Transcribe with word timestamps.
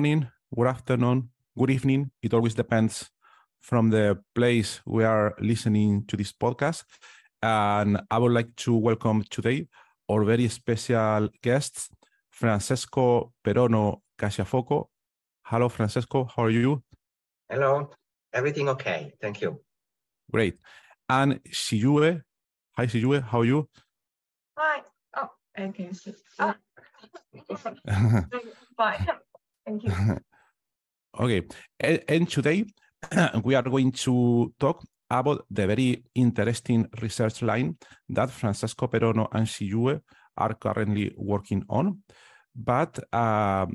Morning, 0.00 0.26
good 0.56 0.66
afternoon, 0.66 1.28
good 1.58 1.68
evening. 1.68 2.10
It 2.22 2.32
always 2.32 2.54
depends 2.54 3.10
from 3.60 3.90
the 3.90 4.18
place 4.34 4.80
we 4.86 5.04
are 5.04 5.34
listening 5.38 6.06
to 6.06 6.16
this 6.16 6.32
podcast. 6.32 6.84
And 7.42 8.00
I 8.10 8.16
would 8.16 8.32
like 8.32 8.56
to 8.64 8.74
welcome 8.74 9.24
today 9.28 9.68
our 10.08 10.24
very 10.24 10.48
special 10.48 11.28
guests, 11.42 11.90
Francesco 12.30 13.34
Perono 13.44 14.00
Cacciafoco. 14.18 14.86
Hello, 15.42 15.68
Francesco. 15.68 16.24
How 16.34 16.44
are 16.44 16.50
you? 16.50 16.82
Hello. 17.50 17.90
Everything 18.32 18.70
okay. 18.70 19.12
Thank 19.20 19.42
you. 19.42 19.60
Great. 20.32 20.58
And 21.10 21.40
Shiyue. 21.44 22.22
Hi, 22.72 22.86
Shiyue. 22.86 23.22
How 23.22 23.40
are 23.40 23.44
you? 23.44 23.68
Hi. 24.56 24.80
Oh, 25.18 25.28
I 25.54 25.68
can 25.68 25.92
see. 25.92 26.14
Fine. 28.78 29.08
Thank 29.66 29.84
you. 29.84 29.92
okay. 31.20 31.42
And, 31.78 32.02
and 32.08 32.28
today 32.28 32.64
we 33.44 33.54
are 33.54 33.62
going 33.62 33.92
to 33.92 34.52
talk 34.58 34.84
about 35.10 35.44
the 35.50 35.66
very 35.66 36.04
interesting 36.14 36.88
research 37.02 37.42
line 37.42 37.76
that 38.08 38.30
Francesco 38.30 38.86
Perono 38.86 39.28
and 39.32 39.46
Shiyue 39.46 40.00
are 40.36 40.54
currently 40.54 41.12
working 41.16 41.64
on. 41.68 42.02
But 42.54 42.98
uh, 43.12 43.66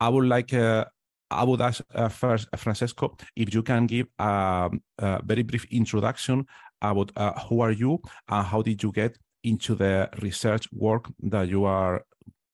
I 0.00 0.08
would 0.08 0.26
like 0.26 0.54
uh, 0.54 0.86
I 1.30 1.44
would 1.44 1.60
ask 1.60 1.82
uh, 1.94 2.08
first, 2.08 2.48
Francesco, 2.56 3.16
if 3.36 3.52
you 3.52 3.62
can 3.62 3.86
give 3.86 4.06
a, 4.18 4.70
a 4.98 5.22
very 5.22 5.42
brief 5.42 5.66
introduction 5.70 6.46
about 6.80 7.12
uh, 7.16 7.38
who 7.40 7.60
are 7.60 7.72
you 7.72 8.00
and 8.28 8.46
how 8.46 8.62
did 8.62 8.82
you 8.82 8.92
get 8.92 9.18
into 9.44 9.74
the 9.74 10.08
research 10.22 10.68
work 10.72 11.10
that 11.22 11.48
you 11.48 11.64
are 11.64 12.02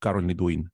currently 0.00 0.34
doing. 0.34 0.68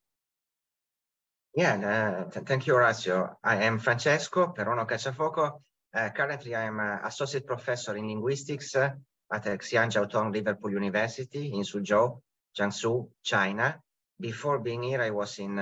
Yeah, 1.53 2.29
th 2.31 2.47
thank 2.47 2.67
you, 2.67 2.75
Horacio. 2.75 3.37
I 3.43 3.65
am 3.65 3.81
Francesco 3.81 4.53
Perono 4.53 4.87
Cacciafoco. 4.87 5.63
Uh, 5.93 5.99
eh, 5.99 6.13
currently, 6.13 6.55
I 6.55 6.67
am 6.67 6.79
an 6.79 7.01
associate 7.05 7.45
professor 7.45 7.97
in 7.97 8.07
linguistics 8.07 8.77
uh, 8.77 8.95
at 9.33 9.45
Xi'an 9.45 9.91
Jiaotong 9.91 10.33
Liverpool 10.33 10.71
University 10.71 11.53
in 11.53 11.63
Suzhou, 11.63 12.23
Jiangsu, 12.57 13.11
China. 13.25 13.83
Before 14.17 14.61
being 14.61 14.85
here, 14.85 15.03
I 15.03 15.11
was 15.11 15.41
in 15.41 15.57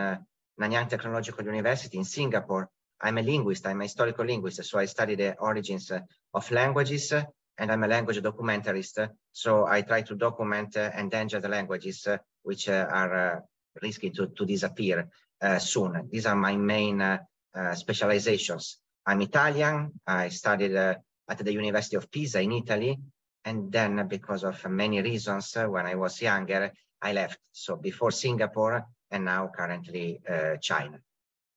Nanyang 0.61 0.91
Technological 0.91 1.47
University 1.47 1.97
in 1.97 2.05
Singapore. 2.05 2.69
I'm 3.01 3.17
a 3.17 3.23
linguist, 3.23 3.67
I'm 3.67 3.81
a 3.81 3.85
historical 3.85 4.27
linguist, 4.27 4.62
so 4.65 4.79
I 4.79 4.85
study 4.85 5.15
the 5.15 5.39
origins 5.39 5.91
of 6.35 6.51
languages, 6.51 7.12
and 7.57 7.73
I'm 7.73 7.85
a 7.85 7.89
language 7.89 8.21
documentarist. 8.21 9.09
So 9.33 9.65
I 9.65 9.81
try 9.83 10.03
to 10.03 10.15
document 10.17 10.77
endangered 10.77 11.49
languages 11.49 12.07
which 12.43 12.69
are 12.69 13.43
risky 13.81 14.11
to, 14.11 14.27
to 14.27 14.45
disappear. 14.45 15.09
Uh, 15.41 15.60
soon. 15.60 16.09
These 16.10 16.26
are 16.26 16.34
my 16.34 16.56
main 16.56 17.00
uh, 17.00 17.19
uh, 17.54 17.72
specializations. 17.76 18.78
I'm 19.06 19.22
Italian. 19.22 19.93
I 20.04 20.31
studied 20.31 20.75
at 20.75 20.99
the 21.38 21.53
University 21.53 21.94
of 21.94 22.10
Pisa 22.10 22.41
in 22.41 22.50
Italy. 22.50 22.99
And 23.44 23.71
then 23.71 24.09
because 24.09 24.43
of 24.43 24.69
many 24.69 25.00
reasons, 25.00 25.56
when 25.56 25.87
I 25.87 25.94
was 25.94 26.21
younger, 26.21 26.72
I 27.00 27.12
left. 27.12 27.38
So 27.53 27.76
before 27.76 28.10
Singapore 28.10 28.84
and 29.12 29.25
now 29.26 29.49
currently 29.54 30.21
China. 30.60 30.99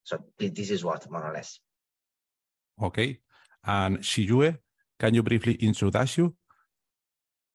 So 0.04 0.20
this 0.38 0.70
is 0.70 0.86
what 0.86 1.10
more 1.10 1.26
or 1.26 1.34
less. 1.34 1.60
Okay. 2.80 3.20
And 3.66 3.98
Shiyue, 3.98 4.60
can 5.00 5.16
you 5.16 5.24
briefly 5.24 5.56
introduce 5.56 6.20
you? 6.20 6.36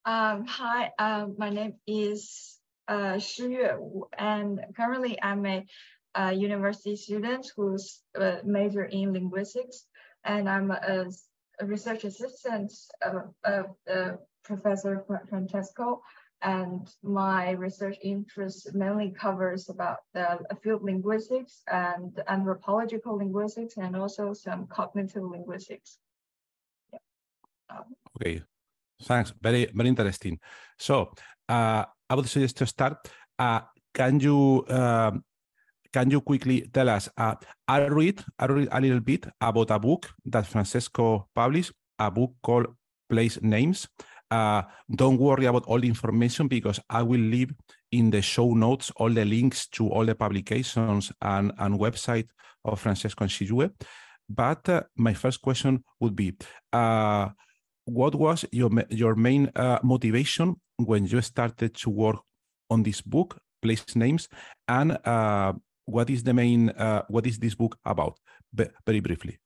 Um, 0.05 0.45
hi, 0.47 0.91
uh, 0.99 1.27
my 1.39 1.51
name 1.51 1.75
is 1.87 2.59
uh, 2.89 3.15
Shiyue 3.15 4.03
and 4.19 4.61
currently 4.77 5.19
I'm 5.23 5.47
a 5.47 5.67
uh, 6.19 6.31
university 6.31 6.97
student 6.97 7.53
who's 7.57 8.03
major 8.45 8.85
in 8.85 9.13
linguistics, 9.13 9.87
and 10.25 10.49
I'm 10.49 10.71
a, 10.71 11.07
a 11.61 11.67
research 11.67 12.05
assistant 12.05 12.73
of, 13.03 13.35
of 13.45 14.19
Professor 14.43 15.05
Francesco. 15.29 16.03
And 16.43 16.87
my 17.03 17.53
research 17.53 17.97
interest 18.03 18.75
mainly 18.75 19.11
covers 19.11 19.71
about 19.71 19.99
the 20.13 20.39
field 20.63 20.83
linguistics 20.83 21.63
and 21.67 22.13
anthropological 22.29 23.17
linguistics, 23.17 23.79
and 23.79 23.97
also 23.97 24.35
some 24.35 24.67
cognitive 24.67 25.25
linguistics. 25.25 25.99
Yeah. 26.93 26.99
Okay, 28.17 28.43
thanks. 29.03 29.33
Very 29.41 29.67
very 29.75 29.89
interesting. 29.89 30.39
So 30.79 31.11
uh, 31.49 31.85
I 32.09 32.15
would 32.15 32.29
suggest 32.29 32.59
to 32.59 32.67
start. 32.67 33.09
Uh, 33.39 33.61
can 33.95 34.21
you 34.21 34.65
um, 34.69 35.25
can 35.97 36.11
you 36.11 36.21
quickly 36.21 36.69
tell 36.75 36.91
us? 36.91 37.09
Uh, 37.17 37.35
I 37.67 37.87
read 37.87 38.23
I 38.39 38.45
read 38.47 38.69
a 38.71 38.81
little 38.83 39.01
bit 39.01 39.27
about 39.41 39.71
a 39.71 39.79
book 39.79 40.11
that 40.27 40.47
Francesco 40.47 41.27
published, 41.35 41.73
a 41.99 42.11
book 42.11 42.35
called 42.43 42.67
Place 43.09 43.41
Names. 43.41 43.89
Uh, 44.31 44.63
don't 44.95 45.17
worry 45.17 45.47
about 45.47 45.65
all 45.65 45.81
the 45.81 45.89
information 45.89 46.49
because 46.49 46.79
I 46.91 47.03
will 47.03 47.21
leave 47.21 47.55
in 47.93 48.11
the 48.11 48.21
show 48.21 48.53
notes 48.53 48.93
all 48.97 49.09
the 49.09 49.25
links 49.25 49.69
to 49.69 49.89
all 49.89 50.05
the 50.05 50.15
publications 50.15 51.13
and, 51.23 51.53
and 51.59 51.81
website 51.81 52.29
of 52.63 52.79
Francesco 52.79 53.25
and 53.25 53.31
Shiyue. 53.31 53.71
But 54.29 54.69
uh, 54.69 54.83
my 54.97 55.15
first 55.15 55.41
question 55.41 55.83
would 56.01 56.15
be, 56.15 56.35
uh, 56.75 57.31
what 57.87 58.15
was 58.15 58.45
your 58.53 58.71
your 58.91 59.15
main 59.15 59.51
uh, 59.57 59.79
motivation 59.83 60.57
when 60.77 61.07
you 61.07 61.23
started 61.23 61.75
to 61.77 61.89
work 61.89 62.17
on 62.69 62.83
this 62.83 63.01
book, 63.01 63.39
Place 63.63 63.97
Names, 63.97 64.29
and 64.69 64.99
uh, 65.07 65.55
what 65.87 66.11
is 66.11 66.23
the 66.23 66.35
main 66.35 66.71
uh, 66.71 67.03
what 67.09 67.27
is 67.27 67.39
this 67.39 67.55
book 67.55 67.79
about? 67.85 68.19
Be 68.55 68.65
very 68.85 69.01
briefly. 69.01 69.39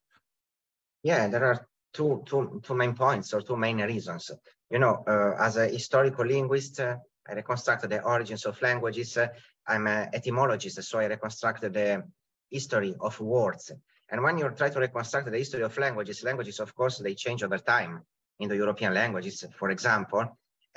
Yeah 1.02 1.28
there 1.28 1.44
are 1.44 1.68
two 1.92 2.22
two 2.26 2.60
two 2.64 2.74
main 2.74 2.94
points 2.94 3.32
or 3.32 3.42
two 3.42 3.56
main 3.56 3.80
reasons. 3.82 4.30
You 4.70 4.78
know 4.78 5.04
uh, 5.06 5.34
as 5.38 5.56
a 5.56 5.68
historical 5.68 6.26
linguist 6.26 6.80
uh, 6.80 6.96
i 7.28 7.34
reconstructed 7.34 7.90
the 7.90 8.02
origins 8.02 8.46
of 8.46 8.60
languages. 8.62 9.16
Uh, 9.16 9.28
i'm 9.66 9.86
an 9.86 10.08
etymologist 10.12 10.82
so 10.82 10.98
i 10.98 11.06
reconstructed 11.06 11.72
the 11.72 12.02
history 12.50 12.94
of 13.00 13.20
words. 13.20 13.70
And 14.12 14.22
when 14.24 14.38
you 14.38 14.50
try 14.50 14.70
to 14.70 14.80
reconstruct 14.80 15.30
the 15.30 15.38
history 15.38 15.62
of 15.62 15.76
languages 15.78 16.24
languages 16.24 16.60
of 16.60 16.74
course 16.74 16.98
they 16.98 17.14
change 17.14 17.42
over 17.42 17.58
time 17.58 18.02
in 18.38 18.48
the 18.48 18.56
european 18.56 18.94
languages 18.94 19.44
for 19.58 19.70
example. 19.70 20.24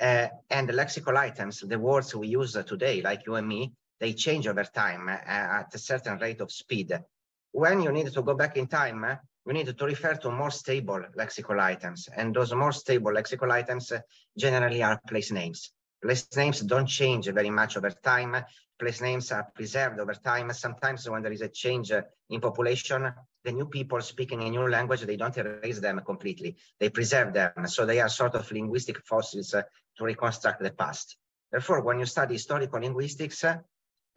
Uh, 0.00 0.26
and 0.50 0.68
the 0.68 0.72
lexical 0.72 1.16
items 1.16 1.60
the 1.60 1.78
words 1.78 2.14
we 2.16 2.26
use 2.26 2.52
today 2.66 3.00
like 3.00 3.24
you 3.26 3.36
and 3.36 3.46
me 3.46 3.72
they 4.00 4.12
change 4.12 4.46
over 4.46 4.64
time 4.64 5.08
uh, 5.08 5.12
at 5.12 5.74
a 5.74 5.78
certain 5.78 6.18
rate 6.18 6.40
of 6.40 6.52
speed. 6.52 6.92
When 7.52 7.82
you 7.82 7.92
need 7.92 8.12
to 8.12 8.22
go 8.22 8.34
back 8.34 8.56
in 8.56 8.66
time, 8.66 9.04
uh, 9.04 9.16
you 9.46 9.52
need 9.52 9.78
to 9.78 9.84
refer 9.84 10.14
to 10.14 10.30
more 10.30 10.50
stable 10.50 11.00
lexical 11.16 11.60
items. 11.60 12.08
And 12.14 12.34
those 12.34 12.52
more 12.54 12.72
stable 12.72 13.12
lexical 13.12 13.50
items 13.50 13.92
uh, 13.92 14.00
generally 14.36 14.82
are 14.82 15.00
place 15.06 15.30
names. 15.30 15.70
Place 16.02 16.26
names 16.36 16.60
don't 16.60 16.86
change 16.86 17.28
very 17.28 17.50
much 17.50 17.76
over 17.76 17.90
time. 17.90 18.36
Place 18.78 19.00
names 19.00 19.30
are 19.32 19.50
preserved 19.54 20.00
over 20.00 20.14
time. 20.14 20.52
Sometimes 20.52 21.08
when 21.08 21.22
there 21.22 21.32
is 21.32 21.40
a 21.42 21.48
change 21.48 21.92
in 22.28 22.40
population, 22.40 23.12
the 23.44 23.52
new 23.52 23.66
people 23.66 24.00
speaking 24.00 24.42
a 24.42 24.50
new 24.50 24.68
language, 24.68 25.02
they 25.02 25.16
don't 25.16 25.38
erase 25.38 25.78
them 25.78 26.00
completely. 26.04 26.56
They 26.80 26.90
preserve 26.90 27.32
them. 27.32 27.52
So 27.66 27.86
they 27.86 28.00
are 28.00 28.08
sort 28.08 28.34
of 28.34 28.50
linguistic 28.50 28.98
fossils 29.06 29.50
to 29.50 30.04
reconstruct 30.04 30.62
the 30.62 30.72
past. 30.72 31.16
Therefore, 31.50 31.82
when 31.82 32.00
you 32.00 32.06
study 32.06 32.34
historical 32.34 32.80
linguistics, 32.80 33.44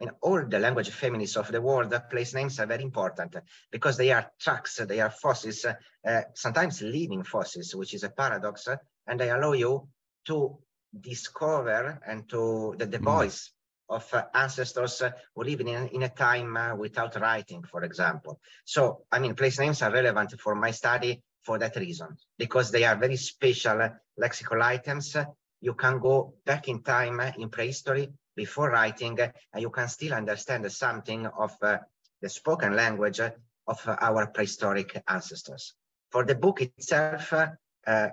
in 0.00 0.10
all 0.20 0.44
the 0.46 0.58
language 0.58 0.90
families 0.90 1.36
of 1.36 1.50
the 1.50 1.60
world, 1.60 1.94
place 2.10 2.34
names 2.34 2.60
are 2.60 2.66
very 2.66 2.84
important 2.84 3.36
because 3.70 3.96
they 3.96 4.12
are 4.12 4.30
tracks, 4.40 4.80
they 4.86 5.00
are 5.00 5.10
fossils, 5.10 5.64
uh, 5.64 6.22
sometimes 6.34 6.82
living 6.82 7.24
fossils, 7.24 7.74
which 7.74 7.94
is 7.94 8.04
a 8.04 8.10
paradox, 8.10 8.68
and 9.06 9.20
they 9.20 9.30
allow 9.30 9.52
you 9.52 9.88
to 10.26 10.56
discover 11.00 12.00
and 12.06 12.28
to 12.28 12.74
the, 12.78 12.86
the 12.86 12.98
mm. 12.98 13.04
voice 13.04 13.50
of 13.88 14.06
uh, 14.12 14.24
ancestors 14.34 15.02
uh, 15.02 15.10
who 15.34 15.44
live 15.44 15.60
in, 15.60 15.68
in 15.68 16.02
a 16.02 16.08
time 16.08 16.56
uh, 16.56 16.76
without 16.76 17.18
writing, 17.20 17.62
for 17.62 17.82
example. 17.84 18.38
So, 18.64 19.04
I 19.10 19.18
mean, 19.18 19.34
place 19.34 19.58
names 19.58 19.82
are 19.82 19.90
relevant 19.90 20.38
for 20.40 20.54
my 20.54 20.70
study 20.70 21.22
for 21.42 21.58
that 21.58 21.76
reason, 21.76 22.16
because 22.38 22.70
they 22.70 22.84
are 22.84 22.96
very 22.96 23.16
special 23.16 23.88
lexical 24.20 24.62
items. 24.62 25.16
You 25.60 25.74
can 25.74 25.98
go 25.98 26.34
back 26.44 26.68
in 26.68 26.82
time 26.82 27.20
in 27.38 27.48
prehistory 27.48 28.10
before 28.44 28.70
writing, 28.70 29.18
and 29.20 29.62
you 29.64 29.70
can 29.70 29.88
still 29.88 30.14
understand 30.14 30.70
something 30.70 31.26
of 31.26 31.52
uh, 31.60 31.78
the 32.22 32.28
spoken 32.28 32.72
language 32.82 33.20
of 33.20 33.78
our 34.08 34.26
prehistoric 34.28 35.02
ancestors. 35.06 35.74
For 36.12 36.24
the 36.24 36.36
book 36.44 36.62
itself, 36.62 37.32
uh, 37.32 38.08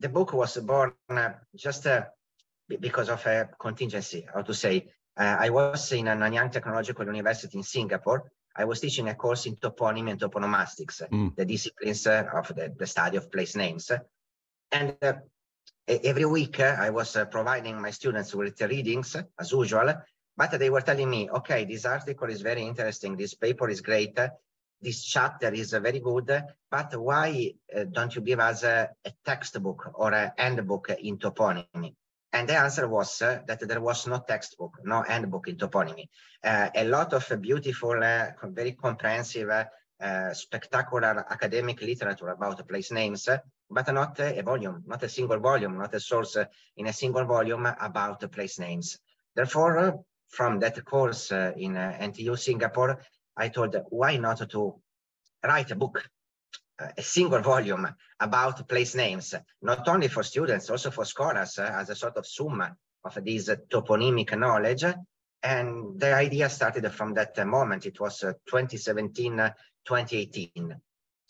the 0.00 0.08
book 0.08 0.32
was 0.32 0.56
born 0.56 0.92
uh, 1.10 1.32
just 1.54 1.86
because 2.68 3.08
of 3.08 3.26
a 3.26 3.48
contingency, 3.58 4.26
how 4.32 4.42
to 4.42 4.54
say. 4.54 4.88
I 5.16 5.50
was 5.50 5.92
in 5.92 6.06
a 6.08 6.14
Nanyang 6.14 6.52
Technological 6.52 7.04
University 7.04 7.58
in 7.58 7.64
Singapore, 7.64 8.30
I 8.58 8.64
was 8.64 8.80
teaching 8.80 9.08
a 9.08 9.14
course 9.14 9.46
in 9.46 9.56
toponymy 9.56 10.10
and 10.10 10.20
toponomastics, 10.20 11.02
mm. 11.08 11.34
the 11.36 11.44
disciplines 11.44 12.06
of 12.06 12.48
the, 12.48 12.74
the, 12.76 12.86
study 12.86 13.16
of 13.16 13.30
place 13.30 13.54
names. 13.54 13.90
And 14.72 14.96
uh, 15.00 15.14
every 15.88 16.26
week 16.26 16.60
uh, 16.60 16.76
I 16.78 16.90
was 16.90 17.16
uh, 17.16 17.24
providing 17.24 17.80
my 17.80 17.90
students 17.90 18.34
with 18.34 18.60
readings 18.60 19.16
as 19.38 19.52
usual, 19.52 19.94
but 20.36 20.58
they 20.58 20.70
were 20.70 20.82
telling 20.82 21.08
me, 21.10 21.30
okay, 21.30 21.64
this 21.64 21.84
article 21.84 22.28
is 22.28 22.42
very 22.42 22.62
interesting. 22.62 23.16
This 23.16 23.34
paper 23.34 23.68
is 23.68 23.80
great. 23.80 24.18
This 24.80 25.04
chapter 25.04 25.52
is 25.52 25.72
very 25.72 25.98
good, 25.98 26.44
but 26.70 27.00
why 27.00 27.54
don't 27.90 28.14
you 28.14 28.20
give 28.20 28.38
us 28.38 28.62
a, 28.62 28.88
a 29.04 29.12
textbook 29.24 29.90
or 29.94 30.12
a 30.12 30.32
handbook 30.36 30.90
in 30.90 31.18
toponymy? 31.18 31.94
And 32.32 32.48
the 32.48 32.56
answer 32.56 32.86
was 32.86 33.22
uh, 33.22 33.40
that 33.46 33.66
there 33.66 33.80
was 33.80 34.06
no 34.06 34.18
textbook, 34.18 34.78
no 34.84 35.02
handbook 35.02 35.48
in 35.48 35.56
toponymy. 35.56 36.08
Uh, 36.44 36.68
a 36.74 36.84
lot 36.84 37.12
of 37.14 37.40
beautiful, 37.40 38.02
uh, 38.02 38.26
very 38.44 38.72
comprehensive, 38.72 39.50
spectacular 40.32 41.26
academic 41.28 41.80
literature 41.82 42.28
about 42.28 42.68
place 42.68 42.92
names, 42.92 43.28
but 43.70 43.92
not 43.92 44.18
a 44.20 44.42
volume, 44.42 44.82
not 44.86 45.02
a 45.02 45.08
single 45.08 45.38
volume, 45.38 45.78
not 45.78 45.94
a 45.94 46.00
source 46.00 46.36
in 46.76 46.86
a 46.86 46.92
single 46.92 47.24
volume 47.24 47.66
about 47.66 48.30
place 48.32 48.58
names. 48.58 48.98
Therefore, 49.34 50.04
from 50.28 50.60
that 50.60 50.84
course 50.84 51.30
in 51.32 51.74
NTU 51.74 52.38
Singapore, 52.38 53.00
I 53.36 53.48
told 53.48 53.76
why 53.90 54.16
not 54.16 54.48
to 54.50 54.80
write 55.44 55.70
a 55.70 55.76
book 55.76 56.02
a 56.78 57.02
single 57.02 57.40
volume 57.40 57.88
about 58.20 58.68
place 58.68 58.94
names, 58.94 59.34
not 59.62 59.88
only 59.88 60.08
for 60.08 60.22
students, 60.22 60.70
also 60.70 60.90
for 60.90 61.04
scholars, 61.04 61.58
uh, 61.58 61.72
as 61.74 61.90
a 61.90 61.94
sort 61.94 62.16
of 62.16 62.26
sum 62.26 62.62
of 63.04 63.24
this 63.24 63.48
toponymic 63.68 64.38
knowledge. 64.38 64.84
And 65.42 65.98
the 65.98 66.14
idea 66.14 66.48
started 66.48 66.90
from 66.92 67.14
that 67.14 67.36
moment. 67.46 67.86
It 67.86 68.00
was 68.00 68.20
2017, 68.20 69.40
uh, 69.40 69.50
2018. 69.84 70.80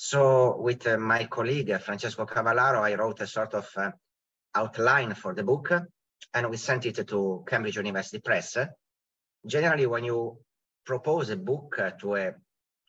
So 0.01 0.57
with 0.61 0.87
uh, 0.87 0.97
my 0.97 1.25
colleague, 1.25 1.77
Francesco 1.81 2.25
Cavallaro, 2.25 2.83
I 2.83 2.95
wrote 2.95 3.21
a 3.21 3.27
sort 3.27 3.55
of 3.55 3.69
outline 4.55 5.15
for 5.15 5.35
the 5.35 5.43
book, 5.43 5.73
and 6.35 6.49
we 6.49 6.57
sent 6.57 6.87
it 6.87 7.09
to 7.09 7.45
Cambridge 7.49 7.77
University 7.77 8.21
Press. 8.21 8.57
Generally, 9.45 9.87
when 9.87 10.05
you 10.05 10.39
propose 10.87 11.31
a 11.31 11.37
book 11.37 11.81
to 12.01 12.15
a 12.15 12.33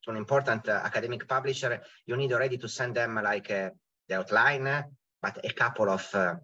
to 0.06 0.12
an 0.12 0.18
important 0.18 0.70
uh, 0.70 0.82
academic 0.84 1.28
publisher, 1.28 1.82
you 2.06 2.16
need 2.16 2.32
already 2.32 2.60
to 2.60 2.70
send 2.70 2.96
them 2.96 3.16
like 3.16 3.50
uh, 3.50 3.72
the 4.08 4.20
outline, 4.20 4.86
but 5.20 5.40
a 5.44 5.54
couple 5.54 5.90
of 5.90 6.08
uh, 6.14 6.36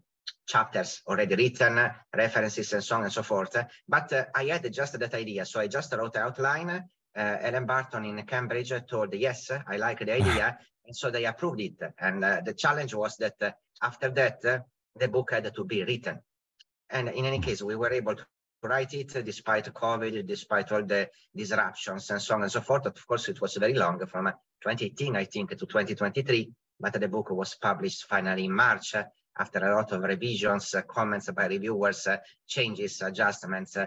chapters 0.48 1.02
already 1.08 1.36
written, 1.36 1.92
references 2.12 2.74
and 2.74 2.84
so 2.84 2.96
on 2.96 3.04
and 3.04 3.14
so 3.14 3.22
forth. 3.22 3.56
But 3.88 4.14
uh, 4.14 4.26
I 4.34 4.46
had 4.46 4.74
just 4.74 4.98
that 5.00 5.14
idea. 5.14 5.46
So 5.46 5.60
I 5.60 5.68
just 5.68 5.94
wrote 5.94 6.14
the 6.14 6.24
outline. 6.24 6.90
Uh, 7.18 7.38
Ellen 7.40 7.66
Barton 7.66 8.06
in 8.06 8.22
Cambridge 8.26 8.74
told, 8.90 9.14
yes, 9.14 9.50
I 9.68 9.78
like 9.78 10.00
the 10.00 10.14
idea. 10.14 10.58
and 10.86 10.96
so 10.96 11.10
they 11.10 11.26
approved 11.26 11.62
it. 11.62 11.82
And 12.00 12.24
uh, 12.24 12.42
the 12.44 12.54
challenge 12.54 12.94
was 12.94 13.18
that 13.18 13.56
after 13.82 14.10
that, 14.12 14.42
the 14.42 15.08
book 15.08 15.32
had 15.32 15.54
to 15.54 15.64
be 15.64 15.84
written. 15.84 16.20
And 16.90 17.10
in 17.10 17.26
any 17.26 17.40
case, 17.40 17.62
we 17.62 17.76
were 17.76 17.92
able 17.92 18.16
to 18.16 18.26
write 18.64 18.94
it 18.94 19.26
despite 19.26 19.74
COVID, 19.74 20.26
despite 20.28 20.72
all 20.72 20.84
the 20.84 21.10
disruptions 21.36 22.10
and 22.10 22.22
so 22.22 22.36
on 22.36 22.44
and 22.44 22.52
so 22.52 22.62
forth. 22.62 22.86
Of 22.86 23.08
course, 23.08 23.30
it 23.30 23.42
was 23.42 23.56
very 23.56 23.74
long 23.74 24.06
from 24.06 24.26
2018, 24.62 25.16
I 25.16 25.26
think, 25.26 25.50
to 25.52 25.66
2023, 25.66 26.52
but 26.80 26.94
the 26.94 27.08
book 27.08 27.32
was 27.32 27.56
published 27.56 28.06
finally 28.08 28.46
in 28.46 28.52
March 28.52 28.96
after 29.38 29.60
a 29.60 29.76
lot 29.76 29.92
of 29.92 30.02
revisions, 30.02 30.74
comments 30.88 31.30
by 31.32 31.48
reviewers, 31.48 32.08
changes, 32.48 33.02
adjustments. 33.02 33.78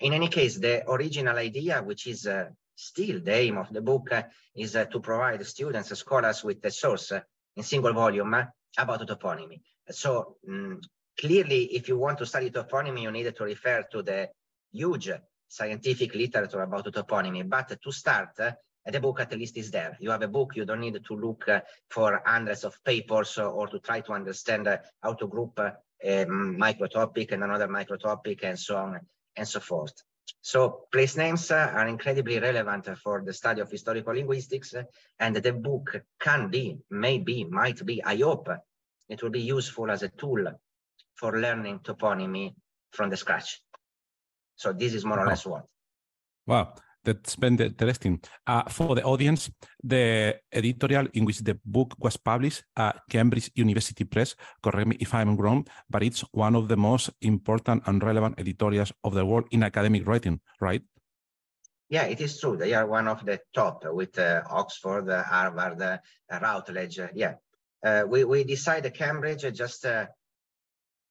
In 0.00 0.12
any 0.12 0.28
case, 0.28 0.58
the 0.58 0.88
original 0.88 1.36
idea, 1.36 1.82
which 1.82 2.06
is 2.06 2.26
uh, 2.26 2.46
still 2.78 3.20
the 3.20 3.34
aim 3.34 3.58
of 3.58 3.72
the 3.72 3.80
book, 3.80 4.12
uh, 4.12 4.22
is 4.54 4.76
uh, 4.76 4.84
to 4.86 5.00
provide 5.00 5.44
students, 5.44 5.96
scholars 5.98 6.44
with 6.44 6.64
a 6.64 6.70
source 6.70 7.12
in 7.56 7.62
single 7.62 7.92
volume 7.92 8.34
about 8.78 9.06
toponymy. 9.06 9.60
So 9.90 10.36
um, 10.48 10.80
clearly, 11.18 11.64
if 11.64 11.88
you 11.88 11.98
want 11.98 12.18
to 12.18 12.26
study 12.26 12.50
toponymy, 12.50 13.02
you 13.02 13.10
need 13.10 13.34
to 13.34 13.44
refer 13.44 13.84
to 13.90 14.02
the 14.02 14.28
huge 14.72 15.10
scientific 15.48 16.14
literature 16.14 16.62
about 16.62 16.86
toponymy. 16.86 17.48
But 17.48 17.76
to 17.82 17.90
start, 17.90 18.38
uh, 18.38 18.52
the 18.86 19.00
book 19.00 19.20
at 19.20 19.36
least 19.36 19.56
is 19.56 19.70
there. 19.70 19.96
You 20.00 20.10
have 20.10 20.22
a 20.22 20.28
book, 20.28 20.54
you 20.54 20.64
don't 20.64 20.80
need 20.80 21.00
to 21.04 21.14
look 21.14 21.48
uh, 21.48 21.60
for 21.90 22.22
hundreds 22.24 22.64
of 22.64 22.82
papers 22.84 23.38
uh, 23.38 23.50
or 23.50 23.66
to 23.66 23.80
try 23.80 24.00
to 24.00 24.12
understand 24.12 24.68
uh, 24.68 24.78
how 25.02 25.14
to 25.14 25.26
group 25.26 25.58
uh, 25.58 25.72
a 26.02 26.24
microtopic 26.26 27.32
and 27.32 27.42
another 27.42 27.66
microtopic 27.66 28.44
and 28.44 28.58
so 28.58 28.76
on 28.76 29.00
and 29.36 29.48
so 29.48 29.58
forth. 29.58 30.04
So 30.40 30.86
place 30.92 31.16
names 31.16 31.50
are 31.50 31.86
incredibly 31.86 32.38
relevant 32.38 32.88
for 32.98 33.22
the 33.24 33.32
study 33.32 33.60
of 33.60 33.70
historical 33.70 34.14
linguistics 34.14 34.74
and 35.18 35.36
the 35.36 35.52
book 35.52 36.02
can 36.20 36.48
be, 36.48 36.78
maybe, 36.90 37.44
might 37.44 37.84
be, 37.84 38.02
I 38.04 38.16
hope, 38.16 38.48
it 39.08 39.22
will 39.22 39.30
be 39.30 39.40
useful 39.40 39.90
as 39.90 40.02
a 40.02 40.08
tool 40.08 40.46
for 41.14 41.40
learning 41.40 41.80
toponymy 41.80 42.54
from 42.92 43.10
the 43.10 43.16
scratch. 43.16 43.60
So 44.56 44.72
this 44.72 44.94
is 44.94 45.04
more 45.04 45.20
or 45.20 45.26
less 45.26 45.46
what. 45.46 45.66
Wow, 46.46 46.74
that's 47.08 47.36
been 47.36 47.58
interesting. 47.58 48.20
Uh, 48.46 48.62
for 48.68 48.94
the 48.94 49.02
audience, 49.02 49.50
the 49.82 50.36
editorial 50.52 51.06
in 51.14 51.24
which 51.24 51.40
the 51.40 51.58
book 51.64 51.94
was 51.98 52.16
published 52.16 52.64
at 52.76 53.00
Cambridge 53.10 53.50
University 53.54 54.04
Press, 54.04 54.36
correct 54.62 54.86
me 54.86 54.96
if 55.00 55.14
I'm 55.14 55.36
wrong, 55.36 55.66
but 55.88 56.02
it's 56.02 56.20
one 56.32 56.54
of 56.54 56.68
the 56.68 56.76
most 56.76 57.10
important 57.20 57.82
and 57.86 58.02
relevant 58.02 58.34
editorials 58.38 58.92
of 59.02 59.14
the 59.14 59.24
world 59.24 59.46
in 59.50 59.62
academic 59.62 60.06
writing, 60.06 60.40
right? 60.60 60.82
Yeah, 61.88 62.04
it 62.04 62.20
is 62.20 62.38
true. 62.38 62.56
They 62.56 62.74
are 62.74 62.86
one 62.86 63.08
of 63.08 63.24
the 63.24 63.40
top 63.54 63.84
with 63.86 64.18
uh, 64.18 64.42
Oxford, 64.50 65.08
uh, 65.08 65.22
Harvard, 65.22 65.80
uh, 65.80 65.98
Routledge. 66.42 67.00
yeah, 67.14 67.34
uh, 67.82 68.04
we, 68.06 68.24
we 68.24 68.44
decided 68.44 68.92
Cambridge 68.92 69.46
just 69.54 69.86
uh, 69.86 70.06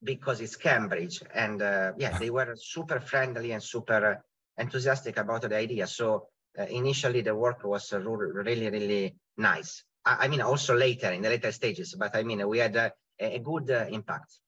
because 0.04 0.42
it's 0.42 0.56
Cambridge. 0.56 1.24
And 1.34 1.62
uh, 1.62 1.94
yeah, 1.98 2.20
they 2.20 2.30
were 2.30 2.56
super 2.56 3.00
friendly 3.00 3.54
and 3.54 3.63
super 3.63 4.24
enthusiastic 4.58 5.18
about 5.18 5.42
the 5.42 5.56
idea. 5.56 5.88
So 5.88 6.28
uh, 6.58 6.64
initially 6.64 7.22
the 7.22 7.36
work 7.36 7.64
was 7.64 7.94
uh, 7.94 8.00
really, 8.00 8.70
really 8.70 9.16
nice. 9.38 9.84
I, 10.06 10.26
I, 10.26 10.28
mean, 10.28 10.42
also 10.42 10.76
later 10.76 11.12
in 11.12 11.22
the 11.22 11.30
later 11.30 11.52
stages, 11.52 11.96
but 11.98 12.16
I 12.16 12.24
mean, 12.24 12.48
we 12.48 12.60
had 12.60 12.76
a, 12.76 12.92
a 13.20 13.40
good 13.40 13.70
uh, 13.70 13.86
impact. 13.90 14.40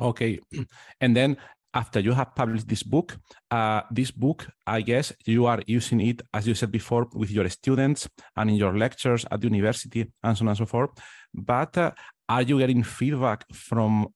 Okay. 0.00 0.38
And 1.00 1.16
then 1.16 1.36
after 1.74 2.00
you 2.00 2.12
have 2.12 2.34
published 2.34 2.68
this 2.68 2.82
book, 2.82 3.16
uh, 3.50 3.82
this 3.90 4.10
book, 4.10 4.46
I 4.66 4.82
guess 4.82 5.12
you 5.24 5.46
are 5.46 5.62
using 5.66 6.00
it, 6.00 6.22
as 6.32 6.46
you 6.46 6.54
said 6.54 6.70
before, 6.70 7.08
with 7.14 7.30
your 7.30 7.48
students 7.48 8.08
and 8.36 8.50
in 8.50 8.56
your 8.56 8.76
lectures 8.76 9.24
at 9.30 9.40
the 9.40 9.48
university 9.48 10.12
and 10.22 10.36
so 10.36 10.44
on 10.44 10.48
and 10.48 10.58
so 10.58 10.66
forth. 10.66 10.90
But 11.32 11.78
uh, 11.78 11.92
are 12.28 12.42
you 12.42 12.58
getting 12.58 12.82
feedback 12.82 13.44
from 13.52 14.08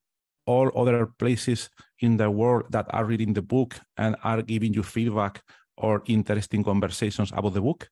all 0.46 0.70
other 0.76 1.06
places 1.18 1.70
in 2.00 2.16
the 2.16 2.30
world 2.30 2.64
that 2.70 2.86
are 2.90 3.04
reading 3.04 3.32
the 3.32 3.42
book 3.42 3.78
and 3.96 4.16
are 4.22 4.42
giving 4.42 4.74
you 4.74 4.82
feedback 4.82 5.42
or 5.76 6.02
interesting 6.06 6.64
conversations 6.64 7.32
about 7.32 7.54
the 7.54 7.60
book? 7.60 7.88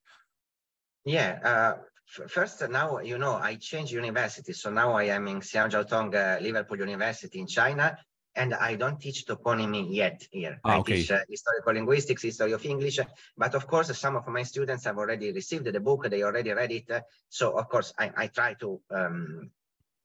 Yeah. 1.04 1.38
Uh, 1.44 2.28
first, 2.28 2.62
now, 2.68 2.98
you 2.98 3.18
know, 3.18 3.34
I 3.34 3.56
changed 3.56 3.92
university. 3.92 4.52
So 4.52 4.70
now 4.70 4.92
I 4.92 5.04
am 5.04 5.28
in 5.28 5.40
Xiao 5.40 5.74
uh, 5.74 6.42
Liverpool 6.42 6.78
University 6.78 7.40
in 7.40 7.46
China. 7.46 7.96
And 8.36 8.52
I 8.52 8.74
don't 8.74 9.00
teach 9.00 9.24
toponymy 9.26 9.94
yet 9.94 10.26
here. 10.32 10.58
Ah, 10.64 10.72
I 10.72 10.78
okay. 10.78 10.96
teach 10.96 11.12
uh, 11.12 11.20
historical 11.28 11.72
linguistics, 11.72 12.22
history 12.22 12.50
of 12.52 12.64
English. 12.66 12.98
But 13.36 13.54
of 13.54 13.68
course, 13.68 13.96
some 13.96 14.16
of 14.16 14.26
my 14.26 14.42
students 14.42 14.84
have 14.86 14.98
already 14.98 15.30
received 15.30 15.66
the 15.66 15.78
book. 15.78 16.10
They 16.10 16.24
already 16.24 16.50
read 16.50 16.72
it. 16.72 16.90
So 17.28 17.56
of 17.56 17.68
course, 17.68 17.92
I, 17.96 18.10
I 18.16 18.26
try 18.26 18.54
to, 18.54 18.80
um, 18.90 19.50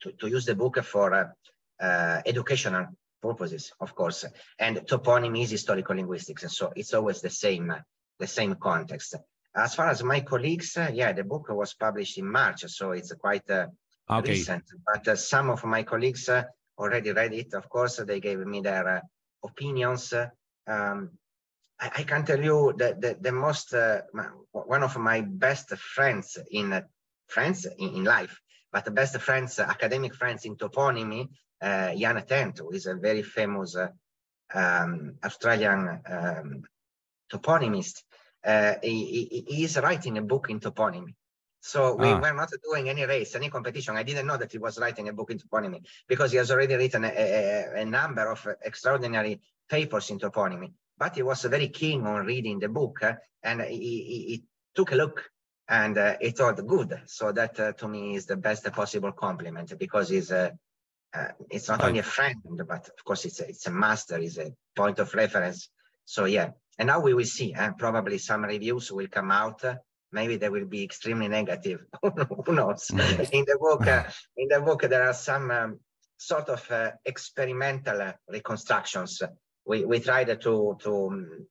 to, 0.01 0.11
to 0.11 0.27
use 0.27 0.45
the 0.45 0.53
book 0.53 0.77
for 0.83 1.11
uh, 1.11 1.83
uh, 1.83 2.21
educational 2.23 2.87
purposes, 3.21 3.71
of 3.79 3.95
course. 3.95 4.25
And 4.57 4.77
toponymy 4.77 5.43
is 5.43 5.51
historical 5.51 5.95
linguistics. 5.95 6.43
And 6.43 6.51
so 6.51 6.71
it's 6.75 6.93
always 6.93 7.21
the 7.21 7.29
same 7.29 7.73
the 8.19 8.27
same 8.27 8.55
context. 8.55 9.15
As 9.55 9.73
far 9.73 9.89
as 9.89 10.03
my 10.03 10.21
colleagues, 10.21 10.77
uh, 10.77 10.91
yeah, 10.93 11.11
the 11.13 11.23
book 11.23 11.49
was 11.49 11.73
published 11.73 12.17
in 12.17 12.29
March, 12.29 12.65
so 12.67 12.91
it's 12.91 13.13
quite 13.13 13.49
uh, 13.49 13.67
okay. 14.09 14.31
recent. 14.31 14.63
But 14.85 15.07
uh, 15.07 15.15
some 15.15 15.49
of 15.49 15.63
my 15.63 15.83
colleagues 15.83 16.29
uh, 16.29 16.43
already 16.77 17.11
read 17.11 17.33
it. 17.33 17.53
Of 17.53 17.69
course, 17.69 17.97
they 17.97 18.19
gave 18.19 18.39
me 18.39 18.61
their 18.61 18.87
uh, 18.87 19.01
opinions. 19.43 20.13
Um, 20.67 21.11
I, 21.79 21.91
I, 21.97 22.03
can 22.03 22.25
tell 22.25 22.43
you 22.43 22.73
that 22.77 23.01
the, 23.01 23.17
the 23.19 23.31
most, 23.31 23.73
uh, 23.73 24.01
one 24.51 24.83
of 24.83 24.97
my 24.97 25.21
best 25.21 25.69
friends 25.77 26.37
in 26.51 26.83
friends 27.27 27.65
in, 27.65 27.89
in, 27.95 28.03
life, 28.03 28.39
but 28.71 28.85
the 28.85 28.91
best 28.91 29.19
friends, 29.19 29.57
academic 29.59 30.13
friends 30.13 30.45
in 30.45 30.57
toponymy, 30.57 31.29
uh, 31.61 31.93
Jan 31.95 32.25
Tent, 32.25 32.59
who 32.59 32.71
is 32.71 32.85
a 32.85 32.95
very 32.95 33.23
famous 33.23 33.75
um, 34.53 35.15
Australian 35.23 36.01
um, 36.07 36.63
toponymist 37.31 38.03
uh, 38.43 38.75
he, 38.81 39.45
he, 39.47 39.63
is 39.63 39.77
writing 39.77 40.17
a 40.17 40.21
book 40.21 40.49
in 40.49 40.59
toponymy. 40.59 41.13
So 41.61 41.95
we 41.95 42.07
ah. 42.07 42.19
were 42.19 42.33
not 42.33 42.49
doing 42.63 42.89
any 42.89 43.05
race, 43.05 43.35
any 43.35 43.49
competition. 43.49 43.97
I 43.97 44.03
didn't 44.03 44.27
know 44.27 44.37
that 44.37 44.51
he 44.51 44.57
was 44.57 44.79
writing 44.79 45.09
a 45.09 45.13
book 45.13 45.31
in 45.31 45.39
toponymy 45.39 45.81
because 46.07 46.31
he 46.31 46.37
has 46.37 46.51
already 46.51 46.75
written 46.75 47.03
a, 47.03 47.09
a, 47.09 47.81
a 47.81 47.85
number 47.85 48.31
of 48.31 48.47
extraordinary 48.63 49.41
papers 49.69 50.09
in 50.09 50.19
toponymy. 50.19 50.71
But 50.97 51.15
he 51.15 51.23
was 51.23 51.43
very 51.43 51.67
keen 51.67 52.05
on 52.05 52.25
reading 52.25 52.59
the 52.59 52.69
book 52.69 53.03
uh, 53.03 53.15
and 53.43 53.61
he, 53.61 53.77
he, 53.77 54.25
he, 54.27 54.43
took 54.75 54.91
a 54.91 54.95
look 54.95 55.29
and 55.67 55.97
uh, 55.97 56.15
he 56.21 56.29
thought 56.29 56.65
good. 56.65 57.01
So 57.07 57.31
that 57.33 57.59
uh, 57.59 57.73
to 57.73 57.87
me 57.87 58.15
is 58.15 58.27
the 58.27 58.37
best 58.37 58.71
possible 58.71 59.11
compliment 59.11 59.77
because 59.77 60.07
he's 60.07 60.31
a, 60.31 60.57
uh, 61.13 61.27
it's 61.49 61.67
not 61.67 61.83
only 61.83 61.99
a 61.99 62.03
friend, 62.03 62.41
but 62.67 62.87
of 62.87 63.03
course 63.03 63.25
it's 63.25 63.39
a, 63.39 63.47
it's 63.47 63.67
a 63.67 63.71
master, 63.71 64.17
it's 64.17 64.37
a 64.37 64.53
point 64.75 64.99
of 64.99 65.13
reference. 65.13 65.69
So 66.05 66.25
yeah, 66.25 66.51
and 66.77 66.87
now 66.87 66.99
we 66.99 67.13
will 67.13 67.25
see, 67.25 67.53
eh? 67.53 67.71
probably 67.77 68.17
some 68.17 68.43
reviews 68.43 68.91
will 68.91 69.07
come 69.07 69.31
out. 69.31 69.63
Maybe 70.11 70.37
they 70.37 70.49
will 70.49 70.65
be 70.65 70.83
extremely 70.83 71.27
negative. 71.27 71.81
Who 72.45 72.53
knows? 72.53 72.89
In 72.89 73.45
the 73.45 73.57
book, 73.59 73.85
uh, 73.85 74.03
in 74.37 74.47
the 74.49 74.61
book, 74.61 74.81
there 74.81 75.03
are 75.03 75.13
some 75.13 75.51
um, 75.51 75.79
sort 76.17 76.49
of 76.49 76.71
uh, 76.71 76.91
experimental 77.05 78.01
uh, 78.01 78.13
reconstructions. 78.27 79.21
We 79.65 79.85
we 79.85 79.99
tried 79.99 80.41
to 80.41 80.77
to 80.79 81.07
um, 81.07 81.47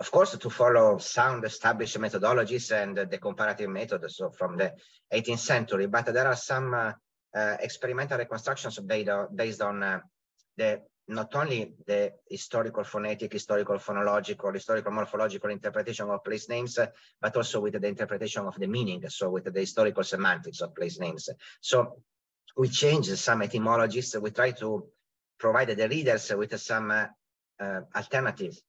of 0.00 0.10
course, 0.10 0.36
to 0.36 0.50
follow 0.50 0.98
sound 0.98 1.44
established 1.44 1.98
methodologies 1.98 2.72
and 2.72 2.96
the 2.96 3.18
comparative 3.18 3.70
method, 3.70 4.04
so 4.10 4.30
from 4.30 4.56
the 4.56 4.72
18th 5.12 5.38
century, 5.38 5.86
but 5.86 6.06
there 6.06 6.26
are 6.26 6.36
some 6.36 6.74
uh, 6.74 6.92
experimental 7.60 8.18
reconstructions 8.18 8.78
on, 8.78 9.28
based 9.34 9.60
on 9.60 9.82
uh, 9.82 10.00
the 10.56 10.80
not 11.06 11.34
only 11.34 11.74
the 11.86 12.12
historical 12.30 12.84
phonetic, 12.84 13.32
historical 13.32 13.76
phonological, 13.76 14.54
historical 14.54 14.92
morphological 14.92 15.50
interpretation 15.50 16.08
of 16.08 16.24
place 16.24 16.48
names, 16.48 16.78
but 17.20 17.36
also 17.36 17.60
with 17.60 17.80
the 17.80 17.86
interpretation 17.86 18.46
of 18.46 18.58
the 18.58 18.66
meaning, 18.66 19.06
so 19.08 19.28
with 19.28 19.44
the 19.44 19.60
historical 19.60 20.02
semantics 20.02 20.60
of 20.62 20.74
place 20.74 20.98
names. 20.98 21.28
So 21.60 22.02
we 22.56 22.68
change 22.68 23.08
some 23.08 23.42
etymologies. 23.42 24.16
We 24.16 24.30
try 24.30 24.52
to 24.52 24.86
provide 25.38 25.76
the 25.76 25.88
readers 25.88 26.32
with 26.34 26.58
some 26.58 26.90
uh, 26.90 27.06
uh, 27.60 27.80
alternatives, 27.94 28.62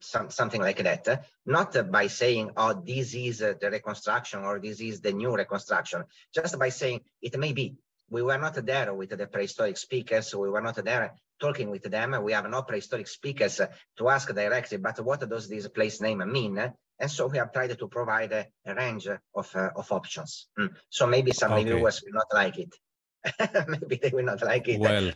some, 0.00 0.30
something 0.30 0.60
like 0.60 0.82
that, 0.84 1.24
not 1.44 1.90
by 1.90 2.06
saying, 2.06 2.52
oh, 2.56 2.80
this 2.86 3.14
is 3.14 3.38
the 3.38 3.68
reconstruction 3.70 4.44
or 4.44 4.60
this 4.60 4.80
is 4.80 5.00
the 5.00 5.12
new 5.12 5.34
reconstruction, 5.34 6.04
just 6.32 6.56
by 6.58 6.68
saying 6.68 7.00
it 7.20 7.36
may 7.38 7.52
be. 7.52 7.74
We 8.10 8.22
were 8.22 8.38
not 8.38 8.54
there 8.66 8.92
with 8.92 9.10
the 9.10 9.26
prehistoric 9.26 9.76
speakers. 9.76 10.34
We 10.34 10.50
were 10.50 10.60
not 10.60 10.76
there 10.84 11.14
talking 11.40 11.70
with 11.70 11.84
them. 11.84 12.22
We 12.22 12.32
have 12.32 12.48
no 12.48 12.62
prehistoric 12.62 13.08
speakers 13.08 13.60
to 13.98 14.08
ask 14.08 14.32
directly, 14.34 14.78
but 14.78 15.00
what 15.00 15.28
does 15.28 15.48
this 15.48 15.68
place 15.68 16.00
name 16.00 16.22
mean? 16.30 16.58
And 17.00 17.10
so 17.10 17.28
we 17.28 17.38
have 17.38 17.52
tried 17.52 17.78
to 17.78 17.88
provide 17.88 18.32
a, 18.32 18.74
range 18.74 19.08
of, 19.08 19.56
uh, 19.56 19.70
of 19.74 19.90
options. 19.90 20.48
Mm. 20.58 20.68
So 20.90 21.06
maybe 21.06 21.32
some 21.32 21.52
okay. 21.52 21.64
reviewers 21.64 22.02
will 22.04 22.12
not 22.12 22.26
like 22.34 22.58
it. 22.58 22.74
maybe 23.68 23.98
they 24.02 24.10
will 24.12 24.24
not 24.24 24.42
like 24.42 24.68
it. 24.68 24.80
Well, 24.80 25.12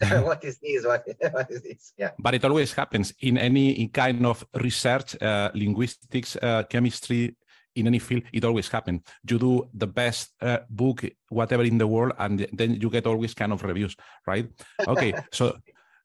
what 0.24 0.44
is 0.44 0.58
this? 0.58 0.84
What, 0.84 1.04
what 1.32 1.50
is 1.50 1.62
this? 1.62 1.92
Yeah. 1.96 2.10
But 2.18 2.34
it 2.34 2.44
always 2.44 2.72
happens 2.72 3.14
in 3.20 3.38
any 3.38 3.88
kind 3.88 4.26
of 4.26 4.44
research, 4.54 5.20
uh, 5.22 5.50
linguistics, 5.54 6.36
uh, 6.36 6.64
chemistry, 6.64 7.36
in 7.78 7.86
any 7.86 7.98
field, 7.98 8.22
it 8.32 8.44
always 8.44 8.68
happens. 8.68 9.02
You 9.28 9.38
do 9.38 9.68
the 9.74 9.86
best 9.86 10.34
uh, 10.40 10.58
book, 10.68 11.04
whatever 11.28 11.62
in 11.62 11.78
the 11.78 11.86
world, 11.86 12.12
and 12.18 12.46
then 12.52 12.74
you 12.80 12.90
get 12.90 13.06
always 13.06 13.34
kind 13.34 13.52
of 13.52 13.62
reviews, 13.62 13.96
right? 14.26 14.48
Okay, 14.86 15.12
so 15.32 15.56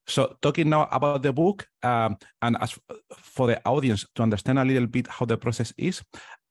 so 0.06 0.36
talking 0.42 0.70
now 0.70 0.88
about 0.92 1.24
the 1.24 1.32
book, 1.32 1.68
um, 1.82 2.18
and 2.42 2.58
as 2.60 2.78
for 3.16 3.48
the 3.48 3.62
audience 3.66 4.06
to 4.16 4.24
understand 4.24 4.60
a 4.60 4.66
little 4.66 4.88
bit 4.88 5.08
how 5.08 5.26
the 5.26 5.38
process 5.38 5.74
is, 5.78 6.02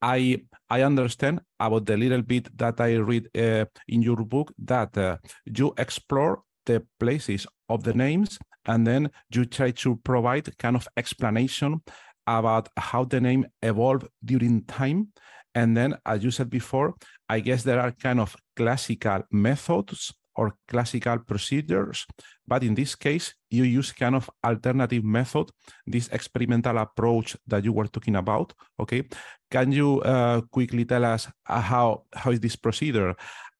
I 0.00 0.42
I 0.70 0.82
understand 0.82 1.40
about 1.60 1.86
the 1.86 1.96
little 1.96 2.22
bit 2.22 2.56
that 2.58 2.80
I 2.80 2.94
read 2.94 3.28
uh, 3.36 3.66
in 3.88 4.02
your 4.02 4.24
book 4.24 4.52
that 4.58 4.96
uh, 4.96 5.18
you 5.44 5.74
explore 5.76 6.42
the 6.64 6.82
places 6.98 7.46
of 7.68 7.82
the 7.82 7.92
names 7.92 8.38
and 8.66 8.86
then 8.86 9.10
you 9.34 9.44
try 9.44 9.72
to 9.72 9.96
provide 9.96 10.56
kind 10.58 10.76
of 10.76 10.86
explanation 10.96 11.82
about 12.26 12.68
how 12.76 13.04
the 13.04 13.20
name 13.20 13.46
evolved 13.62 14.06
during 14.24 14.64
time. 14.64 15.08
And 15.54 15.76
then, 15.76 15.96
as 16.06 16.24
you 16.24 16.30
said 16.30 16.48
before, 16.48 16.94
I 17.28 17.40
guess 17.40 17.62
there 17.62 17.80
are 17.80 17.92
kind 17.92 18.20
of 18.20 18.36
classical 18.56 19.22
methods 19.30 20.12
or 20.34 20.54
classical 20.66 21.18
procedures, 21.18 22.06
but 22.46 22.62
in 22.62 22.74
this 22.74 22.94
case, 22.94 23.34
you 23.50 23.64
use 23.64 23.92
kind 23.92 24.14
of 24.14 24.30
alternative 24.44 25.04
method, 25.04 25.50
this 25.86 26.08
experimental 26.08 26.78
approach 26.78 27.36
that 27.46 27.64
you 27.64 27.72
were 27.72 27.86
talking 27.86 28.16
about. 28.16 28.54
Okay, 28.80 29.02
can 29.50 29.72
you 29.72 30.00
uh, 30.00 30.40
quickly 30.50 30.84
tell 30.84 31.04
us 31.04 31.28
uh, 31.48 31.60
how 31.60 32.04
how 32.14 32.30
is 32.30 32.40
this 32.40 32.56
procedure? 32.56 33.14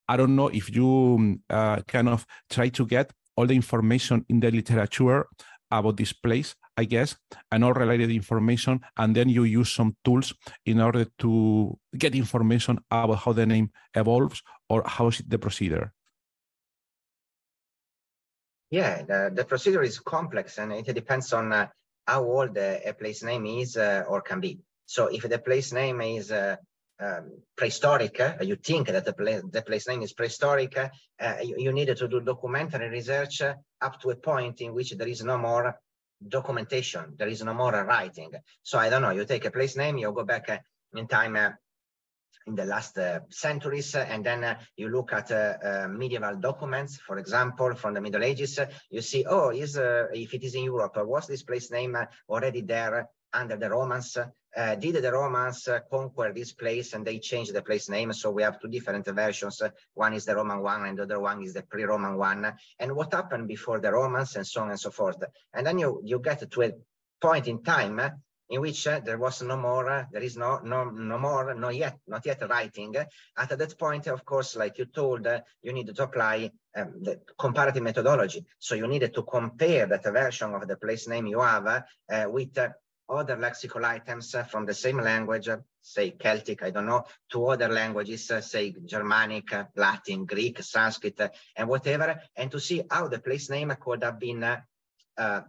I 0.09 0.17
don't 0.17 0.35
know 0.35 0.49
if 0.49 0.75
you 0.75 1.39
uh, 1.51 1.81
kind 1.87 2.09
of 2.09 2.27
try 2.51 2.71
to 2.71 2.87
get 2.87 3.13
all 3.37 3.47
the 3.47 3.55
information 3.55 4.25
in 4.29 4.41
the 4.41 4.51
literature 4.51 5.27
about 5.71 5.97
this 5.97 6.13
place 6.13 6.55
I 6.77 6.85
guess, 6.85 7.17
and 7.51 7.65
all 7.65 7.75
related 7.75 8.11
information, 8.11 8.81
and 8.97 9.15
then 9.15 9.29
you 9.29 9.45
use 9.45 9.71
some 9.71 9.95
tools 10.05 10.35
in 10.65 10.81
order 10.81 11.07
to 11.19 11.79
get 11.97 12.15
information 12.15 12.79
about 12.91 13.19
how 13.19 13.33
the 13.33 13.47
name 13.47 13.71
evolves 13.95 14.43
or 14.69 14.83
how 14.87 15.09
is 15.09 15.23
the 15.27 15.39
procedure. 15.39 15.93
Yeah, 18.71 19.03
the, 19.03 19.31
the 19.35 19.45
procedure 19.45 19.83
is 19.83 20.01
complex 20.01 20.59
and 20.59 20.73
it 20.73 20.95
depends 20.95 21.35
on 21.35 21.53
uh, 21.53 21.67
how 22.07 22.25
old 22.25 22.57
a, 22.57 22.89
a, 22.89 22.95
place 22.95 23.23
name 23.23 23.45
is 23.45 23.77
uh, 23.77 24.05
or 24.09 24.23
can 24.23 24.41
be. 24.41 24.61
So 24.87 25.09
if 25.09 25.29
the 25.29 25.39
place 25.39 25.75
name 25.75 26.01
is 26.01 26.33
uh, 26.33 26.57
um, 26.99 27.43
prehistoric, 27.55 28.19
uh, 28.19 28.37
you 28.41 28.57
think 28.57 28.89
that 28.89 29.05
the, 29.05 29.13
pla 29.13 29.41
the 29.51 29.61
place 29.61 29.89
name 29.89 30.01
is 30.01 30.15
prehistoric, 30.15 30.79
uh, 30.79 31.35
you, 31.43 31.57
you, 31.59 31.73
need 31.73 31.95
to 31.95 32.09
do 32.09 32.21
documentary 32.21 32.89
research 32.89 33.43
uh, 33.43 33.55
up 33.83 34.01
to 34.01 34.11
a 34.11 34.17
point 34.17 34.63
in 34.63 34.73
which 34.73 34.93
there 34.93 35.09
is 35.09 35.23
no 35.23 35.37
more 35.37 35.79
documentation. 36.29 37.15
There 37.17 37.29
is 37.29 37.43
no 37.43 37.55
more 37.55 37.85
writing. 37.85 38.33
So 38.63 38.79
I 38.79 38.89
don't 38.91 39.03
know, 39.03 39.11
you 39.11 39.25
take 39.25 39.45
a 39.45 39.51
place 39.51 39.77
name, 39.77 39.99
you 39.99 40.13
go 40.13 40.25
back 40.25 40.49
uh, 40.49 40.59
in 40.95 41.07
time 41.07 41.37
uh, 41.37 41.51
in 42.47 42.55
the 42.55 42.65
last 42.65 42.99
uh, 42.99 43.21
centuries, 43.29 43.95
uh, 43.95 44.07
and 44.09 44.25
then 44.25 44.45
uh, 44.45 44.59
you 44.77 44.89
look 44.89 45.13
at 45.13 45.31
uh, 45.31 45.87
medieval 45.89 46.37
documents, 46.37 46.97
for 46.97 47.19
example, 47.19 47.75
from 47.75 47.95
the 47.95 48.01
Middle 48.01 48.25
Ages, 48.25 48.59
you 48.91 49.01
see, 49.01 49.25
oh, 49.29 49.51
is 49.51 49.77
if 49.77 50.35
it 50.35 50.43
is 50.43 50.55
in 50.55 50.65
Europe, 50.65 50.97
was 50.97 51.27
this 51.27 51.43
place 51.43 51.71
name 51.71 51.97
already 52.29 52.63
there 52.63 53.09
under 53.33 53.57
the 53.57 53.71
Romans? 53.71 54.19
Uh, 54.55 54.75
did 54.75 54.97
the 54.97 55.13
Romans 55.13 55.67
uh, 55.69 55.81
conquer 55.91 56.33
this 56.33 56.53
place 56.53 56.93
and 56.93 57.07
they 57.07 57.19
changed 57.19 57.55
the 57.55 57.63
place 57.63 57.89
name? 57.89 58.13
So 58.13 58.31
we 58.31 58.43
have 58.43 58.61
two 58.61 58.69
different 58.69 59.07
versions. 59.07 59.63
One 59.95 60.13
is 60.13 60.25
the 60.25 60.37
Roman 60.37 60.61
one 60.61 60.87
and 60.87 60.99
the 60.99 61.05
other 61.05 61.21
one 61.21 61.43
is 61.43 61.55
the 61.55 61.63
pre-Roman 61.63 62.17
one. 62.17 62.53
And 62.79 62.95
what 62.95 63.15
happened 63.15 63.49
before 63.49 63.81
the 63.81 63.93
Romans 63.93 64.37
and 64.37 64.47
so 64.47 64.63
on 64.63 64.71
and 64.71 64.81
so 64.81 64.91
forth. 64.91 65.23
And 65.55 65.67
then 65.67 65.79
you, 65.79 66.03
you 66.05 66.19
get 66.19 66.51
to 66.51 66.63
a 66.63 66.73
point 67.21 67.49
in 67.49 67.63
time 67.63 68.01
in 68.53 68.61
which 68.61 68.87
uh, 68.87 69.01
there 69.01 69.17
was 69.17 69.41
no 69.41 69.57
more, 69.57 69.89
uh, 69.89 70.05
there 70.13 70.23
is 70.23 70.37
no, 70.37 70.59
no, 70.59 70.85
no 70.85 71.19
more, 71.19 71.55
not 71.55 71.75
yet, 71.75 71.99
not 72.07 72.27
yet 72.27 72.47
writing. 72.49 72.95
At 73.39 73.59
that 73.59 73.79
point, 73.79 74.07
of 74.09 74.27
course, 74.27 74.57
like 74.57 74.77
you 74.77 74.85
told, 74.85 75.27
uh, 75.27 75.41
you 75.63 75.73
need 75.73 75.95
to 75.95 76.03
apply 76.03 76.51
um, 76.77 76.93
the 77.01 77.21
comparative 77.39 77.83
methodology. 77.83 78.45
So 78.59 78.75
you 78.75 78.87
needed 78.87 79.15
to 79.15 79.23
compare 79.23 79.87
that 79.87 80.05
version 80.05 80.55
of 80.55 80.69
the 80.69 80.77
place 80.77 81.09
name 81.09 81.27
you 81.27 81.41
have 81.41 81.67
uh, 81.67 81.83
with 82.29 82.59
other 83.13 83.37
lexical 83.37 83.85
items 83.85 84.35
uh, 84.35 84.45
from 84.45 84.67
the 84.67 84.75
same 84.75 84.99
language, 84.99 85.49
uh, 85.49 85.59
say 85.81 86.11
Celtic, 86.11 86.63
I 86.63 86.71
don't 86.71 86.87
know, 86.87 87.05
to 87.33 87.47
other 87.47 87.69
languages, 87.69 88.31
uh, 88.31 88.41
say 88.41 88.75
Germanic, 88.85 89.53
Latin, 89.77 90.25
Greek, 90.25 90.63
Sanskrit, 90.63 91.21
and 91.57 91.69
whatever, 91.69 92.21
and 92.37 92.51
to 92.51 92.61
see 92.61 92.83
how 92.91 93.09
the 93.09 93.19
place 93.19 93.51
name 93.51 93.73
could 93.81 94.03
have 94.03 94.19
been 94.19 94.43
uh, 94.43 95.41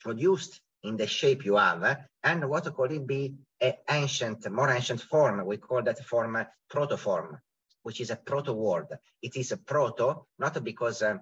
produced 0.00 0.60
in 0.82 0.96
the 0.96 1.06
shape 1.06 1.44
you 1.44 1.56
have, 1.56 1.98
and 2.22 2.48
what 2.48 2.72
could 2.74 2.92
it 2.92 3.06
be 3.06 3.34
an 3.60 3.74
ancient, 3.88 4.50
more 4.50 4.70
ancient 4.70 5.00
form. 5.00 5.44
We 5.46 5.56
call 5.56 5.82
that 5.82 6.04
form 6.04 6.44
protoform, 6.70 7.38
which 7.82 8.00
is 8.00 8.10
a 8.10 8.16
proto 8.16 8.52
word. 8.52 8.88
It 9.22 9.36
is 9.36 9.52
a 9.52 9.56
proto, 9.56 10.26
not 10.38 10.62
because 10.62 11.02
uh, 11.02 11.18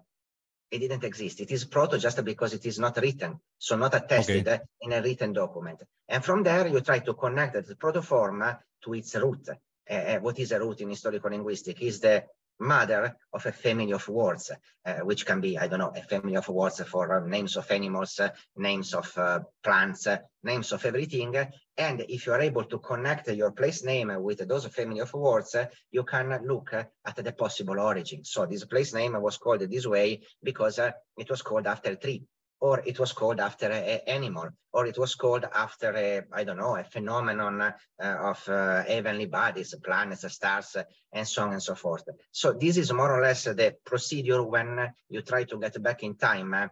it 0.70 0.78
didn't 0.78 1.04
exist. 1.04 1.40
It 1.40 1.50
is 1.50 1.64
proto 1.64 1.98
just 1.98 2.24
because 2.24 2.54
it 2.54 2.66
is 2.66 2.78
not 2.78 2.96
written, 2.96 3.40
so 3.58 3.76
not 3.76 3.94
attested 3.94 4.48
okay. 4.48 4.60
in 4.80 4.92
a 4.92 5.02
written 5.02 5.32
document. 5.32 5.82
And 6.08 6.24
from 6.24 6.42
there, 6.42 6.66
you 6.66 6.80
try 6.80 6.98
to 7.00 7.14
connect 7.14 7.66
the 7.66 7.76
proto 7.76 8.02
form 8.02 8.44
to 8.82 8.94
its 8.94 9.14
root. 9.14 9.48
Uh, 9.88 10.16
what 10.18 10.38
is 10.38 10.52
a 10.52 10.58
root 10.58 10.80
in 10.80 10.88
historical 10.88 11.30
linguistics? 11.30 11.80
Is 11.80 12.00
the 12.00 12.24
mother 12.58 13.16
of 13.32 13.46
a 13.46 13.52
family 13.52 13.92
of 13.92 14.08
words, 14.08 14.50
uh, 14.84 14.94
which 15.00 15.26
can 15.26 15.40
be, 15.40 15.58
I 15.58 15.66
don't 15.66 15.78
know, 15.78 15.92
a 15.94 16.02
family 16.02 16.36
of 16.36 16.48
words 16.48 16.80
for 16.82 17.14
uh, 17.14 17.26
names 17.26 17.56
of 17.56 17.70
animals, 17.70 18.18
uh, 18.20 18.30
names 18.56 18.94
of 18.94 19.16
uh, 19.16 19.40
plants, 19.62 20.06
uh, 20.06 20.18
names 20.42 20.72
of 20.72 20.84
everything. 20.84 21.34
And 21.76 22.04
if 22.08 22.26
you 22.26 22.32
are 22.32 22.40
able 22.40 22.64
to 22.64 22.78
connect 22.78 23.28
your 23.28 23.52
place 23.52 23.84
name 23.84 24.12
with 24.22 24.46
those 24.46 24.66
family 24.66 25.00
of 25.00 25.12
words, 25.14 25.56
you 25.90 26.04
can 26.04 26.40
look 26.44 26.72
at 26.72 27.16
the 27.16 27.32
possible 27.32 27.80
origin. 27.80 28.24
So 28.24 28.46
this 28.46 28.64
place 28.64 28.94
name 28.94 29.20
was 29.20 29.38
called 29.38 29.60
this 29.60 29.86
way 29.86 30.22
because 30.42 30.78
it 30.78 31.30
was 31.30 31.42
called 31.42 31.66
after 31.66 31.90
a 31.90 31.96
tree 31.96 32.24
or 32.60 32.82
it 32.86 32.98
was 32.98 33.12
called 33.12 33.40
after 33.40 33.66
an 33.66 34.00
animal, 34.06 34.48
or 34.72 34.86
it 34.86 34.98
was 34.98 35.14
called 35.14 35.44
after 35.54 35.94
a, 35.94 36.22
I 36.32 36.44
don't 36.44 36.56
know, 36.56 36.76
a 36.76 36.84
phenomenon 36.84 37.60
uh, 37.60 37.72
of 38.02 38.48
uh, 38.48 38.82
heavenly 38.84 39.26
bodies, 39.26 39.74
planets, 39.82 40.32
stars, 40.32 40.76
uh, 40.76 40.84
and 41.12 41.26
so 41.26 41.42
on 41.42 41.52
and 41.52 41.62
so 41.62 41.74
forth. 41.74 42.04
So 42.30 42.52
this 42.52 42.76
is 42.76 42.92
more 42.92 43.12
or 43.12 43.22
less 43.22 43.44
the 43.44 43.76
procedure 43.84 44.42
when 44.42 44.92
you 45.08 45.22
try 45.22 45.44
to 45.44 45.58
get 45.58 45.82
back 45.82 46.02
in 46.02 46.16
time 46.16 46.70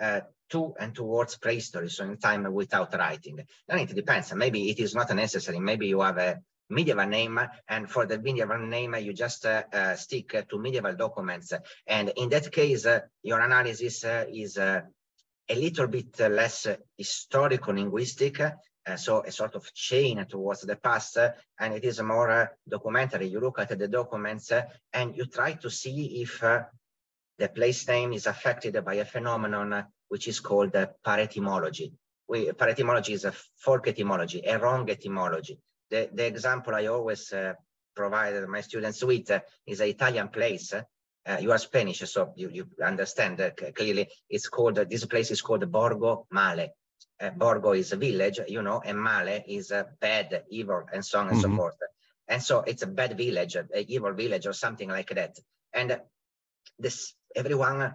uh, 0.00 0.20
to 0.50 0.74
and 0.78 0.94
towards 0.94 1.36
prehistory, 1.36 1.90
so 1.90 2.04
in 2.04 2.16
time 2.18 2.52
without 2.52 2.94
writing. 2.94 3.40
Then 3.68 3.78
it 3.78 3.94
depends. 3.94 4.34
Maybe 4.34 4.70
it 4.70 4.78
is 4.78 4.94
not 4.94 5.14
necessary. 5.14 5.58
Maybe 5.58 5.88
you 5.88 6.00
have 6.00 6.18
a 6.18 6.40
medieval 6.70 7.06
name 7.06 7.38
and 7.68 7.90
for 7.90 8.06
the 8.06 8.18
medieval 8.18 8.58
name 8.58 8.94
you 9.00 9.12
just 9.12 9.44
uh, 9.44 9.62
uh, 9.72 9.94
stick 9.94 10.48
to 10.48 10.58
medieval 10.58 10.94
documents 10.94 11.52
and 11.86 12.10
in 12.16 12.30
that 12.30 12.50
case 12.50 12.86
uh, 12.86 13.00
your 13.22 13.38
analysis 13.40 14.02
is 14.32 14.58
a 15.48 15.54
little 15.54 15.86
bit 15.88 16.18
less 16.20 16.66
historical 16.96 17.74
linguistic, 17.74 18.40
uh, 18.40 18.96
so 18.96 19.22
a 19.22 19.30
sort 19.30 19.54
of 19.54 19.72
chain 19.72 20.24
towards 20.26 20.62
the 20.62 20.76
past, 20.76 21.16
uh, 21.16 21.32
and 21.58 21.74
it 21.74 21.84
is 21.84 22.00
more 22.02 22.30
uh, 22.30 22.46
documentary. 22.68 23.26
You 23.26 23.40
look 23.40 23.58
at 23.58 23.78
the 23.78 23.88
documents 23.88 24.52
and 24.92 25.16
you 25.16 25.26
try 25.26 25.54
to 25.54 25.70
see 25.70 26.22
if 26.22 26.40
the 27.38 27.48
place 27.48 27.88
name 27.88 28.12
is 28.12 28.26
affected 28.26 28.84
by 28.84 28.94
a 28.94 29.04
phenomenon 29.04 29.86
which 30.08 30.28
is 30.28 30.40
called 30.40 30.72
paretymology. 31.04 31.92
We, 32.28 32.50
paretymology 32.52 33.14
is 33.14 33.24
a 33.24 33.34
folk 33.56 33.88
etymology, 33.88 34.42
a 34.46 34.58
wrong 34.58 34.88
etymology. 34.88 35.58
The, 35.90 36.08
the 36.12 36.26
example 36.26 36.74
I 36.74 36.86
always 36.86 37.32
uh, 37.32 37.54
provide 37.94 38.48
my 38.48 38.60
students 38.60 39.02
with 39.02 39.30
uh, 39.30 39.40
is 39.66 39.80
an 39.80 39.88
Italian 39.88 40.28
place 40.28 40.72
uh, 41.26 41.38
you 41.40 41.52
are 41.52 41.58
Spanish, 41.58 42.00
so 42.00 42.32
you, 42.36 42.50
you 42.50 42.66
understand 42.84 43.40
clearly. 43.74 44.08
It's 44.28 44.48
called, 44.48 44.76
this 44.76 45.06
place 45.06 45.30
is 45.30 45.40
called 45.40 45.70
Borgo 45.70 46.26
Male. 46.30 46.68
Uh, 47.20 47.30
Borgo 47.30 47.72
is 47.72 47.92
a 47.92 47.96
village, 47.96 48.40
you 48.48 48.62
know, 48.62 48.82
and 48.84 49.02
Male 49.02 49.42
is 49.46 49.70
a 49.70 49.86
bad, 50.00 50.44
evil, 50.50 50.82
and 50.92 51.04
so 51.04 51.20
on 51.20 51.28
and 51.28 51.36
mm 51.36 51.38
-hmm. 51.38 51.42
so 51.42 51.48
mm-hmm. 51.48 51.58
forth. 51.58 51.78
And 52.28 52.42
so 52.42 52.62
it's 52.66 52.82
a 52.82 52.86
bad 52.86 53.16
village, 53.16 53.56
an 53.56 53.68
evil 53.88 54.14
village 54.14 54.46
or 54.46 54.54
something 54.54 54.90
like 54.90 55.14
that. 55.14 55.38
And 55.72 56.00
this 56.78 57.14
everyone 57.34 57.94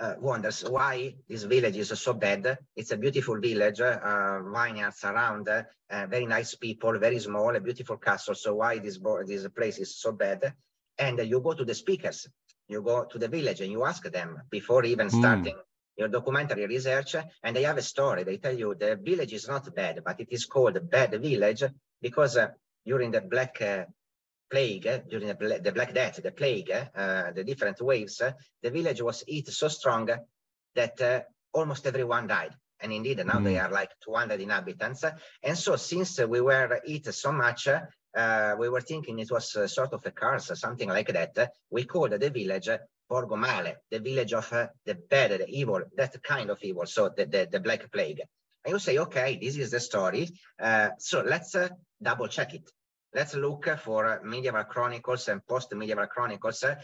uh, 0.00 0.14
wonders 0.18 0.62
why 0.62 1.14
this 1.28 1.44
village 1.44 1.76
is 1.76 2.00
so 2.00 2.14
bad. 2.14 2.58
It's 2.74 2.92
a 2.92 2.96
beautiful 2.96 3.38
village, 3.40 3.80
uh, 3.80 4.40
vineyards 4.42 5.04
around, 5.04 5.48
uh, 5.48 5.62
very 6.08 6.26
nice 6.26 6.56
people, 6.56 6.98
very 6.98 7.18
small, 7.18 7.54
a 7.54 7.60
beautiful 7.60 7.98
castle. 7.98 8.34
So 8.34 8.54
why 8.54 8.78
this, 8.78 8.98
this 9.26 9.46
place 9.48 9.78
is 9.78 9.96
so 9.96 10.12
bad? 10.12 10.54
And 10.98 11.18
you 11.18 11.40
go 11.40 11.52
to 11.54 11.64
the 11.64 11.74
speakers 11.74 12.28
you 12.70 12.82
go 12.82 13.04
to 13.04 13.18
the 13.18 13.28
village 13.28 13.60
and 13.60 13.72
you 13.72 13.84
ask 13.84 14.02
them 14.10 14.42
before 14.50 14.84
even 14.84 15.08
hmm. 15.08 15.18
starting 15.18 15.54
mm. 15.54 15.62
your 15.96 16.08
documentary 16.08 16.66
research, 16.66 17.16
and 17.42 17.56
they 17.56 17.64
have 17.64 17.78
a 17.78 17.82
story. 17.82 18.22
They 18.24 18.38
tell 18.38 18.56
you 18.56 18.74
the 18.74 18.96
village 18.96 19.32
is 19.32 19.48
not 19.48 19.74
bad, 19.74 20.02
but 20.04 20.20
it 20.20 20.28
is 20.30 20.46
called 20.46 20.78
Bad 20.90 21.10
Village 21.20 21.64
because 22.00 22.36
uh, 22.36 22.48
during 22.86 23.10
the 23.10 23.20
Black 23.20 23.60
uh, 23.60 23.84
Plague, 24.50 24.86
uh, 24.86 24.98
during 25.08 25.28
the, 25.28 25.60
the, 25.62 25.72
Black 25.72 25.94
Death, 25.94 26.20
the 26.22 26.32
plague, 26.32 26.72
uh, 26.72 27.30
the 27.30 27.44
different 27.44 27.80
waves, 27.80 28.20
uh, 28.20 28.32
the 28.62 28.70
village 28.70 29.00
was 29.00 29.22
hit 29.26 29.46
so 29.48 29.68
strong 29.68 30.08
that 30.74 31.00
uh, 31.00 31.20
almost 31.52 31.86
everyone 31.86 32.26
died. 32.26 32.54
And 32.80 32.92
indeed, 32.92 33.18
now 33.18 33.34
mm. 33.34 33.44
they 33.44 33.54
hmm. 33.56 33.66
are 33.66 33.70
like 33.70 33.90
200 34.02 34.40
inhabitants. 34.40 35.04
And 35.42 35.56
so 35.56 35.76
since 35.76 36.18
we 36.20 36.40
were 36.40 36.80
hit 36.84 37.14
so 37.14 37.30
much, 37.30 37.68
uh, 38.16 38.54
we 38.58 38.68
were 38.68 38.80
thinking 38.80 39.18
it 39.18 39.30
was 39.30 39.56
uh, 39.56 39.66
sort 39.66 39.92
of 39.92 40.04
a 40.06 40.10
curse, 40.10 40.50
something 40.54 40.88
like 40.88 41.12
that. 41.12 41.52
We 41.70 41.84
called 41.84 42.12
the 42.12 42.30
village 42.30 42.68
Borgo 43.08 43.36
Male, 43.36 43.74
the 43.90 43.98
village 43.98 44.32
of 44.32 44.52
uh, 44.52 44.68
the 44.86 44.94
bad, 44.94 45.32
the 45.32 45.48
evil, 45.48 45.82
that 45.96 46.22
kind 46.22 46.50
of 46.50 46.58
evil, 46.62 46.86
so 46.86 47.10
the, 47.16 47.26
the, 47.26 47.48
the 47.50 47.60
Black 47.60 47.90
Plague. 47.90 48.22
And 48.64 48.72
you 48.72 48.78
say, 48.78 48.98
okay, 48.98 49.38
this 49.40 49.56
is 49.56 49.70
the 49.70 49.80
story. 49.80 50.28
Uh, 50.60 50.90
so 50.98 51.22
let's 51.22 51.54
uh, 51.54 51.68
double 52.00 52.28
check 52.28 52.54
it. 52.54 52.70
Let's 53.12 53.34
look 53.34 53.68
for 53.78 54.20
medieval 54.22 54.62
chronicles 54.64 55.26
and 55.28 55.44
post-medieval 55.44 56.06
chronicles 56.06 56.62
uh, 56.62 56.74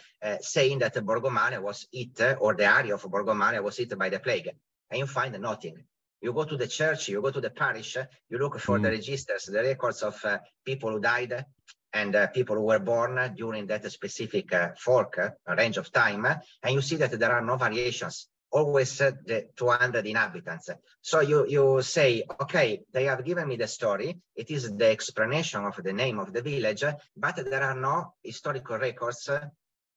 saying 0.40 0.80
that 0.80 1.04
Borgo 1.04 1.30
Male 1.30 1.62
was 1.62 1.86
hit, 1.92 2.20
or 2.40 2.54
the 2.54 2.64
area 2.64 2.94
of 2.94 3.02
Borgo 3.02 3.34
Male 3.34 3.62
was 3.62 3.76
hit 3.76 3.96
by 3.96 4.08
the 4.08 4.18
plague. 4.18 4.50
And 4.90 4.98
you 4.98 5.06
find 5.06 5.38
nothing. 5.40 5.84
You 6.20 6.32
go 6.32 6.44
to 6.44 6.56
the 6.56 6.66
church, 6.66 7.08
you 7.08 7.20
go 7.20 7.30
to 7.30 7.40
the 7.40 7.50
parish, 7.50 7.96
you 8.28 8.38
look 8.38 8.58
for 8.58 8.78
mm. 8.78 8.82
the 8.82 8.90
registers, 8.90 9.44
the 9.44 9.62
records 9.62 10.02
of 10.02 10.22
uh, 10.24 10.38
people 10.64 10.90
who 10.90 11.00
died 11.00 11.44
and 11.92 12.14
uh, 12.14 12.26
people 12.28 12.56
who 12.56 12.62
were 12.62 12.78
born 12.78 13.34
during 13.36 13.66
that 13.66 13.90
specific 13.90 14.52
uh, 14.52 14.70
fork 14.78 15.18
range 15.56 15.76
of 15.76 15.90
time, 15.92 16.26
and 16.26 16.74
you 16.74 16.82
see 16.82 16.96
that 16.96 17.18
there 17.18 17.32
are 17.32 17.42
no 17.42 17.56
variations, 17.56 18.28
always 18.50 19.00
uh, 19.00 19.12
the 19.24 19.48
200 19.56 20.06
inhabitants. 20.06 20.68
So 21.00 21.20
you, 21.20 21.46
you 21.48 21.82
say, 21.82 22.24
okay, 22.42 22.82
they 22.92 23.04
have 23.04 23.24
given 23.24 23.48
me 23.48 23.56
the 23.56 23.68
story, 23.68 24.18
it 24.34 24.50
is 24.50 24.74
the 24.76 24.90
explanation 24.90 25.64
of 25.64 25.76
the 25.82 25.92
name 25.92 26.18
of 26.18 26.32
the 26.32 26.42
village, 26.42 26.84
but 27.16 27.36
there 27.36 27.62
are 27.62 27.76
no 27.76 28.14
historical 28.22 28.78
records 28.78 29.28
uh, 29.28 29.46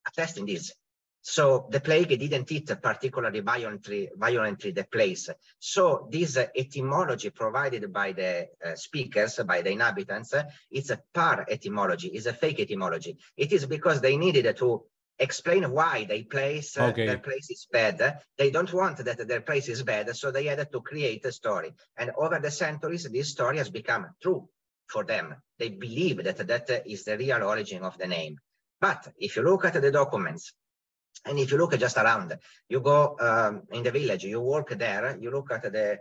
attesting 0.08 0.46
this. 0.46 0.72
So 1.22 1.68
the 1.70 1.82
plague 1.82 2.10
didn't 2.10 2.50
hit 2.50 2.82
particularly 2.82 3.42
violently, 3.42 4.10
violently 4.16 4.72
the 4.72 4.86
place. 4.86 5.30
So 5.60 6.08
this 6.12 6.38
etymology 6.38 7.30
provided 7.30 7.92
by 7.92 8.14
the 8.14 8.48
uh, 8.66 8.76
speakers, 8.76 9.40
by 9.46 9.62
the 9.62 9.72
inhabitants, 9.72 10.34
it's 10.72 10.90
a 10.90 11.02
par 11.14 11.46
etymology, 11.50 12.08
it's 12.10 12.26
a 12.26 12.34
fake 12.34 12.62
etymology. 12.62 13.18
It 13.36 13.52
is 13.52 13.66
because 13.66 14.00
they 14.02 14.18
needed 14.18 14.56
to 14.58 14.86
explain 15.20 15.70
why 15.72 16.06
they 16.06 16.24
place 16.24 16.78
uh, 16.78 16.86
okay. 16.86 17.06
their 17.06 17.20
place 17.20 17.50
is 17.50 17.68
bad. 17.70 18.22
They 18.38 18.52
don't 18.52 18.74
want 18.74 18.98
that 19.04 19.28
their 19.28 19.42
place 19.42 19.68
is 19.68 19.84
bad, 19.84 20.16
so 20.16 20.32
they 20.32 20.46
had 20.46 20.72
to 20.72 20.82
create 20.82 21.26
a 21.26 21.32
story. 21.32 21.74
And 21.98 22.12
over 22.18 22.40
the 22.40 22.52
centuries, 22.52 23.04
this 23.04 23.30
story 23.30 23.58
has 23.58 23.70
become 23.70 24.08
true 24.22 24.48
for 24.88 25.04
them. 25.04 25.36
They 25.58 25.70
believe 25.70 26.24
that 26.24 26.48
that 26.48 26.84
is 26.86 27.04
the 27.04 27.18
real 27.18 27.44
origin 27.44 27.84
of 27.84 27.98
the 27.98 28.08
name. 28.08 28.38
But 28.80 29.10
if 29.18 29.36
you 29.36 29.44
look 29.44 29.66
at 29.66 29.74
the 29.74 29.92
documents, 29.92 30.54
and 31.26 31.40
if 31.40 31.52
you 31.52 31.58
look 31.58 31.78
just 31.78 31.98
around, 31.98 32.38
you 32.68 32.80
go 32.80 33.16
um, 33.20 33.64
in 33.72 33.84
the 33.84 33.92
village, 33.92 34.24
you 34.24 34.40
walk 34.40 34.70
there, 34.70 35.18
you 35.20 35.32
look 35.32 35.52
at 35.52 35.64
the 35.64 36.00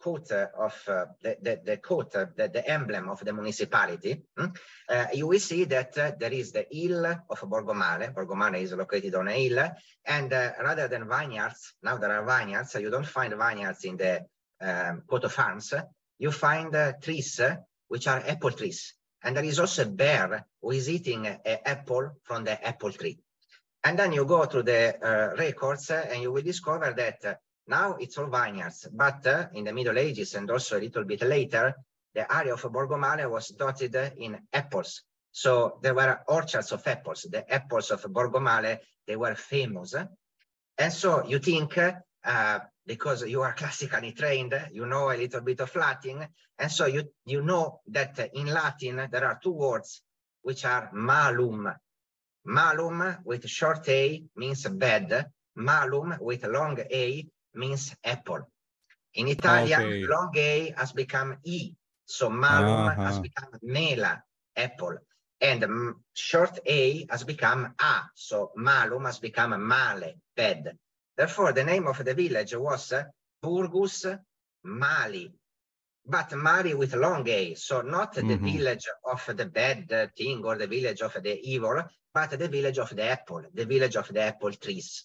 coat 0.00 0.30
of 0.30 0.82
uh, 0.88 1.06
the, 1.22 1.36
the, 1.42 1.60
the 1.64 1.76
coat, 1.78 2.14
uh, 2.14 2.26
the, 2.36 2.48
the 2.48 2.68
emblem 2.68 3.08
of 3.08 3.24
the 3.24 3.32
municipality, 3.32 4.22
hmm? 4.36 4.46
uh, 4.88 5.06
you 5.12 5.26
will 5.26 5.38
see 5.38 5.64
that 5.64 5.96
uh, 5.98 6.12
there 6.18 6.32
is 6.32 6.52
the 6.52 6.66
hill 6.70 7.06
of 7.06 7.40
Borgomale. 7.40 8.14
Borgomale 8.14 8.62
is 8.62 8.72
located 8.72 9.14
on 9.14 9.28
a 9.28 9.32
hill. 9.32 9.70
And 10.06 10.32
uh, 10.32 10.52
rather 10.60 10.88
than 10.88 11.08
vineyards, 11.08 11.74
now 11.82 11.98
there 11.98 12.12
are 12.12 12.24
vineyards, 12.24 12.72
so 12.72 12.78
you 12.78 12.90
don't 12.90 13.06
find 13.06 13.34
vineyards 13.34 13.84
in 13.84 13.96
the 13.96 14.24
um, 14.60 15.02
coat 15.08 15.24
of 15.24 15.38
arms. 15.38 15.74
You 16.18 16.30
find 16.30 16.74
uh, 16.74 16.92
trees, 17.00 17.40
which 17.88 18.06
are 18.06 18.22
apple 18.26 18.52
trees. 18.52 18.94
And 19.22 19.36
there 19.36 19.44
is 19.44 19.58
also 19.58 19.82
a 19.82 19.86
bear 19.86 20.46
who 20.62 20.70
is 20.70 20.88
eating 20.88 21.26
an 21.26 21.58
apple 21.64 22.10
from 22.22 22.44
the 22.44 22.66
apple 22.66 22.92
tree. 22.92 23.18
And 23.84 23.98
then 23.98 24.12
you 24.12 24.24
go 24.24 24.44
to 24.44 24.62
the 24.62 24.96
uh, 25.02 25.36
records 25.36 25.90
uh, 25.90 26.06
and 26.10 26.22
you 26.22 26.32
will 26.32 26.42
discover 26.42 26.92
that 26.96 27.24
uh, 27.24 27.34
now 27.66 27.96
it's 28.00 28.18
all 28.18 28.26
vineyards, 28.26 28.88
but 28.92 29.50
in 29.54 29.64
the 29.64 29.72
Middle 29.72 29.98
Ages 29.98 30.34
and 30.34 30.50
also 30.50 30.78
a 30.78 30.80
little 30.80 31.04
bit 31.04 31.22
later, 31.22 31.74
the 32.14 32.34
area 32.34 32.54
of 32.54 32.62
Borgomale 32.62 33.30
was 33.30 33.48
dotted 33.48 33.94
in 34.16 34.38
apples. 34.52 35.02
So 35.30 35.78
there 35.82 35.94
were 35.94 36.20
orchards 36.26 36.72
of 36.72 36.86
apples. 36.86 37.26
The 37.30 37.48
apples 37.52 37.90
of 37.90 38.02
Borgomale, 38.02 38.78
they 39.06 39.16
were 39.16 39.34
famous. 39.34 39.94
And 40.78 40.92
so 40.92 41.26
you 41.26 41.38
think, 41.38 41.78
uh, 42.24 42.60
because 42.86 43.22
you 43.24 43.42
are 43.42 43.52
classically 43.52 44.12
trained, 44.12 44.54
you 44.72 44.86
know 44.86 45.10
a 45.10 45.16
little 45.16 45.42
bit 45.42 45.60
of 45.60 45.74
Latin, 45.76 46.26
and 46.58 46.72
so 46.72 46.86
you, 46.86 47.04
you 47.26 47.42
know 47.42 47.80
that 47.88 48.30
in 48.32 48.46
Latin 48.46 49.08
there 49.10 49.26
are 49.26 49.38
two 49.42 49.52
words 49.52 50.02
which 50.42 50.64
are 50.64 50.90
malum, 50.92 51.70
Malum 52.48 53.18
with 53.24 53.46
short 53.46 53.86
A 53.90 54.24
means 54.36 54.66
bed. 54.66 55.30
Malum 55.54 56.16
with 56.20 56.44
long 56.44 56.78
A 56.80 57.26
means 57.54 57.94
apple. 58.02 58.48
In 59.14 59.28
Italian, 59.28 59.80
okay. 59.80 60.06
long 60.06 60.32
A 60.34 60.74
has 60.76 60.92
become 60.92 61.36
E. 61.44 61.74
So 62.06 62.30
malum 62.30 62.88
uh 62.88 62.94
-huh. 62.94 63.04
has 63.06 63.18
become 63.20 63.58
mela, 63.62 64.22
apple. 64.56 64.96
And 65.40 65.94
short 66.14 66.58
A 66.64 67.06
has 67.10 67.24
become 67.24 67.74
A. 67.78 67.94
So 68.14 68.52
malum 68.56 69.04
has 69.04 69.20
become 69.20 69.58
male, 69.58 70.14
bed. 70.34 70.78
Therefore, 71.16 71.52
the 71.52 71.64
name 71.64 71.86
of 71.86 72.02
the 72.02 72.14
village 72.14 72.56
was 72.56 72.94
Burgus 73.42 74.06
Mali, 74.64 75.37
but 76.08 76.34
Mali 76.34 76.74
with 76.74 76.94
long 76.94 77.28
A. 77.28 77.54
So 77.54 77.82
not 77.82 78.14
the 78.14 78.22
mm-hmm. 78.22 78.44
village 78.44 78.86
of 79.04 79.36
the 79.36 79.44
bad 79.44 80.10
thing 80.16 80.42
or 80.44 80.56
the 80.56 80.66
village 80.66 81.02
of 81.02 81.12
the 81.22 81.38
evil, 81.42 81.84
but 82.14 82.30
the 82.30 82.48
village 82.48 82.78
of 82.78 82.88
the 82.96 83.04
apple, 83.04 83.42
the 83.52 83.66
village 83.66 83.96
of 83.96 84.08
the 84.08 84.22
apple 84.22 84.52
trees. 84.52 85.04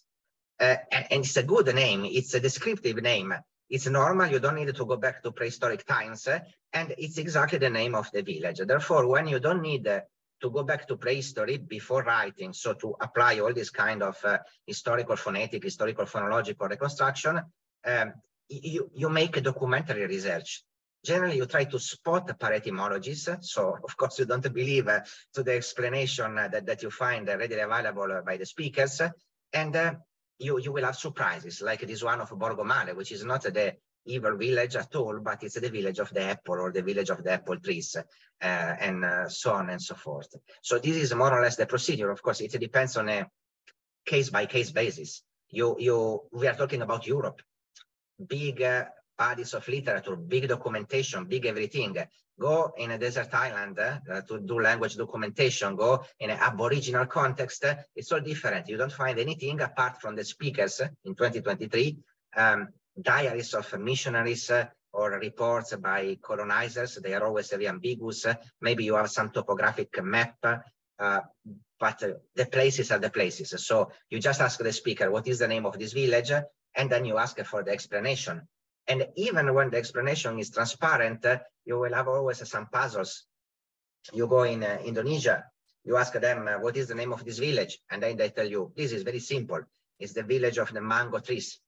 Uh, 0.60 0.78
and 0.92 1.26
it's 1.26 1.36
a 1.36 1.44
good 1.44 1.76
name. 1.76 2.06
It's 2.06 2.34
a 2.36 2.40
descriptive 2.40 3.02
name. 3.02 3.34
It's 3.70 3.88
normal. 3.88 4.32
You 4.32 4.40
don't 4.40 4.56
need 4.56 4.74
to 4.74 4.86
go 4.86 4.96
back 4.96 5.22
to 5.24 5.32
prehistoric 5.32 5.86
times. 5.86 6.26
Uh, 6.28 6.40
and 6.72 6.96
it's 6.98 7.18
exactly 7.18 7.60
the 7.60 7.70
name 7.70 7.96
of 7.96 8.10
the 8.12 8.22
village. 8.22 8.62
Therefore, 8.66 9.06
when 9.08 9.28
you 9.28 9.40
don't 9.40 9.62
need 9.62 9.86
uh, 9.86 10.02
to 10.42 10.50
go 10.50 10.64
back 10.64 10.88
to 10.88 10.96
prehistory 10.96 11.58
before 11.58 12.04
writing, 12.04 12.54
so 12.54 12.74
to 12.76 12.96
apply 13.02 13.40
all 13.40 13.54
this 13.54 13.70
kind 13.70 14.04
of 14.04 14.18
uh, 14.24 14.38
historical 14.66 15.18
phonetic, 15.18 15.64
historical 15.64 16.06
phonological 16.06 16.70
reconstruction, 16.70 17.42
um, 17.86 18.14
you, 18.48 18.90
you 18.94 19.10
make 19.10 19.36
a 19.36 19.42
documentary 19.42 20.06
research 20.06 20.64
generally 21.04 21.38
you 21.38 21.46
try 21.46 21.66
to 21.66 21.80
spot 21.80 22.28
paretymologies. 22.40 23.44
So 23.44 23.78
of 23.84 23.98
course 23.98 24.20
you 24.20 24.26
don't 24.26 24.54
believe 24.54 24.88
uh, 24.88 25.02
to 25.34 25.44
the 25.44 25.54
explanation 25.54 26.38
uh, 26.38 26.48
that, 26.48 26.66
that 26.66 26.84
you 26.84 26.90
find 26.90 27.28
readily 27.28 27.60
available 27.60 28.12
uh, 28.12 28.22
by 28.22 28.38
the 28.38 28.46
speakers. 28.46 29.02
And 29.52 29.76
uh, 29.76 29.94
you, 30.40 30.60
you 30.60 30.72
will 30.72 30.86
have 30.86 30.96
surprises 30.96 31.62
like 31.62 31.82
this 31.82 32.04
one 32.04 32.22
of 32.22 32.30
Borgo 32.30 32.64
Male, 32.64 32.96
which 32.96 33.12
is 33.12 33.24
not 33.24 33.44
the 33.44 33.76
evil 34.06 34.38
village 34.38 34.76
at 34.76 34.96
all, 34.96 35.20
but 35.20 35.44
it's 35.44 35.60
the 35.60 35.70
village 35.70 36.00
of 36.00 36.10
the 36.14 36.24
apple 36.24 36.56
or 36.56 36.72
the 36.72 36.82
village 36.82 37.10
of 37.10 37.24
the 37.24 37.32
apple 37.32 37.58
trees 37.60 37.96
uh, 37.96 38.04
and 38.42 39.06
uh, 39.06 39.30
so 39.30 39.54
on 39.54 39.70
and 39.70 39.82
so 39.82 39.96
forth. 39.96 40.36
So 40.62 40.80
this 40.80 40.96
is 40.96 41.14
more 41.14 41.32
or 41.32 41.42
less 41.42 41.56
the 41.56 41.66
procedure. 41.66 42.12
Of 42.12 42.22
course, 42.22 42.42
it 42.42 42.52
depends 42.60 42.98
on 42.98 43.10
a 43.10 43.28
case 44.06 44.30
by 44.30 44.46
case 44.46 44.72
basis. 44.72 45.24
You, 45.50 45.76
you, 45.80 46.22
we 46.32 46.48
are 46.48 46.56
talking 46.56 46.82
about 46.82 47.08
Europe, 47.08 47.42
big 48.28 48.62
bodies 49.18 49.54
of 49.54 49.68
literature, 49.68 50.16
big 50.16 50.48
documentation, 50.48 51.26
big 51.26 51.46
everything. 51.46 51.98
Go 52.40 52.74
in 52.78 52.92
a 52.92 52.98
desert 52.98 53.34
island 53.34 53.80
uh, 53.80 54.22
to 54.28 54.40
do 54.40 54.60
language 54.60 54.96
documentation, 54.96 55.76
go 55.76 56.04
in 56.20 56.32
an 56.32 56.40
aboriginal 56.40 57.06
context, 57.06 57.64
uh, 57.64 57.76
it's 57.96 58.12
all 58.12 58.22
different. 58.22 58.68
You 58.68 58.78
don't 58.78 58.92
find 58.92 59.20
anything 59.20 59.62
apart 59.62 60.02
from 60.02 60.16
the 60.16 60.26
speakers 60.26 60.82
in 61.06 61.14
2023, 61.14 61.98
um, 62.36 62.70
diaries 63.00 63.54
of 63.54 63.80
missionaries 63.80 64.50
uh, 64.50 64.66
or 64.94 65.12
reports 65.12 65.76
by 65.76 66.18
colonizers. 66.22 66.96
They 66.96 67.14
are 67.14 67.26
always 67.26 67.50
very 67.50 67.68
ambiguous. 67.68 68.26
Maybe 68.62 68.86
you 68.86 68.96
have 68.96 69.12
some 69.12 69.30
topographic 69.30 70.04
map, 70.04 70.38
uh, 71.00 71.20
but 71.80 72.04
uh, 72.04 72.14
the 72.36 72.46
places 72.46 72.92
are 72.92 73.00
the 73.00 73.10
places. 73.10 73.54
So 73.66 73.92
you 74.10 74.20
just 74.20 74.42
ask 74.42 74.60
the 74.60 74.74
speaker, 74.74 75.12
what 75.12 75.28
is 75.28 75.40
the 75.40 75.48
name 75.48 75.66
of 75.66 75.78
this 75.78 75.94
village? 75.94 76.32
And 76.76 76.90
then 76.90 77.06
you 77.06 77.18
ask 77.18 77.38
for 77.46 77.64
the 77.64 77.72
explanation. 77.72 78.48
And 78.88 79.08
even 79.16 79.54
when 79.54 79.70
the 79.70 79.78
explanation 79.78 80.40
is 80.40 80.50
transparent, 80.50 81.26
uh, 81.26 81.40
you 81.66 81.80
will 81.80 81.94
have 81.94 82.08
always 82.08 82.48
some 82.50 82.68
puzzles. 82.68 83.24
You 84.12 84.28
go 84.28 84.44
in 84.44 84.64
uh, 84.64 84.80
Indonesia, 84.84 85.46
you 85.86 85.98
ask 85.98 86.14
them, 86.14 86.48
uh, 86.48 86.60
what 86.60 86.76
is 86.76 86.88
the 86.88 86.96
name 86.96 87.14
of 87.14 87.24
this 87.24 87.40
village? 87.40 87.80
And 87.90 88.04
then 88.04 88.18
they 88.18 88.30
tell 88.30 88.48
you, 88.48 88.74
this 88.76 88.92
is 88.92 89.04
very 89.04 89.20
simple. 89.20 89.62
It's 90.00 90.14
the 90.14 90.24
village 90.24 90.58
of 90.58 90.74
the 90.74 90.82
mango 90.82 91.20
trees. 91.20 91.60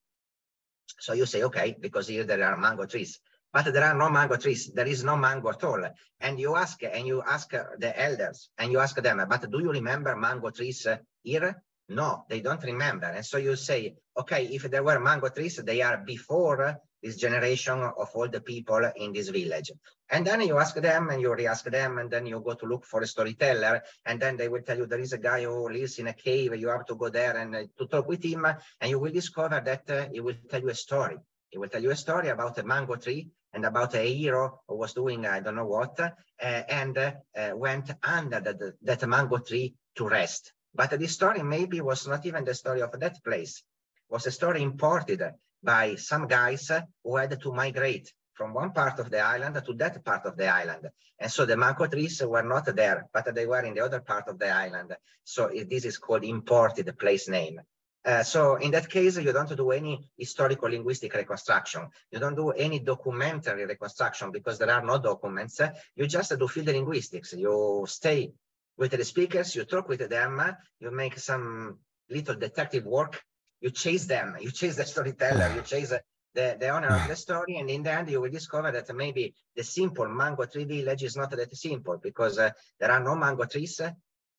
So 0.99 1.13
you 1.13 1.25
say, 1.25 1.43
okay, 1.43 1.75
because 1.79 2.07
here 2.07 2.25
there 2.25 2.43
are 2.43 2.57
mango 2.57 2.85
trees. 2.85 3.19
But 3.51 3.71
there 3.73 3.83
are 3.83 3.95
no 3.95 4.09
mango 4.09 4.35
trees. 4.35 4.71
There 4.73 4.87
is 4.87 5.03
no 5.03 5.15
mango 5.15 5.49
at 5.49 5.63
all. 5.63 5.83
And 6.19 6.39
you 6.39 6.55
ask, 6.55 6.83
and 6.83 7.07
you 7.07 7.21
ask 7.21 7.49
the 7.49 7.93
elders, 7.95 8.49
and 8.57 8.71
you 8.71 8.79
ask 8.79 8.95
them, 9.01 9.25
but 9.29 9.49
do 9.49 9.59
you 9.61 9.71
remember 9.71 10.15
mango 10.17 10.49
trees 10.49 10.85
here? 11.23 11.63
No, 11.87 12.25
they 12.27 12.41
don't 12.41 12.63
remember. 12.63 13.05
And 13.05 13.25
so 13.25 13.37
you 13.37 13.55
say, 13.55 13.95
okay, 14.17 14.45
if 14.47 14.63
there 14.63 14.83
were 14.83 14.99
mango 14.99 15.29
trees, 15.29 15.57
they 15.57 15.81
are 15.81 15.97
before 15.97 16.81
this 17.01 17.17
generation 17.17 17.81
of 17.81 18.09
all 18.13 18.27
the 18.27 18.41
people 18.41 18.91
in 18.95 19.13
this 19.13 19.29
village. 19.29 19.71
And 20.09 20.25
then 20.25 20.41
you 20.41 20.57
ask 20.57 20.75
them 20.75 21.09
and 21.09 21.21
you 21.21 21.33
re-ask 21.33 21.65
them 21.65 21.97
and 21.97 22.09
then 22.09 22.25
you 22.25 22.39
go 22.39 22.53
to 22.53 22.65
look 22.65 22.85
for 22.85 23.01
a 23.01 23.07
storyteller 23.07 23.81
and 24.05 24.19
then 24.19 24.37
they 24.37 24.47
will 24.47 24.61
tell 24.61 24.77
you 24.77 24.85
there 24.85 24.99
is 24.99 25.13
a 25.13 25.17
guy 25.17 25.43
who 25.43 25.69
lives 25.69 25.99
in 25.99 26.07
a 26.07 26.13
cave, 26.13 26.55
you 26.55 26.69
have 26.69 26.85
to 26.85 26.95
go 26.95 27.09
there 27.09 27.37
and 27.37 27.55
uh, 27.55 27.63
to 27.77 27.87
talk 27.87 28.07
with 28.07 28.23
him 28.23 28.45
and 28.45 28.89
you 28.89 28.99
will 28.99 29.11
discover 29.11 29.61
that 29.63 29.89
uh, 29.89 30.09
he 30.11 30.19
will 30.19 30.35
tell 30.49 30.61
you 30.61 30.69
a 30.69 30.75
story. 30.75 31.17
He 31.49 31.57
will 31.57 31.69
tell 31.69 31.81
you 31.81 31.91
a 31.91 31.95
story 31.95 32.29
about 32.29 32.57
a 32.57 32.63
mango 32.63 32.95
tree 32.95 33.29
and 33.53 33.65
about 33.65 33.95
a 33.95 34.13
hero 34.13 34.61
who 34.67 34.75
was 34.75 34.93
doing 34.93 35.25
I 35.25 35.39
don't 35.39 35.55
know 35.55 35.65
what 35.65 35.99
uh, 35.99 36.11
and 36.41 36.97
uh, 36.97 37.13
went 37.55 37.91
under 38.03 38.41
the, 38.41 38.73
that 38.81 39.07
mango 39.07 39.37
tree 39.37 39.75
to 39.95 40.07
rest. 40.07 40.53
But 40.73 40.99
the 40.99 41.07
story 41.07 41.41
maybe 41.41 41.79
was 41.81 42.05
not 42.05 42.25
even 42.25 42.43
the 42.43 42.53
story 42.53 42.81
of 42.81 42.99
that 42.99 43.23
place, 43.23 43.63
was 44.09 44.27
a 44.27 44.31
story 44.31 44.61
imported 44.61 45.23
by 45.65 45.95
some 45.95 46.27
guys 46.27 46.71
who 47.03 47.17
had 47.17 47.41
to 47.41 47.51
migrate 47.51 48.13
from 48.33 48.53
one 48.53 48.71
part 48.71 48.99
of 48.99 49.09
the 49.09 49.19
island 49.19 49.61
to 49.65 49.73
that 49.73 50.03
part 50.03 50.25
of 50.25 50.37
the 50.37 50.47
island. 50.47 50.89
And 51.19 51.31
so 51.31 51.45
the 51.45 51.57
mango 51.57 51.87
trees 51.87 52.21
were 52.21 52.43
not 52.43 52.65
there, 52.75 53.07
but 53.13 53.33
they 53.33 53.45
were 53.45 53.63
in 53.63 53.73
the 53.73 53.83
other 53.83 54.01
part 54.01 54.27
of 54.27 54.37
the 54.37 54.49
island. 54.49 54.95
So 55.23 55.49
this 55.69 55.85
is 55.85 55.97
called 55.97 56.23
imported 56.23 56.97
place 56.99 57.27
name. 57.27 57.61
Uh, 58.03 58.21
so 58.21 58.55
in 58.57 58.69
that 58.71 58.87
case, 58.87 59.17
you 59.17 59.33
don't 59.33 59.55
do 59.57 59.71
any 59.71 60.07
historical 60.17 60.69
linguistic 60.69 61.13
reconstruction. 61.15 61.87
You 62.11 62.19
don't 62.19 62.35
do 62.35 62.51
any 62.51 62.79
documentary 62.79 63.65
reconstruction 63.65 64.31
because 64.31 64.59
there 64.59 64.69
are 64.69 64.85
no 64.85 64.99
documents. 64.99 65.59
You 65.95 66.05
just 66.05 66.37
do 66.37 66.47
field 66.47 66.67
linguistics. 66.67 67.33
You 67.33 67.85
stay 67.87 68.33
with 68.77 68.91
the 68.91 69.03
speakers, 69.05 69.55
you 69.55 69.63
talk 69.63 69.87
with 69.87 70.07
them, 70.07 70.55
you 70.79 70.91
make 70.91 71.17
some 71.17 71.79
little 72.09 72.35
detective 72.35 72.85
work 72.85 73.23
you 73.65 73.71
chase 73.71 74.05
them, 74.05 74.37
you 74.39 74.51
chase 74.51 74.75
the 74.75 74.85
storyteller, 74.85 75.51
you 75.55 75.63
chase 75.63 75.91
the, 76.35 76.55
the 76.59 76.69
owner 76.69 76.89
of 76.95 77.07
the 77.07 77.15
story, 77.15 77.57
and 77.57 77.67
in 77.67 77.81
the 77.81 77.91
end, 77.91 78.07
you 78.11 78.21
will 78.21 78.29
discover 78.29 78.71
that 78.71 78.95
maybe 78.95 79.33
the 79.55 79.63
simple 79.63 80.07
mango 80.07 80.45
tree 80.45 80.65
village 80.65 81.03
is 81.03 81.17
not 81.17 81.31
that 81.31 81.57
simple 81.57 81.97
because 81.97 82.37
uh, 82.37 82.51
there 82.79 82.91
are 82.91 83.03
no 83.03 83.15
mango 83.15 83.45
trees. 83.45 83.81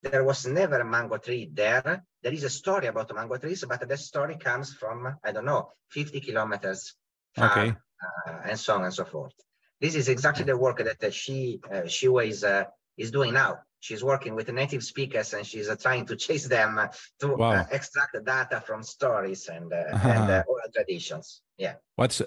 There 0.01 0.23
was 0.23 0.47
never 0.47 0.79
a 0.79 0.85
mango 0.85 1.17
tree 1.17 1.49
there. 1.51 2.05
There 2.23 2.33
is 2.33 2.45
a 2.45 2.49
story 2.49 2.87
about 2.87 3.13
mango 3.13 3.35
trees, 3.35 3.65
but 3.67 3.85
the 3.85 3.97
story 3.97 4.37
comes 4.37 4.73
from, 4.73 5.17
I 5.21 5.33
don't 5.33 5.43
know, 5.43 5.71
50 5.89 6.21
kilometers 6.21 6.93
far, 7.35 7.51
okay. 7.51 7.75
uh, 8.27 8.33
and 8.45 8.57
so 8.57 8.75
on 8.75 8.85
and 8.85 8.93
so 8.93 9.03
forth. 9.03 9.33
This 9.81 9.95
is 9.95 10.07
exactly 10.07 10.45
the 10.45 10.57
work 10.57 10.77
that 10.77 11.03
uh, 11.03 11.11
she, 11.11 11.59
uh, 11.69 11.85
she 11.87 12.07
was, 12.07 12.45
uh, 12.45 12.63
is 12.95 13.11
doing 13.11 13.33
now 13.33 13.57
she's 13.79 14.03
working 14.03 14.35
with 14.35 14.51
native 14.51 14.83
speakers 14.83 15.33
and 15.33 15.45
she's 15.45 15.69
uh, 15.69 15.75
trying 15.75 16.05
to 16.05 16.15
chase 16.15 16.47
them 16.47 16.77
uh, 16.77 16.87
to 17.19 17.35
wow. 17.35 17.51
uh, 17.51 17.65
extract 17.71 18.13
the 18.13 18.21
data 18.21 18.61
from 18.65 18.83
stories 18.83 19.47
and, 19.47 19.71
uh, 19.71 19.75
uh-huh. 19.93 20.09
and 20.09 20.31
uh, 20.31 20.43
oral 20.47 20.69
traditions. 20.73 21.41
Yeah. 21.57 21.75
What's 21.95 22.21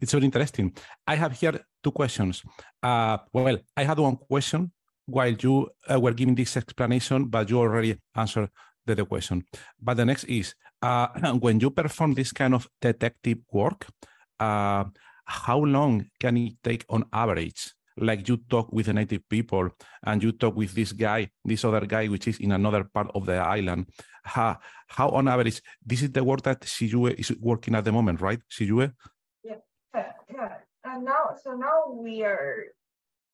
it's 0.00 0.12
very 0.12 0.24
interesting. 0.24 0.74
I 1.06 1.16
have 1.16 1.32
here 1.32 1.58
two 1.82 1.90
questions. 1.90 2.42
Uh, 2.82 3.18
well, 3.32 3.58
I 3.76 3.84
had 3.84 3.98
one 3.98 4.16
question 4.16 4.72
while 5.06 5.32
you 5.32 5.70
were 5.88 6.12
giving 6.12 6.34
this 6.34 6.56
explanation, 6.56 7.26
but 7.26 7.48
you 7.48 7.58
already 7.58 7.96
answered 8.14 8.50
the, 8.84 8.94
the 8.94 9.06
question. 9.06 9.44
But 9.80 9.96
the 9.96 10.04
next 10.04 10.24
is 10.24 10.54
when 11.40 11.60
you 11.60 11.70
perform 11.70 12.12
this 12.12 12.32
kind 12.32 12.54
of 12.54 12.68
detective 12.82 13.38
work, 13.50 13.86
how 14.38 15.58
long 15.58 16.06
can 16.20 16.36
it 16.36 16.54
take 16.62 16.84
on 16.90 17.04
average 17.12 17.72
like 17.96 18.28
you 18.28 18.36
talk 18.36 18.72
with 18.72 18.86
the 18.86 18.92
native 18.92 19.28
people 19.28 19.70
and 20.04 20.22
you 20.22 20.32
talk 20.32 20.56
with 20.56 20.74
this 20.74 20.92
guy, 20.92 21.30
this 21.44 21.64
other 21.64 21.86
guy, 21.86 22.06
which 22.06 22.28
is 22.28 22.38
in 22.38 22.52
another 22.52 22.84
part 22.84 23.10
of 23.14 23.26
the 23.26 23.36
island. 23.36 23.86
How, 24.24 24.58
how 24.88 25.08
on 25.10 25.28
average, 25.28 25.62
this 25.84 26.02
is 26.02 26.10
the 26.10 26.24
work 26.24 26.42
that 26.42 26.60
Shiyue 26.60 27.14
is 27.18 27.32
working 27.40 27.74
at 27.74 27.84
the 27.84 27.92
moment, 27.92 28.20
right? 28.20 28.40
Shiyue? 28.50 28.92
Yeah, 29.42 29.54
yeah. 29.94 30.54
And 30.84 31.04
now, 31.04 31.34
so 31.42 31.52
now 31.52 31.90
we 31.90 32.22
are 32.22 32.64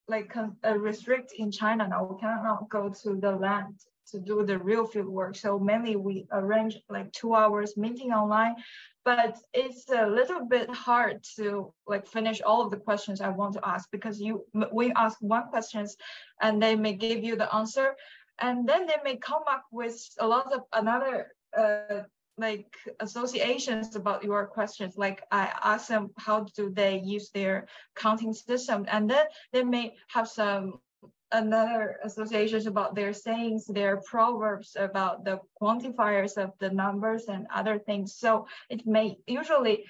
like 0.08 0.36
uh, 0.36 0.78
restrict 0.78 1.32
in 1.38 1.50
China 1.50 1.88
now. 1.88 2.04
We 2.04 2.20
cannot 2.20 2.68
go 2.68 2.88
to 3.02 3.14
the 3.16 3.32
land 3.32 3.74
to 4.10 4.20
do 4.20 4.44
the 4.44 4.58
real 4.58 4.86
field 4.86 5.08
work. 5.08 5.34
So 5.36 5.58
mainly 5.58 5.96
we 5.96 6.26
arrange 6.32 6.76
like 6.88 7.12
two 7.12 7.34
hours 7.34 7.76
meeting 7.76 8.12
online, 8.12 8.56
but 9.04 9.38
it's 9.52 9.90
a 9.90 10.06
little 10.06 10.46
bit 10.46 10.70
hard 10.70 11.24
to 11.36 11.72
like 11.86 12.06
finish 12.06 12.40
all 12.42 12.64
of 12.64 12.70
the 12.70 12.76
questions 12.76 13.20
I 13.20 13.28
want 13.28 13.54
to 13.54 13.68
ask 13.68 13.90
because 13.90 14.20
you 14.20 14.44
we 14.72 14.92
ask 14.92 15.18
one 15.20 15.48
questions 15.48 15.96
and 16.40 16.62
they 16.62 16.76
may 16.76 16.94
give 16.94 17.24
you 17.24 17.36
the 17.36 17.52
answer 17.54 17.94
and 18.40 18.68
then 18.68 18.86
they 18.86 18.96
may 19.04 19.16
come 19.16 19.42
up 19.48 19.64
with 19.72 19.96
a 20.18 20.26
lot 20.26 20.52
of 20.52 20.62
another 20.72 21.32
uh, 21.56 22.02
like 22.38 22.74
associations 23.00 23.94
about 23.94 24.24
your 24.24 24.46
questions. 24.46 24.96
Like 24.96 25.22
i 25.30 25.52
ask 25.62 25.88
them 25.88 26.10
how 26.18 26.46
do 26.56 26.70
they 26.70 27.00
use 27.04 27.30
their 27.30 27.66
counting 27.96 28.32
system 28.32 28.86
and 28.88 29.10
then 29.10 29.26
they 29.52 29.64
may 29.64 29.94
have 30.08 30.28
some 30.28 30.80
another 31.32 31.96
associations 32.04 32.66
about 32.66 32.94
their 32.94 33.12
sayings, 33.12 33.66
their 33.66 33.98
proverbs 33.98 34.76
about 34.78 35.24
the 35.24 35.40
quantifiers 35.60 36.36
of 36.36 36.52
the 36.60 36.70
numbers 36.70 37.24
and 37.28 37.46
other 37.54 37.78
things. 37.78 38.14
So 38.14 38.46
it 38.70 38.86
may 38.86 39.16
usually, 39.26 39.84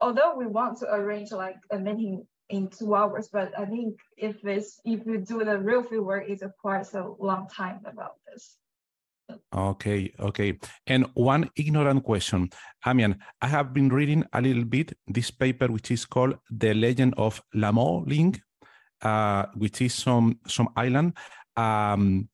although 0.00 0.34
we 0.36 0.46
want 0.46 0.78
to 0.78 0.92
arrange 0.92 1.32
like 1.32 1.58
a 1.70 1.78
meeting 1.78 2.26
in 2.48 2.68
two 2.68 2.94
hours, 2.94 3.28
but 3.32 3.58
I 3.58 3.64
think 3.64 3.98
if 4.16 4.44
it's 4.44 4.80
if 4.84 5.06
you 5.06 5.18
do 5.18 5.44
the 5.44 5.58
real 5.58 5.82
field 5.82 6.06
work, 6.06 6.28
it 6.28 6.42
requires 6.42 6.94
a 6.94 7.08
long 7.18 7.48
time 7.48 7.80
about 7.86 8.16
this. 8.26 8.56
Okay, 9.54 10.12
okay. 10.18 10.58
And 10.86 11.06
one 11.14 11.48
ignorant 11.56 12.04
question. 12.04 12.50
I 12.84 12.92
mean, 12.92 13.16
I 13.40 13.46
have 13.46 13.72
been 13.72 13.88
reading 13.88 14.24
a 14.32 14.40
little 14.42 14.64
bit 14.64 14.92
this 15.06 15.30
paper, 15.30 15.68
which 15.68 15.90
is 15.90 16.04
called 16.04 16.38
The 16.50 16.74
Legend 16.74 17.14
of 17.16 17.40
Lamoling, 17.54 18.40
uh, 19.02 19.46
which 19.54 19.80
is 19.82 19.94
some, 19.94 20.38
some 20.46 20.68
island. 20.76 21.14
Um, 21.56 22.28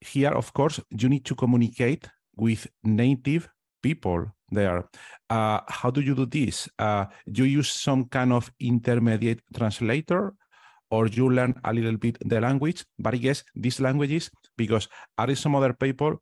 here, 0.00 0.30
of 0.30 0.52
course, 0.52 0.80
you 0.90 1.08
need 1.08 1.24
to 1.26 1.34
communicate 1.34 2.08
with 2.36 2.66
native 2.84 3.48
people 3.82 4.26
there. 4.50 4.84
Uh, 5.28 5.60
how 5.68 5.90
do 5.90 6.00
you 6.00 6.14
do 6.14 6.26
this? 6.26 6.68
Uh, 6.78 7.06
you 7.26 7.44
use 7.44 7.70
some 7.70 8.04
kind 8.06 8.32
of 8.32 8.50
intermediate 8.60 9.40
translator 9.54 10.34
or 10.90 11.06
you 11.06 11.30
learn 11.30 11.54
a 11.64 11.72
little 11.72 11.96
bit 11.96 12.18
the 12.28 12.40
language, 12.40 12.84
but 12.98 13.14
I 13.14 13.18
guess 13.18 13.44
these 13.54 13.80
languages, 13.80 14.30
because 14.56 14.88
are 15.18 15.34
some 15.34 15.54
other 15.54 15.72
people, 15.72 16.20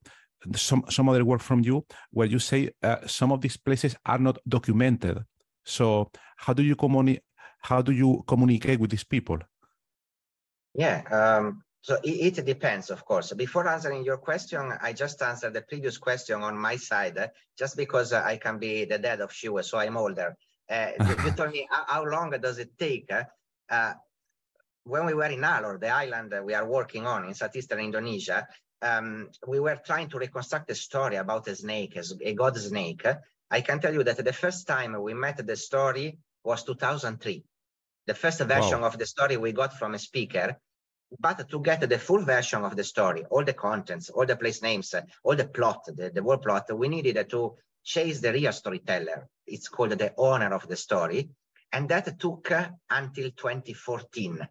some, 0.54 0.84
some 0.88 1.08
other 1.08 1.24
work 1.24 1.40
from 1.40 1.60
you 1.60 1.86
where 2.10 2.26
you 2.26 2.38
say 2.38 2.70
uh, 2.82 2.96
some 3.06 3.32
of 3.32 3.40
these 3.40 3.56
places 3.56 3.96
are 4.04 4.18
not 4.18 4.38
documented. 4.46 5.18
So 5.64 6.10
how 6.36 6.52
do 6.52 6.62
you? 6.62 6.76
How 7.60 7.82
do 7.82 7.92
you 7.92 8.22
communicate 8.26 8.78
with 8.78 8.90
these 8.90 9.04
people? 9.04 9.38
Yeah, 10.78 11.02
um, 11.10 11.64
so 11.82 11.96
it, 12.04 12.38
it, 12.38 12.44
depends, 12.46 12.88
of 12.90 13.04
course. 13.04 13.32
Before 13.32 13.66
answering 13.66 14.04
your 14.04 14.16
question, 14.16 14.72
I 14.80 14.92
just 14.92 15.20
answered 15.20 15.52
the 15.52 15.62
previous 15.62 15.98
question 15.98 16.40
on 16.40 16.56
my 16.56 16.76
side, 16.76 17.18
uh, 17.18 17.26
just 17.58 17.76
because 17.76 18.12
uh, 18.12 18.22
I 18.24 18.36
can 18.36 18.60
be 18.60 18.84
the 18.84 18.96
dad 18.96 19.20
of 19.20 19.30
Shiyue, 19.30 19.64
so 19.64 19.78
I'm 19.78 19.96
older. 19.96 20.36
Uh, 20.70 20.90
you, 21.00 21.16
you, 21.24 21.30
told 21.32 21.50
me 21.50 21.66
how, 21.68 21.84
how, 21.88 22.04
long 22.04 22.30
does 22.30 22.60
it 22.60 22.78
take? 22.78 23.10
Uh, 23.68 23.94
when 24.84 25.04
we 25.04 25.14
were 25.14 25.24
in 25.24 25.40
Alor, 25.40 25.80
the 25.80 25.88
island 25.88 26.30
that 26.30 26.44
we 26.44 26.54
are 26.54 26.64
working 26.64 27.08
on 27.08 27.24
in 27.24 27.34
southeastern 27.34 27.80
Indonesia, 27.80 28.46
um, 28.80 29.30
we 29.48 29.58
were 29.58 29.80
trying 29.84 30.08
to 30.10 30.18
reconstruct 30.18 30.70
a 30.70 30.76
story 30.76 31.16
about 31.16 31.48
a 31.48 31.56
snake, 31.56 31.96
as 31.96 32.14
a 32.22 32.34
god 32.34 32.56
snake. 32.56 33.04
I 33.50 33.62
can 33.62 33.80
tell 33.80 33.92
you 33.92 34.04
that 34.04 34.24
the 34.24 34.32
first 34.32 34.68
time 34.68 34.92
we 35.02 35.12
met 35.12 35.44
the 35.44 35.56
story 35.56 36.18
was 36.44 36.62
2003. 36.62 37.42
The 38.06 38.14
first 38.14 38.38
version 38.38 38.82
wow. 38.82 38.86
of 38.86 38.96
the 38.96 39.06
story 39.06 39.36
we 39.36 39.50
got 39.50 39.76
from 39.76 39.94
a 39.94 39.98
speaker 39.98 40.56
but 41.18 41.48
to 41.48 41.60
get 41.60 41.88
the 41.88 41.98
full 41.98 42.24
version 42.24 42.64
of 42.64 42.76
the 42.76 42.84
story, 42.84 43.24
all 43.30 43.44
the 43.44 43.54
contents, 43.54 44.10
all 44.10 44.26
the 44.26 44.36
place 44.36 44.62
names, 44.62 44.94
all 45.24 45.36
the 45.36 45.46
plot, 45.46 45.84
the, 45.86 46.10
the 46.10 46.22
whole 46.22 46.38
plot, 46.38 46.66
we 46.76 46.88
needed 46.88 47.28
to 47.30 47.56
chase 47.82 48.20
the 48.20 48.32
real 48.32 48.52
storyteller. 48.52 49.28
It's 49.46 49.68
called 49.68 49.92
the 49.92 50.12
owner 50.16 50.52
of 50.54 50.68
the 50.68 50.76
story. 50.76 51.30
And 51.72 51.88
that 51.88 52.18
took 52.18 52.50
uh, 52.50 52.68
until 52.90 53.30
2014. 53.30 54.48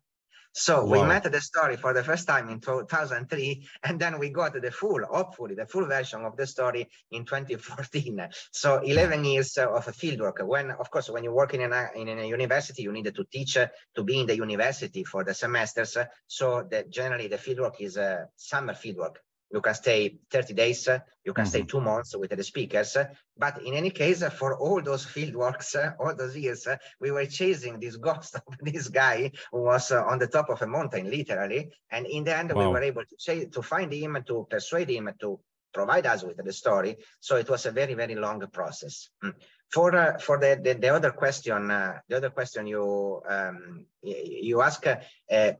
So 0.57 0.83
wow. 0.83 1.03
we 1.03 1.07
met 1.07 1.31
the 1.31 1.39
story 1.39 1.77
for 1.77 1.93
the 1.93 2.03
first 2.03 2.27
time 2.27 2.49
in 2.49 2.59
2003, 2.59 3.67
and 3.83 3.99
then 3.99 4.17
we 4.17 4.31
got 4.31 4.59
the 4.59 4.71
full, 4.71 5.05
hopefully, 5.05 5.53
the 5.53 5.67
full 5.67 5.85
version 5.85 6.25
of 6.25 6.35
the 6.35 6.47
story 6.47 6.89
in 7.11 7.25
2014. 7.25 8.27
So 8.51 8.81
11 8.81 9.23
years 9.23 9.55
of 9.59 9.85
fieldwork. 9.85 10.43
When, 10.43 10.71
of 10.71 10.89
course, 10.89 11.11
when 11.11 11.23
you 11.23 11.31
work 11.31 11.53
in 11.53 11.61
a, 11.71 11.89
in 11.95 12.09
a 12.09 12.25
university, 12.25 12.81
you 12.81 12.91
need 12.91 13.13
to 13.13 13.23
teach 13.31 13.53
to 13.53 14.03
be 14.03 14.19
in 14.19 14.25
the 14.25 14.35
university 14.35 15.03
for 15.03 15.23
the 15.23 15.35
semesters. 15.35 15.95
So 16.25 16.67
that 16.71 16.89
generally 16.89 17.27
the 17.27 17.37
fieldwork 17.37 17.79
is 17.79 17.95
a 17.97 18.27
summer 18.35 18.73
fieldwork 18.73 19.17
you 19.51 19.61
can 19.61 19.73
stay 19.73 20.19
30 20.29 20.53
days, 20.53 20.87
you 21.23 21.33
can 21.33 21.43
mm 21.43 21.47
-hmm. 21.47 21.49
stay 21.49 21.59
mm-hmm. 21.59 21.67
two 21.67 21.81
months 21.81 22.15
with 22.15 22.35
the 22.35 22.43
speakers. 22.43 22.97
But 23.35 23.53
in 23.67 23.73
any 23.73 23.91
case, 23.91 24.29
for 24.29 24.57
all 24.57 24.81
those 24.81 25.05
field 25.13 25.35
works, 25.35 25.75
all 25.99 26.15
those 26.15 26.35
years, 26.39 26.67
we 26.99 27.11
were 27.11 27.27
chasing 27.39 27.79
this 27.79 27.97
ghost 27.97 28.35
of 28.47 28.55
this 28.61 28.89
guy 28.89 29.31
who 29.51 29.61
was 29.71 29.91
uh, 29.91 30.11
on 30.11 30.19
the 30.19 30.27
top 30.27 30.49
of 30.49 30.61
a 30.61 30.67
mountain, 30.67 31.09
literally. 31.09 31.71
And 31.89 32.05
in 32.05 32.23
the 32.23 32.35
end, 32.37 32.51
wow. 32.51 32.59
we 32.59 32.65
were 32.73 32.85
able 32.91 33.05
to, 33.05 33.15
chase, 33.25 33.47
to 33.55 33.61
find 33.61 33.91
him, 33.93 34.23
to 34.23 34.47
persuade 34.49 34.89
him 34.89 35.09
to 35.19 35.39
provide 35.73 36.07
us 36.13 36.23
with 36.23 36.37
the 36.43 36.53
story. 36.53 36.97
So 37.19 37.35
it 37.37 37.49
was 37.49 37.65
a 37.65 37.71
very, 37.71 37.93
very 37.93 38.15
long 38.15 38.39
process. 38.51 39.09
Mm. 39.23 39.33
For 39.69 39.93
uh, 39.95 40.17
for 40.17 40.39
the, 40.39 40.59
the, 40.63 40.73
the 40.75 40.89
other 40.89 41.11
question, 41.11 41.69
uh, 41.69 41.99
the 42.07 42.17
other 42.17 42.29
question 42.29 42.67
you 42.67 43.21
um, 43.27 43.85
you 44.01 44.61
ask, 44.61 44.87
uh, 44.87 44.95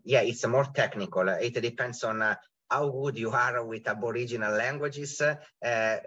yeah, 0.03 0.21
it's 0.21 0.47
more 0.47 0.63
technical. 0.63 1.27
It 1.27 1.61
depends 1.61 2.03
on 2.05 2.21
uh, 2.21 2.35
how 2.69 2.89
good 2.89 3.17
you 3.17 3.31
are 3.31 3.63
with 3.65 3.87
aboriginal 3.87 4.53
languages, 4.53 5.21
uh, 5.21 5.35
uh, 5.65 5.97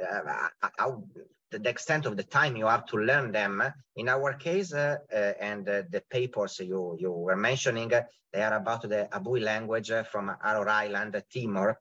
how 0.78 1.04
the 1.50 1.68
extent 1.68 2.06
of 2.06 2.16
the 2.16 2.22
time 2.22 2.56
you 2.56 2.66
have 2.66 2.86
to 2.86 2.96
learn 2.96 3.32
them. 3.32 3.62
In 3.96 4.08
our 4.08 4.34
case, 4.34 4.72
uh, 4.72 4.98
uh, 5.12 5.32
and 5.40 5.68
uh, 5.68 5.82
the 5.90 6.02
papers 6.08 6.60
you, 6.60 6.96
you 6.98 7.10
were 7.10 7.36
mentioning, 7.36 7.90
they 8.32 8.42
are 8.42 8.54
about 8.54 8.82
the 8.82 9.08
Abui 9.12 9.42
language 9.42 9.90
from 10.10 10.30
Alor 10.44 10.68
Island, 10.68 11.22
Timor, 11.32 11.76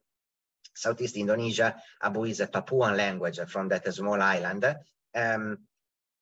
Southeast 0.74 1.18
Indonesia. 1.18 1.76
Abui 2.04 2.30
is 2.32 2.40
a 2.40 2.48
Papuan 2.48 2.98
language 2.98 3.40
from 3.48 3.68
that 3.70 3.94
small 3.94 4.20
island. 4.22 4.66
Um, 5.14 5.58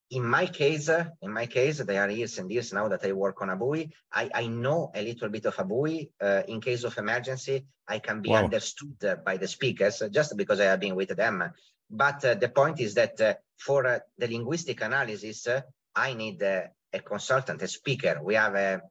in 0.10 0.26
my 0.26 0.46
case, 0.46 0.90
in 1.22 1.32
my 1.34 1.48
case, 1.48 1.80
there 1.80 2.02
are 2.02 2.10
years 2.10 2.38
and 2.38 2.50
years 2.50 2.72
now 2.72 2.88
that 2.88 3.06
I 3.06 3.12
work 3.12 3.42
on 3.42 3.50
Abui. 3.50 3.92
I, 4.14 4.30
I 4.34 4.48
know 4.48 4.92
a 4.96 5.02
little 5.02 5.30
bit 5.30 5.46
of 5.46 5.56
Abui. 5.56 6.10
Uh, 6.22 6.44
in 6.48 6.62
case 6.62 6.84
of 6.86 6.98
emergency, 6.98 7.66
I 7.88 8.00
can 8.00 8.22
be 8.22 8.30
wow. 8.30 8.44
understood 8.44 9.04
uh, 9.04 9.16
by 9.16 9.38
the 9.38 9.48
speakers 9.48 10.02
just 10.12 10.38
because 10.38 10.60
I 10.62 10.66
have 10.66 10.80
been 10.80 10.96
with 10.96 11.10
them. 11.10 11.52
But 11.90 12.24
uh, 12.24 12.36
the 12.36 12.50
point 12.50 12.80
is 12.80 12.94
that 12.96 13.20
uh, 13.20 13.34
for 13.58 13.86
uh, 13.86 14.00
the 14.18 14.28
linguistic 14.28 14.82
analysis, 14.82 15.48
uh, 15.48 15.62
I 15.96 16.14
need 16.14 16.42
a 16.42 16.72
consultant, 17.04 17.62
a 17.62 17.68
speaker. 17.68 18.20
We 18.24 18.36
have 18.36 18.56
a, 18.56 18.82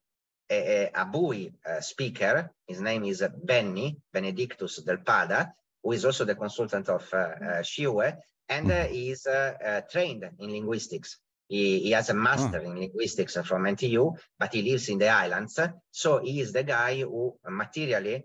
a, 0.51 0.87
a 0.87 0.91
Abui 0.95 1.53
speaker. 1.81 2.51
His 2.67 2.81
name 2.81 3.05
is 3.05 3.25
Benny 3.43 3.97
Benedictus 4.13 4.83
Delpada, 4.83 5.53
who 5.83 5.93
is 5.93 6.05
also 6.05 6.25
the 6.25 6.35
consultant 6.35 6.89
of 6.89 7.09
uh, 7.15 7.63
Shiyue 7.63 8.17
and 8.49 8.71
uh, 8.71 8.85
he's 8.85 9.27
uh, 9.27 9.55
uh, 9.65 9.81
trained 9.91 10.29
in 10.39 10.51
linguistics. 10.51 11.19
He, 11.49 11.81
he, 11.81 11.91
has 11.93 12.11
a 12.11 12.15
master 12.15 12.61
oh. 12.65 12.71
in 12.71 12.79
linguistics 12.79 13.37
from 13.45 13.65
NTU, 13.65 14.17
but 14.39 14.53
he 14.53 14.63
lives 14.63 14.89
in 14.89 14.99
the 14.99 15.09
islands. 15.09 15.59
So 15.91 16.19
he 16.19 16.41
is 16.41 16.53
the 16.53 16.65
guy 16.65 17.01
who 17.01 17.37
materially 17.49 18.25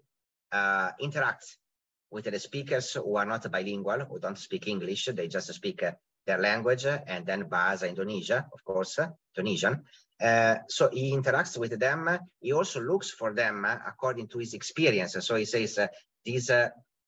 uh, 0.51 0.91
interacts 1.01 1.57
with 2.09 2.25
the 2.25 2.39
speakers 2.39 2.93
who 2.93 3.15
are 3.15 3.25
not 3.25 3.49
bilingual, 3.51 3.99
who 4.05 4.19
don't 4.19 4.37
speak 4.37 4.67
English. 4.67 5.07
They 5.13 5.27
just 5.27 5.53
speak 5.53 5.83
uh, 5.83 5.91
their 6.25 6.39
language 6.39 6.85
and 6.85 7.25
then 7.25 7.45
Bahasa 7.45 7.87
Indonesia, 7.87 8.47
of 8.51 8.63
course. 8.63 8.99
Uh, 8.99 10.55
so 10.67 10.89
he 10.91 11.15
interacts 11.15 11.57
with 11.57 11.79
them. 11.79 12.09
He 12.39 12.53
also 12.53 12.81
looks 12.81 13.11
for 13.11 13.33
them 13.33 13.65
according 13.65 14.27
to 14.29 14.39
his 14.39 14.53
experience. 14.53 15.15
So 15.19 15.35
he 15.35 15.45
says, 15.45 15.79
these 16.23 16.51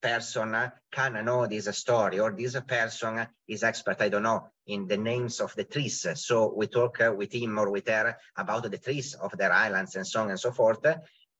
person 0.04 0.72
can 0.92 1.24
know 1.24 1.48
this 1.48 1.76
story 1.78 2.20
or 2.20 2.32
this 2.32 2.60
person 2.68 3.26
is 3.48 3.64
expert, 3.64 4.02
I 4.02 4.10
don't 4.10 4.24
know, 4.24 4.50
in 4.68 4.86
the 4.86 4.98
names 4.98 5.40
of 5.40 5.56
the 5.56 5.64
trees. 5.64 6.06
So 6.16 6.54
we 6.54 6.68
talk 6.68 6.98
with 7.16 7.34
him 7.34 7.58
or 7.58 7.72
with 7.72 7.88
her 7.88 8.18
about 8.36 8.70
the 8.70 8.78
trees 8.78 9.14
of 9.14 9.32
their 9.38 9.54
islands 9.54 9.96
and 9.96 10.06
so 10.06 10.22
on 10.22 10.30
and 10.30 10.40
so 10.40 10.52
forth. 10.52 10.86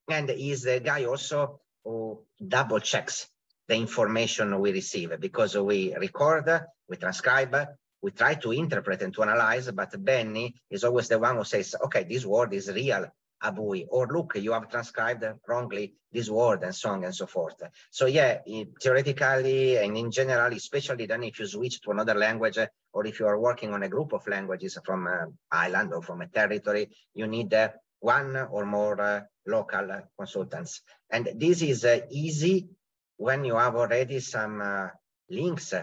And 0.10 0.30
he's 0.30 0.64
the 0.64 0.80
guy 0.80 1.04
also 1.04 1.60
who 1.84 2.22
double 2.40 2.80
checks 2.80 3.28
the 3.68 3.76
information 3.76 4.58
we 4.60 4.72
receive 4.72 5.20
because 5.20 5.58
we 5.58 5.94
record, 5.96 6.50
we 6.88 6.96
transcribe, 6.96 7.68
we 8.02 8.12
try 8.12 8.36
to 8.36 8.52
interpret 8.52 9.02
and 9.02 9.14
to 9.14 9.24
analyze, 9.24 9.70
but 9.72 10.04
Benny 10.04 10.56
is 10.70 10.84
always 10.86 11.10
the 11.10 11.20
one 11.20 11.38
who 11.38 11.44
says, 11.44 11.76
okay, 11.84 12.06
this 12.06 12.26
word 12.26 12.54
is 12.54 12.72
real 12.72 13.08
abui, 13.44 13.86
or 13.90 14.08
look, 14.08 14.36
you 14.36 14.54
have 14.54 14.70
transcribed 14.70 15.24
wrongly 15.48 15.94
this 16.12 16.30
word 16.30 16.64
and 16.64 16.74
so 16.74 16.90
on 16.90 17.04
and 17.04 17.14
so 17.14 17.26
forth. 17.26 17.62
So 17.92 18.06
yeah, 18.06 18.40
theoretically 18.82 19.78
and 19.78 19.98
in 19.98 20.12
general, 20.12 20.54
especially 20.54 21.06
then 21.06 21.24
if 21.24 21.40
you 21.40 21.48
switch 21.48 21.82
to 21.82 21.92
another 21.92 22.16
language 22.16 22.58
or 22.94 23.06
if 23.06 23.20
you 23.20 23.28
are 23.28 23.40
working 23.40 23.74
on 23.74 23.84
a 23.84 23.90
group 23.90 24.14
of 24.14 24.28
languages 24.28 24.78
from 24.86 25.08
an 25.08 25.38
island 25.52 25.94
or 25.94 26.02
from 26.02 26.22
a 26.22 26.28
territory, 26.28 26.90
you 27.14 27.28
need 27.28 27.54
uh, 27.54 27.70
one 28.00 28.36
or 28.36 28.66
more 28.66 29.00
uh, 29.02 29.22
local 29.46 29.88
consultants. 30.18 30.82
And 31.10 31.30
this 31.36 31.62
is 31.62 31.86
uh, 31.86 32.02
easy 32.12 32.70
when 33.18 33.44
you 33.46 33.56
have 33.56 33.76
already 33.76 34.20
some 34.20 34.62
uh, 34.62 34.88
links 35.30 35.74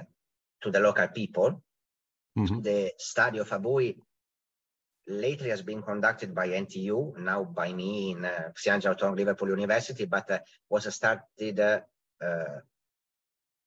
to 0.62 0.70
the 0.70 0.80
local 0.80 1.08
people. 1.08 1.62
Mm 2.36 2.46
-hmm. 2.46 2.62
The 2.62 2.94
study 2.96 3.40
of 3.40 3.50
Abui 3.52 3.96
lately 5.10 5.50
has 5.50 5.62
been 5.62 5.82
conducted 5.82 6.34
by 6.34 6.48
NTU, 6.48 7.18
now 7.18 7.44
by 7.44 7.72
me 7.72 8.12
in 8.12 8.24
uh, 8.24 8.50
Xi'an 8.56 9.16
Liverpool 9.16 9.48
University, 9.48 10.06
but 10.06 10.30
uh, 10.30 10.38
was 10.68 10.94
started 10.94 11.60
uh, 11.60 11.80
uh 12.22 12.60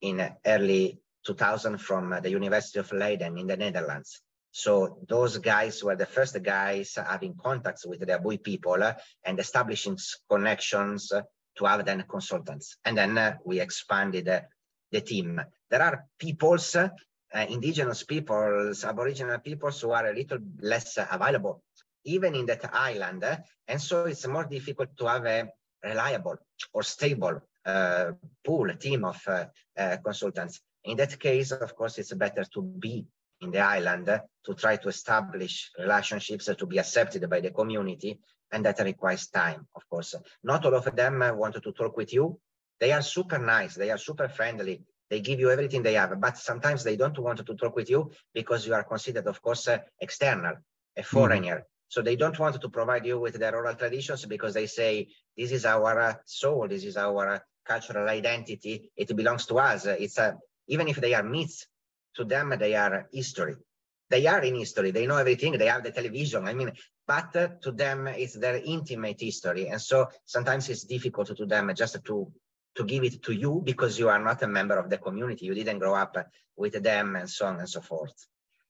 in 0.02 0.20
early 0.46 1.00
2000 1.26 1.78
from 1.78 2.12
uh, 2.12 2.20
the 2.20 2.30
University 2.30 2.80
of 2.80 2.92
Leiden 2.92 3.38
in 3.38 3.48
the 3.48 3.56
Netherlands. 3.56 4.22
So 4.52 5.00
those 5.08 5.38
guys 5.38 5.84
were 5.84 5.96
the 5.96 6.06
first 6.06 6.42
guys 6.44 6.96
having 6.96 7.36
contacts 7.36 7.86
with 7.86 8.02
the 8.02 8.06
Abui 8.06 8.44
people 8.44 8.84
uh, 8.84 8.94
and 9.24 9.40
establishing 9.40 9.98
connections 10.30 11.12
to 11.58 11.66
have 11.66 11.86
then 11.86 12.04
consultants. 12.10 12.78
And 12.84 12.98
then 12.98 13.38
we 13.46 13.60
expanded 13.60 14.30
the 14.92 15.02
team. 15.02 15.42
There 15.70 15.82
are 15.82 16.06
peoples 16.20 16.76
uh, 17.34 17.46
indigenous 17.50 18.04
peoples, 18.04 18.84
aboriginal 18.84 19.40
peoples 19.40 19.82
who 19.82 19.92
are 19.92 20.08
a 20.08 20.14
little 20.14 20.40
less 20.62 20.98
available, 21.12 21.64
even 22.06 22.36
in 22.36 22.46
that 22.46 22.70
island. 22.74 23.24
Uh, 23.24 23.38
and 23.68 23.82
so 23.82 24.06
it's 24.06 24.28
more 24.28 24.46
difficult 24.46 24.96
to 24.98 25.08
have 25.08 25.26
a 25.26 25.50
reliable 25.84 26.38
or 26.74 26.84
stable 26.84 27.42
uh, 27.66 28.12
pool 28.44 28.74
team 28.76 29.06
of 29.06 29.22
uh, 29.28 29.98
consultants. 30.04 30.62
In 30.86 30.98
that 30.98 31.20
case, 31.20 31.52
of 31.52 31.76
course, 31.76 31.98
it's 31.98 32.14
better 32.14 32.44
to 32.54 32.62
be 32.62 33.06
in 33.42 33.52
the 33.52 33.60
island 33.60 34.06
to 34.46 34.54
try 34.54 34.78
to 34.78 34.90
establish 34.90 35.72
relationships 35.80 36.46
to 36.46 36.66
be 36.66 36.78
accepted 36.78 37.30
by 37.30 37.40
the 37.42 37.52
community. 37.52 38.20
And 38.52 38.66
that 38.66 38.80
requires 38.80 39.28
time, 39.28 39.68
of 39.76 39.90
course. 39.90 40.14
Not 40.44 40.66
all 40.66 40.76
of 40.76 40.96
them 40.96 41.20
wanted 41.38 41.64
to 41.64 41.72
talk 41.72 41.98
with 41.98 42.14
you. 42.14 42.40
They 42.80 42.92
are 42.92 43.02
super 43.02 43.40
nice. 43.40 43.76
They 43.76 43.92
are 43.92 43.98
super 43.98 44.28
friendly. 44.28 44.84
They 45.14 45.22
give 45.22 45.40
you 45.40 45.52
everything 45.52 45.84
they 45.84 45.94
have, 45.94 46.20
but 46.20 46.40
sometimes 46.40 46.84
they 46.84 46.96
don't 46.96 47.20
want 47.20 47.46
to 47.46 47.54
talk 47.54 47.76
with 47.76 47.88
you 47.88 48.10
because 48.34 48.66
you 48.66 48.74
are 48.74 48.84
considered, 48.84 49.28
of 49.28 49.44
course, 49.44 49.70
external, 50.02 50.56
a 50.98 51.02
mm. 51.02 51.06
foreigner. 51.06 51.58
Mm. 51.58 51.64
So 51.88 52.02
they 52.02 52.16
don't 52.16 52.40
want 52.40 52.60
to 52.60 52.70
provide 52.70 53.06
you 53.06 53.20
with 53.20 53.36
their 53.36 53.56
oral 53.56 53.76
traditions 53.76 54.26
because 54.26 54.56
they 54.56 54.66
say, 54.66 55.10
this 55.38 55.52
is 55.52 55.66
our 55.68 56.20
soul, 56.26 56.68
this 56.68 56.84
is 56.84 56.98
our 56.98 57.46
cultural 57.64 58.10
identity. 58.10 58.90
It 58.98 59.16
belongs 59.16 59.46
to 59.46 59.60
us. 59.60 59.86
It's 59.86 60.18
a, 60.18 60.36
even 60.68 60.88
if 60.88 60.96
they 60.96 61.14
are 61.14 61.22
myths, 61.22 61.68
to 62.16 62.24
them, 62.24 62.56
they 62.58 62.74
are 62.74 63.08
history. 63.14 63.56
They 64.10 64.26
are 64.26 64.42
in 64.42 64.56
history. 64.56 64.90
They 64.90 65.06
know 65.06 65.18
everything. 65.18 65.60
They 65.60 65.68
have 65.68 65.84
the 65.84 65.92
television. 65.92 66.48
I 66.48 66.56
mean, 66.56 66.72
but 67.06 67.36
uh, 67.36 67.50
to 67.62 67.72
them, 67.72 68.08
it's 68.08 68.34
their 68.34 68.56
intimate 68.56 69.22
history. 69.22 69.68
And 69.68 69.80
so 69.80 70.08
sometimes 70.26 70.70
it's 70.70 70.86
difficult 70.86 71.38
to 71.38 71.46
them 71.46 71.72
just 71.76 72.04
to, 72.04 72.32
to 72.76 72.84
give 72.84 73.04
it 73.04 73.24
to 73.24 73.34
you 73.34 73.62
because 73.64 74.00
you 74.00 74.10
are 74.10 74.20
not 74.20 74.42
a 74.44 74.48
member 74.48 74.78
of 74.78 74.90
the 74.90 74.98
community. 74.98 75.46
You 75.46 75.54
didn't 75.54 75.80
grow 75.80 75.96
up 75.96 76.18
with 76.56 76.82
them 76.82 77.16
and 77.16 77.30
so 77.30 77.46
on 77.46 77.60
and 77.60 77.70
so 77.70 77.82
forth. 77.82 78.14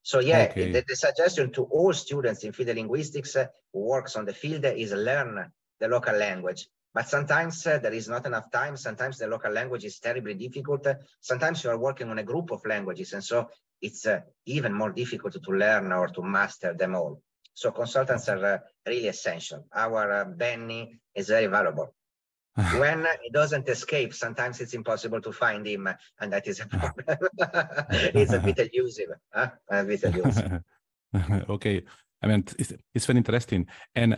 So 0.01 0.19
yeah, 0.19 0.47
okay. 0.51 0.71
the, 0.71 0.83
the, 0.85 0.95
suggestion 0.95 1.51
to 1.53 1.63
all 1.63 1.93
students 1.93 2.43
in 2.43 2.51
field 2.51 2.75
linguistics 2.75 3.37
uh, 3.37 3.47
who 3.71 3.79
works 3.79 4.17
on 4.17 4.25
the 4.25 4.33
field 4.33 4.65
is 4.65 4.91
learn 4.91 5.49
the 5.79 5.87
local 5.87 6.15
language. 6.15 6.67
But 6.93 7.07
sometimes 7.07 7.65
uh, 7.65 7.79
there 7.79 7.93
is 7.93 8.09
not 8.09 8.25
enough 8.25 8.51
time. 8.51 8.75
Sometimes 8.75 9.17
the 9.17 9.27
local 9.27 9.51
language 9.51 9.85
is 9.85 9.99
terribly 9.99 10.33
difficult. 10.33 10.85
Sometimes 11.21 11.63
you 11.63 11.69
are 11.69 11.77
working 11.77 12.09
on 12.09 12.19
a 12.19 12.23
group 12.23 12.51
of 12.51 12.65
languages. 12.65 13.13
And 13.13 13.23
so 13.23 13.49
it's 13.81 14.05
uh, 14.05 14.21
even 14.45 14.73
more 14.73 14.91
difficult 14.91 15.41
to 15.41 15.51
learn 15.51 15.91
or 15.91 16.07
to 16.09 16.21
master 16.21 16.73
them 16.73 16.95
all. 16.95 17.21
So 17.53 17.71
consultants 17.71 18.27
are 18.29 18.45
uh, 18.45 18.57
really 18.85 19.07
essential. 19.07 19.65
Our 19.73 20.11
uh, 20.11 20.25
Benny 20.25 20.99
is 21.15 21.29
very 21.29 21.47
valuable. 21.47 21.95
when 22.77 23.05
he 23.21 23.29
doesn't 23.29 23.67
escape, 23.67 24.13
sometimes 24.13 24.61
it's 24.61 24.73
impossible 24.73 25.21
to 25.21 25.31
find 25.31 25.65
him, 25.65 25.89
and 26.19 26.33
that 26.33 26.47
is 26.47 26.59
a 26.59 26.67
problem. 26.67 27.17
it's 27.89 28.33
a 28.33 28.39
bit 28.39 28.59
elusive, 28.73 29.09
huh? 29.33 29.49
a 29.69 29.83
bit 29.83 30.03
elusive. 30.03 30.61
okay. 31.49 31.83
I 32.21 32.27
mean, 32.27 32.45
it's, 32.57 32.73
it's 32.93 33.05
very 33.05 33.17
interesting. 33.17 33.67
And 33.95 34.17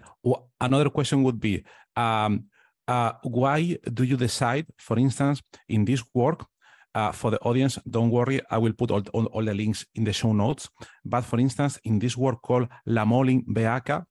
another 0.61 0.89
question 0.89 1.23
would 1.23 1.39
be, 1.39 1.63
um, 1.95 2.45
uh, 2.87 3.13
why 3.23 3.77
do 3.91 4.03
you 4.03 4.15
decide, 4.15 4.67
for 4.77 4.99
instance, 4.99 5.41
in 5.67 5.85
this 5.85 6.03
work, 6.13 6.45
uh, 6.93 7.11
for 7.11 7.31
the 7.31 7.39
audience, 7.41 7.79
don't 7.89 8.09
worry, 8.09 8.39
I 8.49 8.57
will 8.57 8.73
put 8.73 8.91
all, 8.91 9.01
all, 9.13 9.25
all, 9.25 9.43
the 9.43 9.53
links 9.53 9.85
in 9.95 10.05
the 10.05 10.13
show 10.13 10.31
notes. 10.31 10.69
But 11.03 11.25
for 11.25 11.39
instance, 11.39 11.77
in 11.83 11.99
this 11.99 12.15
work 12.15 12.41
called 12.41 12.69
La 12.85 13.03
Molin 13.03 13.43
Beaka, 13.47 14.05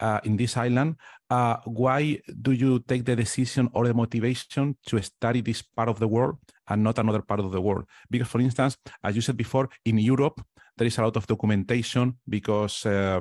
uh, 0.00 0.20
in 0.24 0.36
this 0.36 0.56
island, 0.56 0.96
uh, 1.30 1.56
why 1.64 2.20
do 2.42 2.52
you 2.52 2.80
take 2.80 3.04
the 3.04 3.16
decision 3.16 3.68
or 3.72 3.86
the 3.86 3.94
motivation 3.94 4.76
to 4.86 5.00
study 5.02 5.40
this 5.40 5.62
part 5.62 5.88
of 5.88 5.98
the 5.98 6.08
world 6.08 6.38
and 6.68 6.82
not 6.82 6.98
another 6.98 7.22
part 7.22 7.40
of 7.40 7.52
the 7.52 7.60
world? 7.60 7.84
Because, 8.10 8.28
for 8.28 8.40
instance, 8.40 8.76
as 9.02 9.14
you 9.14 9.22
said 9.22 9.36
before, 9.36 9.68
in 9.84 9.98
Europe, 9.98 10.40
there 10.76 10.86
is 10.86 10.98
a 10.98 11.02
lot 11.02 11.16
of 11.16 11.26
documentation 11.26 12.16
because 12.28 12.86
uh, 12.86 13.20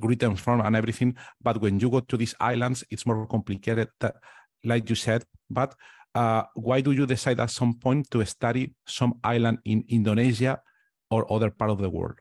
written 0.00 0.36
from 0.36 0.60
and 0.60 0.76
everything. 0.76 1.16
But 1.40 1.60
when 1.60 1.80
you 1.80 1.90
go 1.90 2.00
to 2.00 2.16
these 2.16 2.34
islands, 2.40 2.84
it's 2.90 3.06
more 3.06 3.26
complicated, 3.26 3.88
like 4.64 4.88
you 4.88 4.96
said. 4.96 5.24
But 5.50 5.74
uh, 6.14 6.44
why 6.54 6.80
do 6.80 6.92
you 6.92 7.06
decide 7.06 7.40
at 7.40 7.50
some 7.50 7.78
point 7.78 8.10
to 8.10 8.24
study 8.24 8.74
some 8.86 9.14
island 9.24 9.58
in 9.64 9.84
Indonesia 9.88 10.60
or 11.10 11.30
other 11.32 11.50
part 11.50 11.70
of 11.70 11.78
the 11.78 11.90
world? 11.90 12.18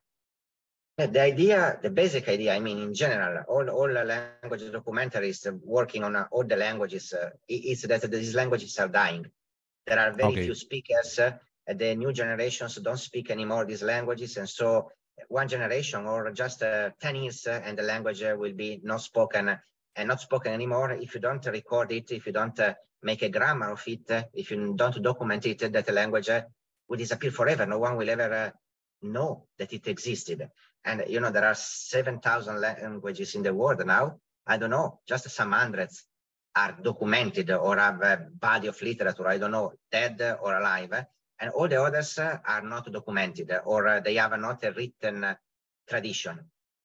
The 1.08 1.22
idea, 1.22 1.80
the 1.82 1.90
basic 1.90 2.28
idea, 2.30 2.54
I 2.54 2.60
mean, 2.60 2.78
in 2.80 2.94
general, 2.94 3.44
all, 3.48 3.68
all 3.70 3.92
language 3.92 4.62
documentaries 4.62 5.52
working 5.64 6.04
on 6.04 6.16
uh, 6.16 6.28
all 6.32 6.44
the 6.44 6.56
languages 6.56 7.14
uh, 7.14 7.30
is 7.48 7.82
that 7.84 8.12
these 8.12 8.36
languages 8.36 8.78
are 8.78 8.88
dying. 8.88 9.26
There 9.88 9.98
are 9.98 10.12
very 10.12 10.34
okay. 10.34 10.44
few 10.44 10.54
speakers. 10.54 11.18
Uh, 11.18 11.32
the 11.68 11.96
new 11.96 12.14
generations 12.14 12.76
don't 12.76 13.00
speak 13.00 13.32
anymore 13.32 13.66
these 13.66 13.82
languages. 13.82 14.38
And 14.38 14.48
so 14.48 14.92
one 15.28 15.48
generation 15.48 16.06
or 16.06 16.32
just 16.32 16.62
uh, 16.62 16.92
10 17.00 17.16
years 17.16 17.48
uh, 17.48 17.62
and 17.64 17.78
the 17.78 17.84
language 17.84 18.22
uh, 18.22 18.36
will 18.38 18.54
be 18.54 18.80
not 18.84 19.02
spoken 19.02 19.58
and 19.96 20.08
not 20.08 20.22
spoken 20.22 20.54
anymore 20.54 20.92
if 20.92 21.16
you 21.16 21.22
don't 21.22 21.46
record 21.48 21.92
it, 21.92 22.12
if 22.12 22.28
you 22.28 22.32
don't 22.32 22.60
make 23.02 23.24
a 23.24 23.30
grammar 23.30 23.72
of 23.72 23.84
it, 23.88 24.30
if 24.34 24.52
you 24.52 24.74
don't 24.76 25.02
document 25.02 25.46
it, 25.48 25.60
that 25.74 25.86
the 25.86 25.92
language 25.92 26.30
will 26.88 26.98
disappear 26.98 27.32
forever. 27.32 27.66
No 27.66 27.80
one 27.80 27.98
will 27.98 28.10
ever 28.10 28.54
know 29.02 29.48
that 29.58 29.74
it 29.74 29.88
existed. 29.88 30.50
And, 30.84 31.04
you 31.08 31.20
know, 31.20 31.32
there 31.32 31.46
are 31.46 31.56
7,000 31.56 32.60
languages 32.60 33.36
in 33.36 33.44
the 33.44 33.54
world 33.54 33.86
now. 33.86 34.20
I 34.48 34.58
don't 34.58 34.72
know, 34.72 35.00
just 35.08 35.30
some 35.30 35.52
hundreds 35.52 36.04
are 36.56 36.78
documented 36.82 37.52
or 37.52 37.78
have 37.78 38.02
a 38.02 38.28
body 38.34 38.68
of 38.68 38.82
literature, 38.82 39.28
I 39.28 39.38
don't 39.38 39.52
know, 39.52 39.74
dead 39.92 40.20
or 40.42 40.58
alive 40.58 41.06
and 41.42 41.50
all 41.52 41.68
the 41.68 41.82
others 41.82 42.20
uh, 42.20 42.38
are 42.48 42.62
not 42.62 42.90
documented 42.92 43.52
or 43.66 43.88
uh, 43.88 44.00
they 44.00 44.16
have 44.16 44.40
not 44.40 44.64
a 44.64 44.72
written 44.72 45.24
uh, 45.24 45.36
tradition. 45.90 46.40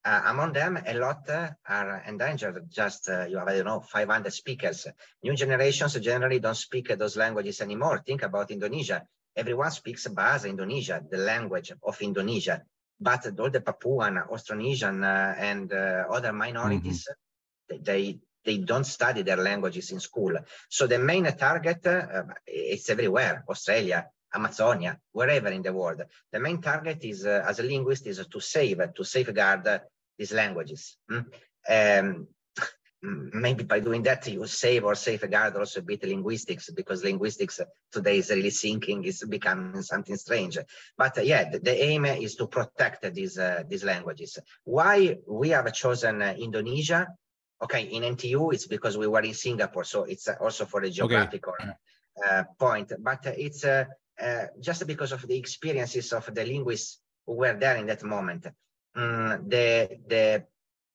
among 0.05 0.53
them, 0.53 0.79
a 0.87 0.95
lot 0.95 1.29
are 1.69 2.03
endangered. 2.07 2.65
Just 2.71 3.09
you 3.29 3.39
have, 3.39 3.49
I 3.49 3.57
don't 3.57 3.67
know, 3.67 3.81
500 3.81 4.33
speakers. 4.33 4.87
New 5.23 5.35
generations 5.35 5.95
generally 6.01 6.39
don't 6.39 6.57
speak 6.57 6.89
those 6.97 7.17
languages 7.17 7.61
anymore. 7.61 8.03
Think 8.07 8.23
about 8.23 8.51
Indonesia. 8.51 9.03
Everyone 9.35 9.71
speaks 9.71 10.07
Bahasa 10.07 10.49
Indonesia, 10.49 11.03
the 11.11 11.19
language 11.19 11.73
of 11.83 12.01
Indonesia. 12.01 12.63
But 12.99 13.39
all 13.39 13.51
the 13.51 13.61
Papuan, 13.61 14.27
Austronesian, 14.31 15.05
and 15.39 15.73
other 15.73 16.33
minorities, 16.33 17.07
mm 17.09 17.77
-hmm. 17.77 17.85
they 17.85 18.21
they 18.47 18.59
don't 18.59 18.87
study 18.87 19.23
their 19.23 19.37
languages 19.37 19.91
in 19.91 20.01
school. 20.01 20.39
So 20.69 20.87
the 20.87 20.99
main 20.99 21.25
target 21.37 21.85
uh, 21.87 22.23
is 22.47 22.89
everywhere, 22.89 23.45
Australia, 23.49 24.09
Amazonia, 24.33 24.99
wherever 25.13 25.49
in 25.49 25.63
the 25.63 25.73
world. 25.73 26.03
The 26.33 26.41
main 26.41 26.61
target 26.61 27.05
is, 27.05 27.27
uh, 27.27 27.45
as 27.47 27.59
a 27.59 27.65
linguist, 27.65 28.07
is 28.07 28.25
to 28.25 28.41
save, 28.41 28.95
to 28.95 29.05
safeguard 29.05 29.67
uh, 29.67 29.79
these 30.17 30.33
languages. 30.33 30.97
Mm? 31.11 31.27
Um, 31.69 32.29
maybe 33.33 33.65
by 33.65 33.81
doing 33.81 34.03
that, 34.03 34.27
you 34.27 34.47
save 34.47 34.85
or 34.85 34.95
safeguard 34.95 35.57
also 35.57 35.81
a 35.81 35.83
bit 35.83 36.03
linguistics, 36.05 36.71
because 36.71 37.05
linguistics 37.05 37.61
today 37.93 38.19
is 38.19 38.31
really 38.31 38.51
sinking, 38.51 39.05
is 39.05 39.25
becoming 39.25 39.83
something 39.83 40.17
strange. 40.17 40.59
But 40.97 41.19
uh, 41.19 41.23
yeah, 41.23 41.51
the, 41.51 41.59
the, 41.59 41.85
aim 41.85 42.05
is 42.05 42.35
to 42.37 42.47
protect 42.47 43.15
these, 43.15 43.39
uh, 43.39 43.63
these 43.69 43.85
languages. 43.85 44.39
Why 44.65 45.19
we 45.27 45.51
have 45.51 45.73
chosen 45.73 46.23
uh, 46.23 46.35
Indonesia? 46.39 47.07
Okay, 47.63 47.85
in 47.85 48.03
NTU, 48.03 48.53
it's 48.53 48.67
because 48.67 48.99
we 48.99 49.07
were 49.07 49.23
in 49.23 49.35
Singapore, 49.35 49.85
so 49.85 50.05
it's 50.05 50.29
also 50.29 50.67
for 50.67 50.83
a 50.83 50.91
geographical 50.91 51.55
okay. 51.61 51.73
Uh, 52.27 52.45
point, 52.59 52.93
but 52.99 53.21
it's 53.27 53.65
uh, 53.65 53.85
uh, 54.21 54.47
just 54.61 54.87
because 54.87 55.13
of 55.13 55.27
the 55.27 55.37
experiences 55.37 56.13
of 56.13 56.35
the 56.35 56.45
linguists 56.45 57.01
who 57.27 57.35
were 57.35 57.55
there 57.55 57.77
in 57.77 57.87
that 57.87 58.03
moment. 58.03 58.47
Mm, 58.97 59.51
the, 59.51 59.99
the 60.07 60.45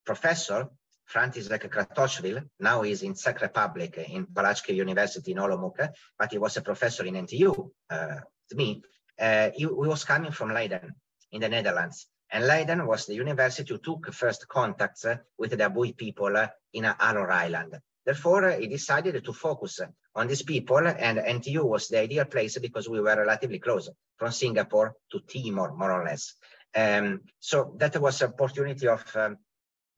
professor, 0.04 0.68
František 1.12 1.68
Kratochvil, 1.68 2.48
now 2.60 2.82
he's 2.82 3.02
in 3.02 3.14
Czech 3.14 3.40
Republic 3.42 3.98
in 4.08 4.26
Palacký 4.26 4.74
University 4.74 5.32
in 5.32 5.38
Olomouc, 5.38 5.88
but 6.18 6.30
he 6.32 6.38
was 6.38 6.56
a 6.56 6.62
professor 6.62 7.04
in 7.04 7.14
NTU, 7.14 7.70
uh, 7.90 8.20
to 8.48 8.56
me. 8.56 8.82
Uh, 9.20 9.50
he, 9.54 9.60
he, 9.60 9.66
was 9.66 10.04
coming 10.04 10.32
from 10.32 10.54
Leiden 10.54 10.94
in 11.32 11.40
the 11.42 11.48
Netherlands. 11.48 12.06
And 12.30 12.46
Leiden 12.46 12.86
was 12.86 13.04
the 13.04 13.14
university 13.14 13.74
who 13.74 13.78
took 13.78 14.12
first 14.14 14.48
contacts 14.48 15.04
with 15.36 15.50
the 15.50 15.58
Abui 15.58 15.94
people 15.94 16.34
in 16.72 16.84
Alor 16.84 17.30
Island. 17.30 17.78
Therefore, 18.06 18.50
he 18.52 18.66
decided 18.66 19.22
to 19.22 19.32
focus 19.32 19.80
on 20.14 20.26
these 20.26 20.42
people 20.42 20.78
and 20.78 21.18
NTU 21.18 21.62
was 21.62 21.88
the 21.88 22.00
ideal 22.00 22.24
place 22.24 22.58
because 22.58 22.88
we 22.88 23.00
were 23.00 23.16
relatively 23.16 23.58
close 23.58 23.90
from 24.16 24.32
Singapore 24.32 24.94
to 25.10 25.20
Timor, 25.20 25.74
more 25.74 25.92
or 25.92 26.04
less. 26.04 26.34
Um, 26.74 27.20
so 27.38 27.74
that 27.76 28.00
was 28.00 28.22
an 28.22 28.30
opportunity 28.30 28.88
of 28.88 29.04
um, 29.14 29.36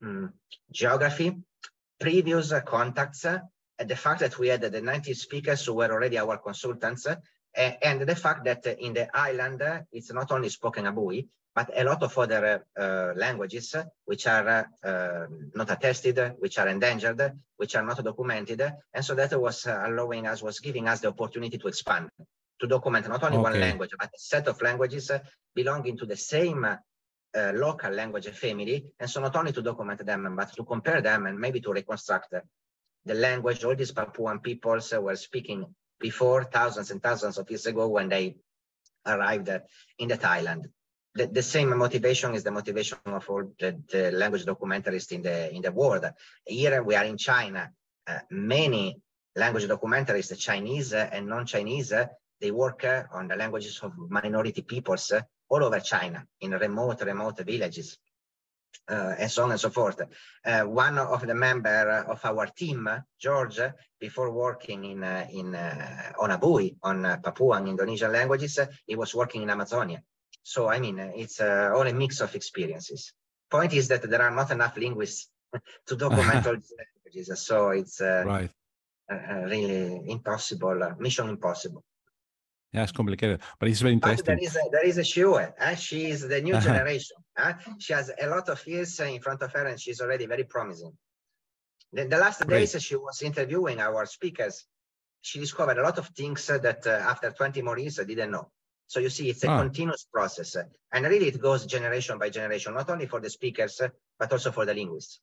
um, 0.05 0.33
geography, 0.71 1.37
previous 1.99 2.53
uh, 2.53 2.61
contacts, 2.61 3.25
uh, 3.25 3.39
and 3.79 3.89
the 3.89 3.97
fact 3.97 4.21
that 4.21 4.39
we 4.39 4.49
had 4.49 4.61
the 4.61 4.81
90 4.81 5.15
speakers 5.15 5.65
who 5.65 5.75
were 5.75 5.91
already 5.91 6.19
our 6.19 6.39
consultants, 6.39 7.07
uh, 7.07 7.17
and 7.55 8.01
the 8.03 8.17
fact 8.17 8.45
that 8.45 8.67
in 8.67 8.95
the 8.95 9.09
island, 9.17 9.63
it's 9.93 10.13
not 10.13 10.31
only 10.33 10.49
spoken 10.49 10.85
Abui, 10.85 11.27
but 11.55 11.71
a 11.77 11.85
lot 11.85 12.03
of 12.03 12.19
other 12.19 12.65
uh, 12.77 13.13
languages 13.17 13.77
which 14.05 14.27
are 14.27 14.69
uh, 14.83 15.27
not 15.55 15.71
attested, 15.71 16.35
which 16.39 16.59
are 16.59 16.69
endangered, 16.69 17.33
which 17.57 17.77
are 17.77 17.85
not 17.85 18.03
documented. 18.03 18.61
And 18.93 19.05
so 19.05 19.15
that 19.15 19.41
was 19.41 19.67
uh, 19.67 19.85
allowing 19.87 20.27
us, 20.27 20.43
was 20.43 20.59
giving 20.59 20.89
us 20.89 21.01
the 21.01 21.09
opportunity 21.09 21.59
to 21.59 21.69
expand, 21.69 22.09
to 22.61 22.67
document 22.67 23.09
not 23.09 23.23
only 23.23 23.37
okay. 23.37 23.43
one 23.43 23.61
language, 23.61 23.91
but 23.97 24.09
a 24.09 24.19
set 24.19 24.49
of 24.49 24.61
languages 24.63 25.13
belonging 25.55 25.97
to 25.99 26.07
the 26.07 26.17
same 26.17 26.67
uh, 27.37 27.53
local 27.55 27.91
language 27.91 28.29
family. 28.31 28.93
And 28.99 29.11
so 29.11 29.21
not 29.21 29.37
only 29.37 29.53
to 29.53 29.63
document 29.63 30.05
them, 30.05 30.35
but 30.37 30.55
to 30.55 30.65
compare 30.65 31.01
them 31.01 31.27
and 31.27 31.39
maybe 31.39 31.61
to 31.61 31.73
reconstruct 31.73 32.35
the 33.05 33.15
language 33.15 33.65
all 33.65 33.77
these 33.77 33.93
Papuan 33.93 34.43
peoples 34.43 34.93
were 34.93 35.17
speaking 35.17 35.67
before 36.01 36.45
thousands 36.45 36.91
and 36.91 37.03
thousands 37.03 37.39
of 37.39 37.49
years 37.51 37.67
ago 37.67 37.89
when 37.89 38.09
they 38.09 38.37
arrived 39.07 39.51
in 39.99 40.09
the 40.09 40.29
island. 40.29 40.69
The, 41.15 41.27
the, 41.27 41.43
same 41.43 41.77
motivation 41.77 42.35
is 42.35 42.43
the 42.43 42.51
motivation 42.51 42.99
of 43.07 43.29
all 43.29 43.45
the, 43.61 43.81
the, 43.93 44.11
language 44.11 44.45
documentarists 44.45 45.13
in 45.13 45.23
the 45.23 45.55
in 45.55 45.63
the 45.63 45.71
world. 45.71 46.05
Here 46.45 46.83
we 46.83 46.97
are 46.97 47.05
in 47.05 47.19
China. 47.19 47.71
Uh, 48.07 48.19
many 48.31 49.01
language 49.37 49.67
documentarists, 49.67 50.37
Chinese 50.39 50.93
and 50.93 51.29
non-Chinese, 51.29 51.93
they 52.41 52.51
work 52.51 52.85
on 53.13 53.29
the 53.29 53.37
languages 53.37 53.79
of 53.83 53.93
minority 53.97 54.63
peoples 54.63 55.13
all 55.49 55.65
over 55.65 55.81
China 55.81 56.27
in 56.41 56.53
remote, 56.53 57.03
remote 57.03 57.41
villages. 57.45 57.99
Uh, 58.91 59.15
and 59.19 59.31
so 59.31 59.45
on 59.45 59.51
and 59.51 59.61
so 59.61 59.71
forth. 59.71 60.01
Uh, 60.45 60.63
one 60.63 60.99
of 60.99 61.27
the 61.27 61.35
member 61.35 62.05
of 62.07 62.23
our 62.25 62.47
team, 62.47 62.87
George, 63.19 63.59
before 63.99 64.31
working 64.31 64.85
in 64.85 65.03
uh, 65.03 65.27
in 65.31 65.55
uh, 65.55 66.13
on 66.21 66.31
Abui, 66.31 66.77
on 66.83 67.03
Papua 67.23 67.57
and 67.57 67.69
Indonesian 67.69 68.13
languages, 68.13 68.59
he 68.87 68.95
was 68.95 69.15
working 69.15 69.43
in 69.43 69.49
Amazonia. 69.49 70.03
So 70.43 70.69
I 70.69 70.81
mean, 70.81 70.99
it's 70.99 71.41
all 71.41 71.87
a 71.87 71.95
mix 71.95 72.21
of 72.21 72.35
experiences. 72.35 73.15
Point 73.51 73.73
is 73.73 73.89
that 73.89 74.03
there 74.03 74.21
are 74.21 74.35
not 74.35 74.51
enough 74.51 74.77
linguists 74.77 75.31
to 75.87 75.97
document 75.97 76.47
all 76.47 76.57
these 76.61 76.75
languages, 76.77 77.41
so 77.41 77.71
it's 77.71 78.03
right. 78.03 78.51
really 79.09 80.03
impossible, 80.11 80.95
mission 80.99 81.31
impossible. 81.31 81.83
Yeah, 82.75 82.83
it's 82.83 82.91
complicated, 82.91 83.41
but 83.61 83.69
it's 83.69 83.81
very 83.81 83.93
interesting. 83.93 84.25
But 84.27 84.41
there 84.41 84.45
is 84.45 84.57
a, 84.57 84.71
there 84.73 84.85
is 84.85 84.99
a 84.99 85.03
Shiyue. 85.03 85.53
Eh? 85.59 85.75
She 85.77 86.07
is 86.07 86.27
the 86.27 86.41
new 86.41 86.59
generation. 86.61 87.17
Eh? 87.39 87.53
She 87.79 87.93
has 87.93 88.11
a 88.21 88.27
lot 88.27 88.49
of 88.49 88.67
years 88.67 88.99
in 88.99 89.21
front 89.21 89.43
of 89.43 89.53
her, 89.53 89.65
and 89.67 89.81
she's 89.81 90.01
already 90.01 90.27
very 90.27 90.43
promising. 90.43 90.93
The, 91.93 92.07
the 92.07 92.19
last 92.19 92.45
Great. 92.45 92.71
days 92.73 92.83
she 92.83 92.97
was 92.97 93.23
interviewing 93.23 93.79
our 93.79 94.05
speakers, 94.07 94.67
she 95.21 95.39
discovered 95.39 95.79
a 95.79 95.83
lot 95.83 95.99
of 95.99 96.09
things 96.09 96.45
that 96.49 96.85
uh, 96.85 96.91
after 96.91 97.31
20 97.31 97.63
more 97.63 97.79
years 97.79 98.01
I 98.01 98.05
didn't 98.05 98.33
know. 98.33 98.51
So 98.89 98.99
you 98.99 99.09
see, 99.09 99.31
it's 99.31 99.45
a 99.45 99.53
oh. 99.53 99.59
continuous 99.63 100.07
process, 100.13 100.57
and 100.93 101.05
really 101.07 101.29
it 101.29 101.41
goes 101.41 101.65
generation 101.67 102.19
by 102.19 102.29
generation, 102.29 102.75
not 102.75 102.91
only 102.91 103.07
for 103.07 103.21
the 103.21 103.31
speakers 103.31 103.81
but 104.19 104.33
also 104.33 104.51
for 104.51 104.67
the 104.67 104.75
linguists. 104.75 105.21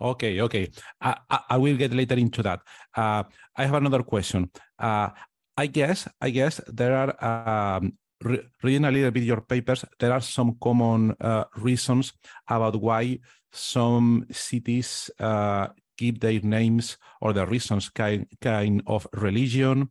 Okay, 0.00 0.40
okay. 0.42 0.70
I, 1.00 1.16
I, 1.30 1.38
I, 1.50 1.56
will 1.56 1.76
get 1.76 1.94
later 1.94 2.16
into 2.16 2.42
that. 2.42 2.60
Uh, 2.96 3.22
I 3.56 3.64
have 3.64 3.74
another 3.74 4.02
question. 4.02 4.50
Uh, 4.78 5.10
I 5.56 5.66
guess 5.66 6.08
I 6.20 6.30
guess 6.30 6.60
there 6.66 6.96
are 6.96 7.76
um, 7.78 7.92
re 8.22 8.40
reading 8.62 8.84
a 8.84 8.90
little 8.90 9.10
bit 9.10 9.22
your 9.22 9.40
papers. 9.40 9.84
There 9.98 10.12
are 10.12 10.20
some 10.20 10.56
common 10.60 11.14
uh, 11.20 11.44
reasons 11.56 12.12
about 12.48 12.80
why 12.80 13.18
some 13.52 14.26
cities 14.32 15.10
uh, 15.20 15.68
give 15.96 16.18
their 16.18 16.40
names 16.40 16.98
or 17.20 17.32
the 17.32 17.46
reasons 17.46 17.88
kind 17.90 18.26
kind 18.40 18.82
of 18.86 19.06
religion, 19.12 19.88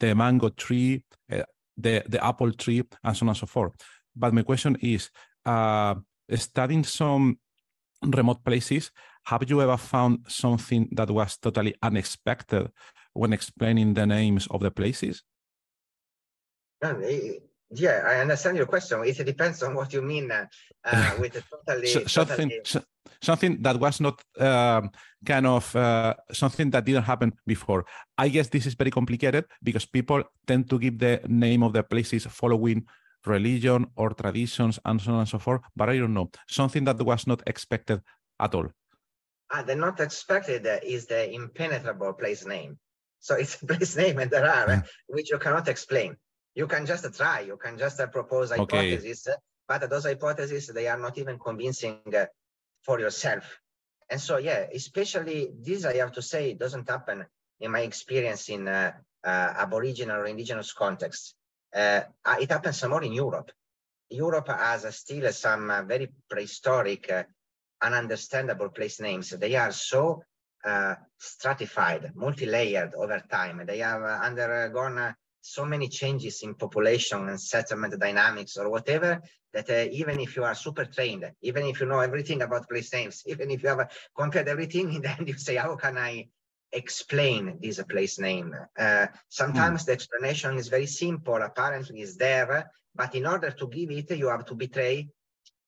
the 0.00 0.14
mango 0.14 0.48
tree, 0.48 1.04
uh, 1.30 1.44
the 1.76 2.02
the 2.08 2.24
apple 2.24 2.52
tree, 2.52 2.82
and 3.04 3.16
so 3.16 3.24
on 3.24 3.28
and 3.28 3.36
so 3.36 3.46
forth. 3.46 3.74
But 4.16 4.34
my 4.34 4.42
question 4.42 4.76
is, 4.80 5.10
uh, 5.46 5.94
studying 6.34 6.84
some 6.84 7.38
remote 8.02 8.44
places, 8.44 8.90
have 9.24 9.48
you 9.48 9.62
ever 9.62 9.76
found 9.76 10.26
something 10.28 10.88
that 10.92 11.10
was 11.10 11.36
totally 11.38 11.74
unexpected 11.82 12.68
when 13.14 13.32
explaining 13.32 13.94
the 13.94 14.06
names 14.06 14.46
of 14.50 14.60
the 14.60 14.70
places? 14.70 15.22
Yeah, 17.70 18.04
I 18.06 18.20
understand 18.20 18.56
your 18.56 18.66
question. 18.66 19.02
It 19.04 19.24
depends 19.24 19.62
on 19.62 19.74
what 19.74 19.92
you 19.92 20.02
mean 20.02 20.30
uh, 20.30 20.46
uh 20.84 21.16
with 21.20 21.32
the 21.32 21.42
totally, 21.50 21.86
so, 21.88 22.06
something, 22.06 22.48
totally... 22.48 22.84
something 23.20 23.62
that 23.62 23.80
was 23.80 24.00
not 24.00 24.22
um, 24.38 24.90
kind 25.24 25.46
of 25.46 25.74
uh, 25.74 26.14
something 26.30 26.70
that 26.70 26.84
didn't 26.84 27.02
happen 27.02 27.32
before. 27.46 27.84
I 28.16 28.28
guess 28.28 28.48
this 28.48 28.66
is 28.66 28.74
very 28.74 28.90
complicated 28.90 29.46
because 29.62 29.86
people 29.86 30.22
tend 30.46 30.70
to 30.70 30.78
give 30.78 30.98
the 30.98 31.20
name 31.26 31.62
of 31.62 31.72
the 31.72 31.82
places 31.82 32.26
following 32.26 32.86
religion 33.26 33.86
or 33.96 34.10
traditions 34.10 34.78
and 34.84 35.00
so 35.00 35.12
on 35.12 35.20
and 35.20 35.28
so 35.28 35.38
forth. 35.38 35.62
But 35.74 35.88
I 35.88 35.98
don't 35.98 36.14
know 36.14 36.30
something 36.46 36.84
that 36.84 37.02
was 37.02 37.26
not 37.26 37.42
expected 37.46 38.02
at 38.38 38.54
all. 38.54 38.68
Ah, 39.50 39.62
the 39.62 39.74
not 39.74 40.00
expected 40.00 40.66
is 40.82 41.06
the 41.06 41.32
impenetrable 41.32 42.12
place 42.12 42.46
name. 42.46 42.78
So 43.24 43.36
it's 43.36 43.56
a 43.62 43.66
place 43.66 43.96
name, 44.02 44.18
and 44.18 44.30
there 44.30 44.44
are 44.44 44.66
mm. 44.66 44.84
which 45.06 45.30
you 45.30 45.38
cannot 45.38 45.66
explain. 45.66 46.14
You 46.54 46.66
can 46.66 46.84
just 46.84 47.06
try. 47.16 47.40
You 47.40 47.56
can 47.56 47.78
just 47.78 47.98
uh, 47.98 48.06
propose 48.06 48.50
hypotheses, 48.50 49.26
okay. 49.26 49.38
but 49.66 49.88
those 49.88 50.04
hypotheses 50.04 50.66
they 50.66 50.88
are 50.88 50.98
not 50.98 51.16
even 51.16 51.38
convincing 51.38 52.00
uh, 52.14 52.26
for 52.82 53.00
yourself. 53.00 53.44
And 54.10 54.20
so, 54.20 54.36
yeah, 54.36 54.66
especially 54.74 55.52
this, 55.58 55.86
I 55.86 55.96
have 55.96 56.12
to 56.12 56.22
say, 56.22 56.52
doesn't 56.52 56.86
happen 56.86 57.24
in 57.60 57.70
my 57.70 57.80
experience 57.80 58.50
in 58.50 58.68
uh, 58.68 58.92
uh, 59.24 59.54
Aboriginal 59.64 60.20
or 60.20 60.26
indigenous 60.26 60.74
context. 60.74 61.34
Uh, 61.74 62.02
it 62.38 62.50
happens 62.50 62.84
more 62.84 63.02
in 63.02 63.14
Europe. 63.14 63.50
Europe 64.10 64.48
has 64.48 64.84
still 64.94 65.32
some 65.32 65.70
uh, 65.70 65.82
very 65.82 66.12
prehistoric, 66.28 67.10
ununderstandable 67.82 68.74
place 68.74 69.00
names. 69.00 69.30
They 69.30 69.56
are 69.56 69.72
so 69.72 70.22
uh, 70.64 70.94
stratified, 71.18 72.12
multi-layered 72.14 72.94
over 72.94 73.22
time. 73.30 73.62
They 73.66 73.78
have 73.78 74.02
uh, 74.02 74.20
undergone 74.22 74.98
uh, 74.98 75.12
so 75.40 75.66
many 75.66 75.88
changes 75.88 76.42
in 76.42 76.54
population 76.54 77.28
and 77.28 77.40
settlement 77.40 77.98
dynamics 78.00 78.56
or 78.56 78.70
whatever 78.70 79.20
that 79.52 79.68
uh, 79.68 79.88
even 79.92 80.18
if 80.18 80.36
you 80.36 80.44
are 80.44 80.54
super 80.54 80.86
trained, 80.86 81.30
even 81.42 81.64
if 81.64 81.80
you 81.80 81.86
know 81.86 82.00
everything 82.00 82.40
about 82.42 82.68
place 82.68 82.92
names, 82.92 83.22
even 83.26 83.50
if 83.50 83.62
you 83.62 83.68
have 83.68 83.90
compared 84.16 84.48
everything, 84.48 85.00
then 85.02 85.26
you 85.26 85.34
say, 85.34 85.56
how 85.56 85.76
can 85.76 85.98
I 85.98 86.28
explain 86.72 87.58
this 87.60 87.82
place 87.82 88.18
name? 88.18 88.54
Uh, 88.78 89.06
sometimes 89.28 89.82
mm. 89.82 89.86
the 89.86 89.92
explanation 89.92 90.56
is 90.56 90.68
very 90.68 90.86
simple, 90.86 91.36
apparently 91.36 92.00
is 92.00 92.16
there, 92.16 92.70
but 92.94 93.14
in 93.14 93.26
order 93.26 93.50
to 93.50 93.68
give 93.68 93.90
it, 93.90 94.16
you 94.16 94.28
have 94.28 94.46
to 94.46 94.54
betray 94.54 95.08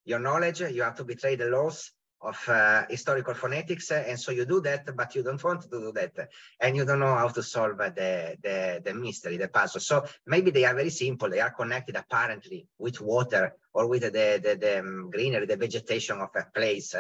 your 0.07 0.21
knowledge, 0.21 0.61
you 0.61 0.83
have 0.83 0.97
to 0.97 1.05
betray 1.05 1.37
the 1.37 1.47
laws, 1.47 1.93
of 2.21 2.49
uh, 2.49 2.85
historical 2.89 3.35
phonetics 3.35 3.91
and 3.91 4.19
so 4.19 4.33
you 4.33 4.47
do 4.47 4.61
that 4.61 4.85
but 4.97 5.15
you 5.15 5.23
don't 5.23 5.43
want 5.45 5.61
to 5.61 5.69
do 5.69 5.93
that 5.93 6.29
and 6.61 6.77
you 6.77 6.85
don't 6.85 6.99
know 6.99 7.15
how 7.15 7.29
to 7.29 7.43
solve 7.43 7.77
the, 7.77 8.37
the, 8.43 8.83
the 8.85 8.95
mystery 8.95 9.37
the 9.37 9.49
puzzle. 9.49 9.81
So 9.81 10.05
maybe 10.27 10.51
they 10.51 10.65
are 10.65 10.75
very 10.75 10.91
simple. 10.91 11.29
They 11.29 11.41
are 11.41 11.51
connected 11.51 11.95
apparently 11.97 12.67
with 12.79 13.01
water 13.01 13.55
or 13.75 13.87
with 13.87 14.03
the, 14.03 14.11
the, 14.11 14.57
the 14.59 14.79
um, 14.81 15.11
greenery 15.11 15.47
the 15.47 15.57
vegetation 15.57 16.21
of 16.21 16.31
a 16.35 16.47
place. 16.55 16.95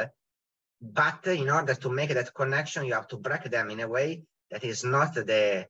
But 0.80 1.26
in 1.28 1.48
order 1.48 1.74
to 1.74 1.88
make 1.90 2.10
that 2.10 2.34
connection 2.34 2.84
you 2.84 2.92
have 2.92 3.08
to 3.08 3.16
break 3.16 3.44
them 3.44 3.70
in 3.70 3.80
a 3.80 3.88
way 3.88 4.22
that 4.50 4.64
is 4.64 4.84
not 4.84 5.14
the 5.14 5.66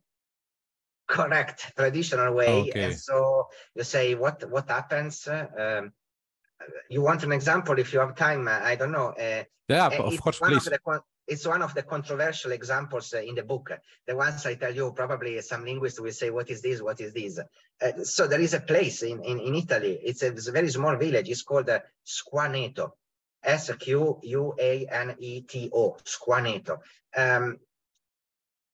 correct 1.07 1.73
traditional 1.77 2.35
way. 2.35 2.71
Okay. 2.71 2.83
and 2.83 2.95
so 2.95 3.47
you 3.75 3.85
say 3.85 4.15
what 4.15 4.51
what 4.51 4.69
happens? 4.69 5.29
Um, 5.29 5.93
you 6.89 7.03
want 7.03 7.23
an 7.23 7.33
example 7.33 7.79
if 7.79 7.93
you 7.93 8.01
have 8.01 8.15
time 8.15 8.49
i 8.49 8.75
don't 8.75 8.93
know 8.93 9.09
uh, 9.09 9.45
yeah 9.69 9.87
of 9.89 10.21
course 10.21 10.39
please. 10.39 10.67
Of 10.67 10.73
the, 10.85 11.01
it's 11.27 11.47
one 11.47 11.63
of 11.63 11.75
the 11.75 11.83
controversial 11.83 12.53
examples 12.53 13.13
uh, 13.13 13.19
in 13.19 13.35
the 13.35 13.43
book. 13.43 13.73
The 14.07 14.15
ones 14.17 14.47
i 14.47 14.55
tell 14.55 14.73
you 14.75 14.93
probably 14.93 15.41
some 15.43 15.65
linguists 15.65 15.99
will 16.01 16.13
say 16.13 16.31
what 16.31 16.49
is 16.51 16.63
this? 16.63 16.81
What 16.81 17.01
is 17.01 17.13
this? 17.13 17.39
Uh, 17.39 18.05
so 18.05 18.29
there 18.29 18.41
is 18.41 18.55
a 18.55 18.61
place 18.61 19.03
in, 19.03 19.23
in, 19.25 19.41
in 19.41 19.57
italy. 19.57 19.99
It's 20.03 20.23
a, 20.23 20.29
it's 20.29 20.47
a, 20.49 20.53
very 20.53 20.71
small 20.71 20.97
village. 20.97 21.29
It's 21.29 21.43
called 21.43 21.69
uh, 21.69 21.81
squaneto. 22.07 22.93
S-q-u-a-n-e-t-o 23.43 24.27
squaneto. 26.05 26.79
Um, 27.17 27.59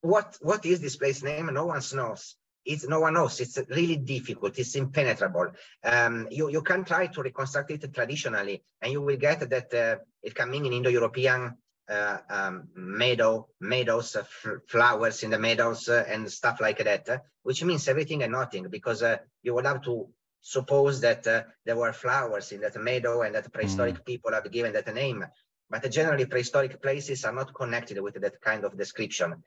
what 0.00 0.38
what 0.40 0.64
is 0.66 0.80
this 0.80 0.96
place 0.96 1.22
name? 1.22 1.52
No 1.52 1.66
one 1.66 1.82
knows 1.94 2.36
it's 2.64 2.86
no 2.86 3.00
one 3.00 3.14
knows. 3.14 3.40
It's 3.40 3.58
really 3.68 3.96
difficult. 3.96 4.58
It's 4.58 4.74
impenetrable. 4.74 5.52
Um, 5.82 6.28
you 6.30 6.48
you 6.48 6.62
can 6.62 6.84
try 6.84 7.06
to 7.08 7.22
reconstruct 7.22 7.70
it 7.70 7.94
traditionally, 7.94 8.62
and 8.80 8.92
you 8.92 9.02
will 9.02 9.16
get 9.16 9.48
that 9.48 9.74
uh, 9.74 9.96
it 10.22 10.34
can 10.34 10.50
mean 10.50 10.66
in 10.66 10.72
Indo-European 10.72 11.56
uh, 11.88 12.18
um, 12.30 12.68
meadow, 12.74 13.48
meadows, 13.60 14.16
uh, 14.16 14.24
flowers 14.66 15.22
in 15.22 15.30
the 15.30 15.38
meadows, 15.38 15.88
uh, 15.88 16.04
and 16.08 16.30
stuff 16.30 16.60
like 16.60 16.78
that, 16.78 17.08
uh, 17.08 17.18
which 17.42 17.64
means 17.64 17.88
everything 17.88 18.22
and 18.22 18.32
nothing, 18.32 18.68
because 18.68 19.02
uh, 19.02 19.16
you 19.42 19.54
would 19.54 19.66
have 19.66 19.82
to 19.82 20.08
suppose 20.40 21.00
that 21.00 21.22
there 21.22 21.76
were 21.76 21.92
flowers 21.92 22.52
in 22.52 22.60
that 22.60 22.76
meadow 22.76 23.22
and 23.22 23.34
that 23.34 23.52
prehistoric 23.52 23.96
mm. 23.96 24.04
people 24.04 24.32
have 24.32 24.50
given 24.50 24.72
that 24.72 24.92
name. 24.94 25.24
But 25.70 25.90
generally, 25.90 26.26
prehistoric 26.26 26.82
places 26.82 27.24
are 27.24 27.32
not 27.32 27.54
connected 27.54 28.00
with 28.00 28.20
that 28.20 28.40
kind 28.40 28.64
of 28.64 28.76
description. 28.76 29.42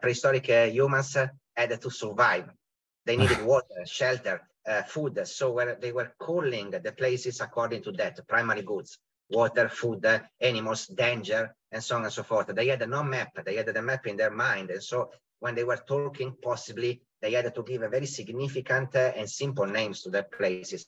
Prehistoric 0.00 0.46
humans 0.46 1.16
had 1.56 1.80
to 1.80 1.90
survive. 1.90 2.50
They 3.04 3.16
needed 3.20 3.42
water, 3.42 3.84
shelter, 3.86 4.42
uh, 4.66 4.82
food. 4.82 5.26
So 5.26 5.52
where 5.52 5.76
they 5.80 5.92
were 5.92 6.12
calling 6.18 6.70
the 6.70 6.92
places 6.92 7.40
according 7.40 7.82
to 7.84 7.92
that, 7.92 8.26
primary 8.26 8.62
goods, 8.62 8.98
water, 9.30 9.68
food, 9.68 10.04
uh, 10.04 10.20
animals, 10.40 10.86
danger, 10.86 11.54
and 11.72 11.82
so 11.82 11.96
on 11.96 12.04
and 12.04 12.12
so 12.12 12.22
forth. 12.22 12.48
They 12.48 12.68
had 12.68 12.88
no 12.88 13.02
map. 13.02 13.30
They 13.44 13.56
had 13.56 13.66
the 13.66 13.82
map 13.82 14.06
in 14.06 14.16
their 14.16 14.30
mind. 14.30 14.70
And 14.70 14.82
so 14.82 15.10
when 15.40 15.54
they 15.54 15.64
were 15.64 15.82
talking, 15.86 16.36
possibly 16.42 17.02
they 17.20 17.32
had 17.32 17.54
to 17.54 17.62
give 17.62 17.82
a 17.82 17.88
very 17.88 18.06
significant 18.06 18.94
uh, 18.94 19.12
and 19.16 19.28
simple 19.28 19.66
names 19.66 20.02
to 20.02 20.10
their 20.10 20.24
places. 20.24 20.86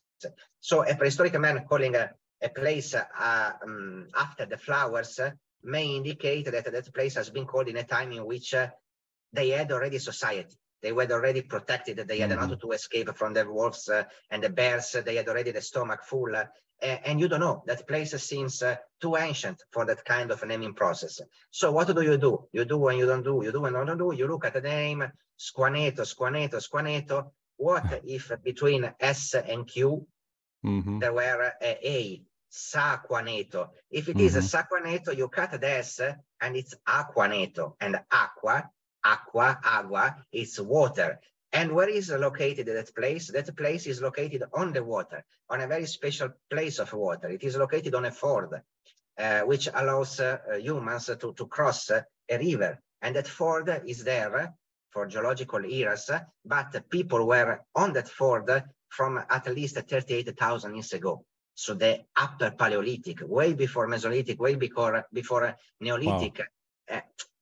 So 0.61 0.87
a 0.87 0.95
prehistoric 0.95 1.39
man 1.39 1.65
calling 1.69 1.95
a, 1.95 2.11
a 2.43 2.49
place 2.49 2.95
uh, 2.95 3.53
um, 3.63 4.09
after 4.17 4.47
the 4.47 4.59
flowers 4.59 5.19
uh, 5.19 5.31
may 5.63 5.97
indicate 5.97 6.45
that 6.51 6.65
that 6.65 6.95
place 6.95 7.15
has 7.15 7.31
been 7.31 7.47
called 7.47 7.69
in 7.69 7.77
a 7.77 7.85
time 7.85 8.13
in 8.13 8.25
which 8.25 8.55
uh, 8.55 8.69
they 9.33 9.51
had 9.51 9.71
already 9.73 9.99
society 9.99 10.57
they 10.81 10.93
were 10.93 11.11
already 11.11 11.43
protected. 11.43 11.97
They 11.97 12.21
had 12.21 12.31
mm 12.31 12.39
-hmm. 12.39 12.49
not 12.51 12.61
to 12.61 12.73
escape 12.73 13.13
from 13.15 13.35
the 13.35 13.45
wolves 13.45 13.89
uh, 13.89 14.05
and 14.31 14.43
the 14.43 14.51
bears. 14.51 14.91
They 14.93 15.17
had 15.17 15.29
already 15.29 15.53
the 15.53 15.61
stomach 15.61 16.03
full. 16.05 16.35
Uh, 16.37 16.47
and 16.81 17.19
you 17.21 17.29
don't 17.29 17.41
know, 17.41 17.63
that 17.67 17.87
place 17.87 18.17
seems 18.19 18.63
uh, 18.63 18.77
too 19.01 19.17
ancient 19.17 19.59
for 19.73 19.85
that 19.87 20.05
kind 20.05 20.31
of 20.31 20.45
naming 20.45 20.75
process. 20.75 21.21
So 21.51 21.73
what 21.73 21.89
do 21.89 22.03
you 22.03 22.17
do? 22.17 22.49
You 22.53 22.65
do 22.65 22.89
and 22.89 22.99
you 22.99 23.07
don't 23.07 23.25
do, 23.25 23.43
you 23.43 23.53
do 23.53 23.65
and 23.65 23.77
you 23.77 23.85
don't 23.85 23.99
do, 23.99 24.13
you 24.15 24.29
look 24.29 24.45
at 24.45 24.53
the 24.53 24.61
name, 24.61 25.01
Squaneto, 25.37 26.05
Squaneto, 26.05 26.59
Squaneto. 26.61 27.33
What 27.57 27.85
if 28.17 28.31
between 28.43 28.95
S 29.01 29.35
and 29.35 29.67
Q, 29.73 30.07
mm 30.63 30.83
-hmm. 30.83 31.01
there 31.01 31.15
were 31.21 31.41
a, 31.71 31.73
a 31.97 32.23
Saquaneto. 32.51 33.71
If 33.91 34.09
it 34.09 34.17
mm 34.17 34.21
-hmm. 34.21 34.27
is 34.27 34.37
a 34.37 34.39
mm-hmm. 34.39 34.49
Saquaneto, 34.49 35.17
you 35.17 35.29
cut 35.29 35.61
the 35.61 35.69
S 35.69 36.01
and 36.41 36.57
it's 36.57 36.75
Aquaneto. 36.87 37.77
And 37.81 38.01
aqua, 38.11 38.71
aqua, 39.05 39.61
agua, 39.63 40.25
it's 40.33 40.59
water. 40.59 41.21
And 41.53 41.73
where 41.73 41.89
is 41.89 42.11
located 42.11 42.67
that 42.67 42.95
place? 42.95 43.33
That 43.33 43.57
place 43.57 43.87
is 43.87 44.03
located 44.03 44.45
on 44.53 44.73
the 44.73 44.85
water, 44.85 45.25
on 45.49 45.61
a 45.61 45.67
very 45.67 45.87
special 45.87 46.31
place 46.51 46.79
of 46.79 46.93
water. 46.93 47.29
It 47.29 47.43
is 47.43 47.57
located 47.57 47.95
on 47.95 48.05
a 48.05 48.11
ford, 48.11 48.63
uh, 49.19 49.41
which 49.43 49.69
allows 49.73 50.21
uh, 50.21 50.39
humans 50.59 51.07
to, 51.07 51.33
to 51.33 51.47
cross 51.47 51.91
a 51.91 52.05
river. 52.31 52.79
And 53.01 53.17
that 53.17 53.29
ford 53.29 53.83
is 53.87 54.05
there 54.05 54.55
for 54.91 55.07
geological 55.07 55.65
eras, 55.65 56.11
but 56.45 56.91
people 56.91 57.27
were 57.27 57.61
on 57.75 57.93
that 57.95 58.09
ford 58.09 58.51
from 58.89 59.19
at 59.31 59.47
least 59.55 59.77
38,000 59.77 60.75
years 60.75 60.93
ago. 60.93 61.25
So 61.59 61.75
the 61.75 62.05
upper 62.15 62.53
Paleolithic, 62.53 63.19
way 63.27 63.53
before 63.53 63.89
Mesolithic, 63.89 64.39
way 64.39 64.55
before, 64.55 65.05
before 65.13 65.57
Neolithic. 65.81 66.39
Wow. 66.39 66.99
Uh, 66.99 67.01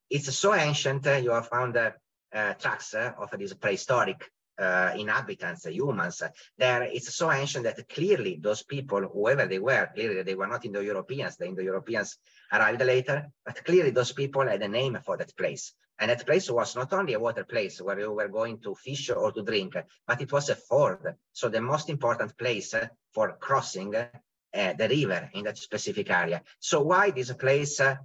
it's 0.09 0.35
so 0.35 0.55
ancient, 0.55 1.07
uh, 1.07 1.17
you 1.17 1.33
have 1.33 1.49
found 1.49 1.77
uh, 1.77 1.91
uh 2.33 2.55
tracks 2.55 2.95
uh, 2.95 3.12
of 3.19 3.29
these 3.39 3.53
prehistoric 3.53 4.31
uh, 4.59 4.95
inhabitants, 4.97 5.67
humans, 5.67 6.23
there 6.57 6.85
it's 6.85 7.14
so 7.14 7.31
ancient 7.31 7.64
that 7.64 7.87
clearly 7.91 8.39
those 8.41 8.62
people, 8.62 9.03
whoever 9.03 9.45
they 9.45 9.59
were, 9.59 9.91
clearly 9.95 10.23
they 10.23 10.35
were 10.35 10.47
not 10.47 10.64
Indo-Europeans, 10.64 11.37
the 11.37 11.47
Indo-Europeans 11.49 12.17
arrived 12.51 12.83
later, 12.83 13.27
but 13.45 13.62
clearly 13.67 13.91
those 13.91 14.12
people 14.12 14.49
had 14.49 14.62
a 14.62 14.69
name 14.69 14.97
for 15.05 15.19
that 15.19 15.37
place. 15.37 15.75
And 15.99 16.11
that 16.11 16.26
place 16.26 16.51
was 16.51 16.76
not 16.76 16.92
only 16.92 17.14
a 17.14 17.20
water 17.20 17.44
place 17.44 17.80
where 17.80 17.99
you 17.99 18.12
were 18.12 18.28
going 18.28 18.61
to 18.61 18.74
fish 18.74 19.11
or 19.11 19.32
to 19.32 19.42
drink, 19.42 19.76
but 20.07 20.20
it 20.20 20.30
was 20.30 20.51
a 20.51 20.55
ford. 20.55 21.16
So 21.32 21.49
the 21.49 21.61
most 21.61 21.88
important 21.88 22.36
place 22.36 22.74
for 23.12 23.36
crossing 23.40 23.94
uh, 23.94 24.09
the 24.53 24.88
river 24.88 25.30
in 25.32 25.44
that 25.44 25.59
specific 25.59 26.11
area. 26.11 26.42
So 26.61 26.82
why 26.82 27.11
this 27.11 27.32
place 27.32 27.80
uh, 27.80 27.97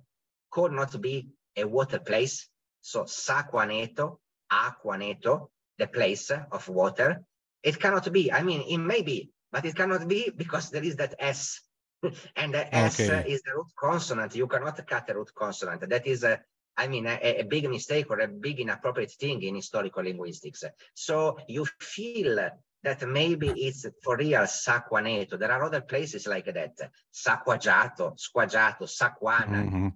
could 0.49 0.71
not 0.71 0.99
be 1.01 1.29
a 1.57 1.65
water 1.65 1.99
place? 1.99 2.47
So 2.81 3.03
Saquaneto, 3.03 4.19
Aquaneto, 4.51 5.49
the 5.77 5.87
place 5.87 6.31
of 6.31 6.69
water. 6.69 7.23
It 7.63 7.79
cannot 7.79 8.11
be. 8.11 8.31
I 8.31 8.41
mean, 8.43 8.61
it 8.61 8.77
may 8.77 9.01
be, 9.01 9.31
but 9.51 9.65
it 9.65 9.75
cannot 9.75 10.07
be 10.07 10.31
because 10.35 10.69
there 10.69 10.83
is 10.83 10.95
that 10.95 11.15
S. 11.19 11.61
and 12.35 12.53
the 12.53 12.75
S 12.75 12.99
is 12.99 13.41
the 13.43 13.53
root 13.55 13.67
consonant. 13.77 14.35
You 14.35 14.47
cannot 14.47 14.85
cut 14.87 15.07
the 15.07 15.15
root 15.15 15.31
consonant. 15.35 15.87
That 15.87 16.07
is 16.07 16.23
a 16.23 16.41
I 16.77 16.87
mean, 16.87 17.05
a, 17.05 17.39
a, 17.39 17.43
big 17.43 17.69
mistake 17.69 18.07
or 18.09 18.19
a 18.19 18.27
big 18.27 18.59
inappropriate 18.59 19.11
thing 19.11 19.43
in 19.43 19.55
historical 19.55 20.03
linguistics. 20.03 20.63
So 20.93 21.37
you 21.47 21.65
feel 21.79 22.49
that 22.83 23.07
maybe 23.07 23.49
it's 23.49 23.85
for 24.03 24.17
real 24.17 24.41
Saquaneto. 24.41 25.37
There 25.37 25.51
are 25.51 25.63
other 25.63 25.81
places 25.81 26.27
like 26.27 26.45
that, 26.45 26.77
Saquagiato, 27.13 28.17
Squagiato, 28.17 28.87
Saquana. 28.87 29.63
Mm 29.63 29.69
-hmm. 29.69 29.91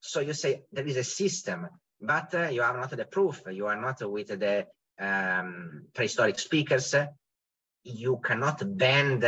So 0.00 0.20
you 0.20 0.34
say 0.34 0.64
there 0.72 0.88
is 0.88 0.96
a 0.96 1.04
system, 1.04 1.68
but 2.00 2.34
uh, 2.34 2.48
you 2.50 2.62
have 2.62 2.76
not 2.76 2.90
the 2.90 3.06
proof. 3.06 3.42
You 3.50 3.66
are 3.66 3.80
not 3.80 4.00
with 4.02 4.38
the 4.38 4.66
um, 4.98 5.86
prehistoric 5.92 6.38
speakers. 6.38 6.94
You 7.82 8.18
cannot 8.18 8.62
bend 8.76 9.22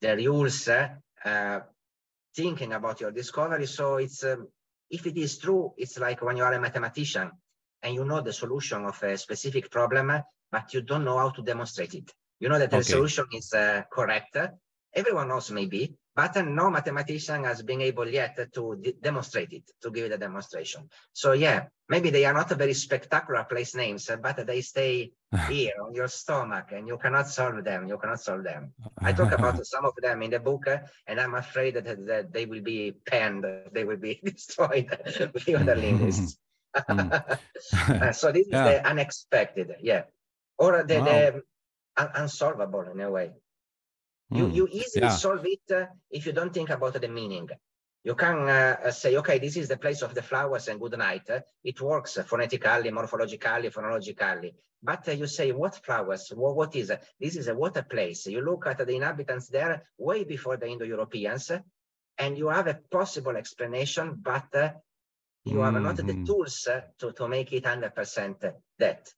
the 0.00 0.16
rules 0.16 0.68
uh, 0.68 1.60
thinking 2.34 2.72
about 2.72 3.00
your 3.00 3.12
discovery. 3.12 3.66
So 3.66 3.96
it's 3.96 4.24
um, 4.24 4.48
if 4.90 5.06
it 5.06 5.16
is 5.16 5.38
true, 5.38 5.72
it's 5.76 5.98
like 5.98 6.22
when 6.22 6.36
you 6.36 6.44
are 6.44 6.52
a 6.52 6.60
mathematician 6.60 7.30
and 7.82 7.94
you 7.94 8.04
know 8.04 8.20
the 8.20 8.32
solution 8.32 8.84
of 8.84 9.02
a 9.02 9.16
specific 9.16 9.70
problem, 9.70 10.12
but 10.50 10.74
you 10.74 10.82
don't 10.82 11.04
know 11.04 11.18
how 11.18 11.30
to 11.30 11.42
demonstrate 11.42 11.94
it. 11.94 12.10
You 12.40 12.48
know 12.48 12.58
that 12.58 12.70
the 12.70 12.78
okay. 12.78 12.92
solution 12.92 13.26
is 13.32 13.52
uh, 13.52 13.82
correct. 13.92 14.36
Everyone 14.94 15.28
knows 15.28 15.50
maybe, 15.50 15.94
but 16.14 16.36
no 16.46 16.70
mathematician 16.70 17.42
has 17.44 17.62
been 17.62 17.80
able 17.80 18.08
yet 18.08 18.38
to 18.54 18.82
demonstrate 19.00 19.52
it, 19.52 19.64
to 19.82 19.90
give 19.90 20.10
the 20.10 20.18
demonstration. 20.18 20.88
So 21.12 21.32
yeah, 21.32 21.66
maybe 21.88 22.10
they 22.10 22.24
are 22.24 22.32
not 22.32 22.52
a 22.52 22.54
very 22.54 22.74
spectacular 22.74 23.44
place 23.44 23.74
names, 23.74 24.08
but 24.22 24.46
they 24.46 24.60
stay 24.60 25.12
here 25.48 25.72
on 25.82 25.92
your 25.92 26.06
stomach 26.06 26.70
and 26.72 26.86
you 26.86 26.98
cannot 26.98 27.28
solve 27.28 27.64
them. 27.64 27.88
You 27.88 27.98
cannot 27.98 28.20
solve 28.20 28.44
them. 28.44 28.72
I 28.98 29.12
talk 29.12 29.32
about 29.38 29.66
some 29.66 29.84
of 29.84 29.94
them 30.00 30.22
in 30.22 30.30
the 30.30 30.38
book 30.38 30.66
and 31.06 31.20
I'm 31.20 31.34
afraid 31.34 31.74
that, 31.74 32.06
that 32.06 32.32
they 32.32 32.46
will 32.46 32.62
be 32.62 32.92
penned, 33.04 33.44
they 33.72 33.84
will 33.84 33.96
be 33.96 34.20
destroyed 34.24 34.86
by 34.88 35.54
other 35.54 35.74
linguists. 35.74 36.38
uh, 36.88 38.12
so 38.12 38.30
this 38.32 38.46
yeah. 38.48 38.66
is 38.66 38.82
the 38.82 38.88
unexpected, 38.88 39.76
yeah. 39.80 40.02
Or 40.58 40.84
the, 40.84 40.98
wow. 40.98 41.04
the 41.04 41.42
un 41.96 42.10
unsolvable 42.14 42.82
in 42.92 43.00
a 43.00 43.10
way. 43.10 43.32
You, 44.30 44.46
mm. 44.46 44.54
you 44.54 44.68
easily 44.70 45.06
yeah. 45.06 45.10
solve 45.10 45.44
it 45.46 45.70
uh, 45.74 45.86
if 46.10 46.26
you 46.26 46.32
don't 46.32 46.52
think 46.52 46.70
about 46.70 47.00
the 47.00 47.08
meaning. 47.08 47.48
You 48.02 48.14
can 48.14 48.48
uh, 48.48 48.76
uh 48.84 48.90
say, 48.90 49.16
okay, 49.16 49.38
this 49.38 49.56
is 49.56 49.68
the 49.68 49.76
place 49.76 50.02
of 50.02 50.14
the 50.14 50.22
flowers 50.22 50.68
and 50.68 50.80
good 50.80 50.98
night. 50.98 51.28
It 51.62 51.80
works 51.80 52.18
phonetically, 52.26 52.90
morphologically, 52.90 53.72
phonologically. 53.72 54.54
But 54.82 55.08
uh, 55.08 55.12
you 55.12 55.26
say, 55.26 55.52
what 55.52 55.82
flowers? 55.84 56.30
What, 56.34 56.56
what 56.56 56.76
is 56.76 56.90
it? 56.90 57.02
This 57.18 57.36
is 57.36 57.48
a 57.48 57.54
water 57.54 57.82
place. 57.82 58.26
You 58.26 58.42
look 58.42 58.66
at 58.66 58.78
the 58.78 58.94
inhabitants 58.94 59.48
there 59.48 59.88
way 59.98 60.24
before 60.24 60.58
the 60.58 60.68
Indo-Europeans, 60.68 61.52
and 62.18 62.38
you 62.38 62.48
have 62.48 62.66
a 62.66 62.80
possible 62.90 63.36
explanation, 63.36 64.18
but 64.20 64.54
uh, 64.54 64.70
you 65.44 65.54
mm 65.54 65.60
-hmm. 65.60 65.64
have 65.64 65.80
not 65.80 65.96
the 65.96 66.02
mm-hmm. 66.02 66.24
tools 66.24 66.66
uh, 66.66 66.80
to, 66.98 67.12
to 67.12 67.28
make 67.28 67.56
it 67.56 67.64
100% 67.64 68.52
that. 68.78 69.14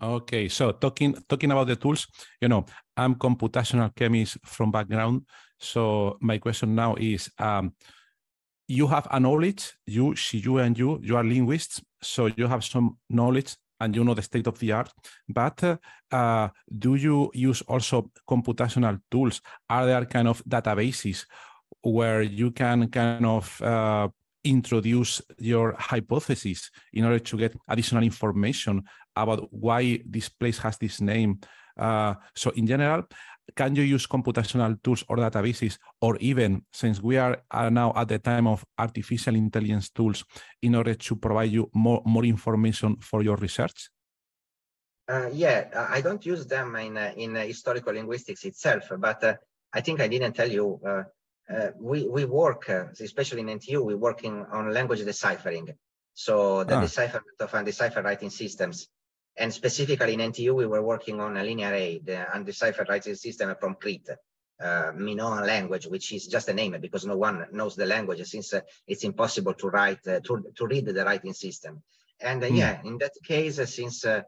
Okay, 0.00 0.48
so 0.48 0.72
talking 0.72 1.16
talking 1.26 1.50
about 1.50 1.66
the 1.66 1.76
tools, 1.76 2.06
you 2.40 2.48
know, 2.48 2.64
I'm 2.98 3.14
computational 3.14 3.94
chemist 3.94 4.38
from 4.44 4.72
background. 4.72 5.22
So 5.58 6.18
my 6.20 6.38
question 6.38 6.74
now 6.74 6.96
is, 6.96 7.30
um, 7.38 7.72
you 8.66 8.86
have 8.88 9.06
a 9.10 9.18
knowledge, 9.18 9.72
you, 9.86 10.14
she, 10.14 10.38
you, 10.38 10.58
and 10.58 10.78
you, 10.78 11.00
you 11.02 11.16
are 11.16 11.24
linguists, 11.24 11.80
so 12.02 12.26
you 12.26 12.46
have 12.46 12.64
some 12.64 12.98
knowledge 13.08 13.56
and 13.80 13.94
you 13.94 14.04
know 14.04 14.14
the 14.14 14.22
state 14.22 14.46
of 14.46 14.58
the 14.58 14.72
art. 14.72 14.92
But 15.28 15.78
uh, 16.10 16.48
do 16.78 16.96
you 16.96 17.30
use 17.32 17.62
also 17.62 18.10
computational 18.28 19.00
tools? 19.10 19.40
Are 19.70 19.86
there 19.86 20.04
kind 20.04 20.28
of 20.28 20.44
databases 20.44 21.24
where 21.82 22.22
you 22.22 22.50
can 22.50 22.88
kind 22.88 23.24
of 23.24 23.62
uh, 23.62 24.08
introduce 24.44 25.22
your 25.38 25.74
hypothesis 25.78 26.70
in 26.92 27.04
order 27.04 27.18
to 27.18 27.36
get 27.36 27.56
additional 27.68 28.02
information 28.02 28.82
about 29.16 29.48
why 29.52 30.00
this 30.06 30.28
place 30.28 30.58
has 30.58 30.78
this 30.78 31.00
name. 31.00 31.38
Uh, 31.78 32.14
so 32.34 32.50
in 32.50 32.66
general, 32.66 33.04
can 33.56 33.74
you 33.74 33.82
use 33.82 34.06
computational 34.06 34.76
tools 34.82 35.04
or 35.08 35.16
databases, 35.16 35.78
or 36.00 36.16
even 36.18 36.62
since 36.72 37.02
we 37.02 37.16
are, 37.16 37.42
are 37.50 37.70
now 37.70 37.92
at 37.96 38.08
the 38.08 38.18
time 38.18 38.46
of 38.46 38.64
artificial 38.78 39.34
intelligence 39.34 39.90
tools, 39.90 40.24
in 40.62 40.74
order 40.74 40.94
to 40.94 41.16
provide 41.16 41.50
you 41.50 41.70
more, 41.74 42.02
more 42.04 42.24
information 42.24 42.96
for 42.96 43.22
your 43.22 43.36
research? 43.36 43.90
Uh, 45.08 45.30
yeah, 45.32 45.86
I 45.90 46.02
don't 46.02 46.24
use 46.26 46.46
them 46.46 46.76
in, 46.76 46.96
uh, 46.98 47.12
in 47.16 47.36
uh, 47.36 47.42
historical 47.42 47.94
linguistics 47.94 48.44
itself, 48.44 48.92
but 48.98 49.24
uh, 49.24 49.34
I 49.72 49.80
think 49.80 50.00
I 50.00 50.08
didn't 50.08 50.34
tell 50.34 50.50
you, 50.50 50.80
uh, 50.86 51.04
uh, 51.50 51.70
we, 51.80 52.06
we 52.06 52.26
work, 52.26 52.68
especially 53.00 53.40
in 53.40 53.46
NTU, 53.46 53.82
we're 53.82 53.96
working 53.96 54.44
on 54.52 54.70
language 54.70 55.02
deciphering. 55.04 55.68
So 56.12 56.64
the 56.64 56.76
ah. 56.76 56.80
decipherment 56.80 57.40
of 57.40 57.54
undeciphered 57.54 58.04
writing 58.04 58.28
systems. 58.28 58.88
And 59.38 59.54
specifically 59.54 60.14
in 60.14 60.20
NTU, 60.20 60.52
we 60.54 60.66
were 60.66 60.82
working 60.82 61.20
on 61.20 61.36
a 61.36 61.44
linear 61.44 61.72
A, 61.72 61.98
the 61.98 62.34
undeciphered 62.34 62.88
writing 62.88 63.14
system 63.14 63.54
from 63.60 63.76
Crete, 63.76 64.10
uh, 64.60 64.90
Minoan 64.96 65.46
language, 65.46 65.86
which 65.86 66.12
is 66.12 66.26
just 66.26 66.48
a 66.48 66.52
name 66.52 66.76
because 66.80 67.06
no 67.06 67.16
one 67.16 67.46
knows 67.52 67.76
the 67.76 67.86
language 67.86 68.26
since 68.26 68.52
uh, 68.54 68.60
it's 68.88 69.04
impossible 69.04 69.54
to 69.54 69.68
write, 69.68 70.04
uh, 70.08 70.18
to, 70.20 70.52
to 70.56 70.66
read 70.66 70.86
the 70.86 71.04
writing 71.04 71.32
system. 71.32 71.82
And 72.20 72.42
mm. 72.42 72.56
yeah, 72.56 72.80
in 72.84 72.98
that 72.98 73.12
case, 73.22 73.60
uh, 73.60 73.66
since 73.66 74.04
uh, 74.04 74.22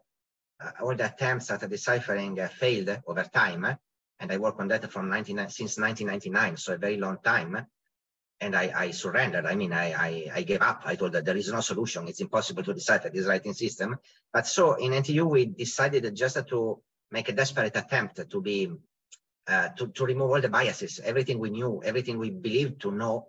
all 0.81 0.95
the 0.95 1.05
attempts 1.05 1.51
at 1.51 1.69
deciphering 1.69 2.37
failed 2.47 3.01
over 3.05 3.23
time, 3.23 3.77
and 4.19 4.31
I 4.31 4.37
work 4.37 4.59
on 4.59 4.69
that 4.69 4.89
from 4.91 5.09
19, 5.09 5.49
since 5.49 5.77
1999, 5.77 6.55
so 6.55 6.73
a 6.73 6.77
very 6.77 6.97
long 6.97 7.17
time, 7.21 7.65
and 8.41 8.55
I, 8.55 8.71
I 8.75 8.91
surrendered. 8.91 9.45
I 9.45 9.55
mean, 9.55 9.71
I, 9.71 9.93
I, 9.93 10.31
I, 10.33 10.41
gave 10.41 10.63
up. 10.63 10.81
I 10.83 10.95
told 10.95 11.11
that 11.13 11.25
there 11.25 11.37
is 11.37 11.51
no 11.51 11.61
solution. 11.61 12.07
It's 12.07 12.21
impossible 12.21 12.63
to 12.63 12.73
decipher 12.73 13.09
this 13.09 13.27
writing 13.27 13.53
system. 13.53 13.97
But 14.33 14.47
so 14.47 14.73
in 14.73 14.93
NTU, 14.93 15.29
we 15.29 15.45
decided 15.45 16.13
just 16.15 16.39
to 16.47 16.81
make 17.11 17.29
a 17.29 17.33
desperate 17.33 17.77
attempt 17.77 18.27
to 18.27 18.41
be, 18.41 18.71
uh, 19.47 19.69
to, 19.69 19.87
to 19.89 20.05
remove 20.05 20.31
all 20.31 20.41
the 20.41 20.49
biases, 20.49 20.99
everything 21.03 21.37
we 21.37 21.51
knew, 21.51 21.83
everything 21.85 22.17
we 22.17 22.31
believed 22.31 22.81
to 22.81 22.91
know. 22.91 23.27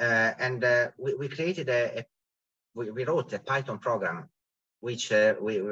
Uh, 0.00 0.32
and 0.38 0.64
uh, 0.64 0.88
we, 0.98 1.14
we 1.14 1.28
created 1.28 1.68
a, 1.68 2.00
a 2.00 2.06
we, 2.74 2.90
we, 2.90 3.04
wrote 3.04 3.32
a 3.32 3.38
Python 3.38 3.78
program, 3.78 4.28
which 4.80 5.12
uh, 5.12 5.34
we, 5.40 5.62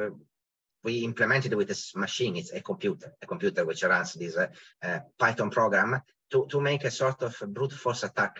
we 0.84 0.98
implemented 0.98 1.52
with 1.54 1.66
this 1.66 1.96
machine, 1.96 2.36
it's 2.36 2.52
a 2.52 2.60
computer, 2.60 3.12
a 3.20 3.26
computer 3.26 3.64
which 3.64 3.82
runs 3.82 4.12
this 4.14 4.36
uh, 4.36 4.46
uh, 4.84 5.00
Python 5.18 5.50
program 5.50 6.00
to, 6.30 6.46
to 6.48 6.60
make 6.60 6.84
a 6.84 6.90
sort 6.92 7.22
of 7.22 7.36
brute 7.48 7.72
force 7.72 8.04
attack 8.04 8.38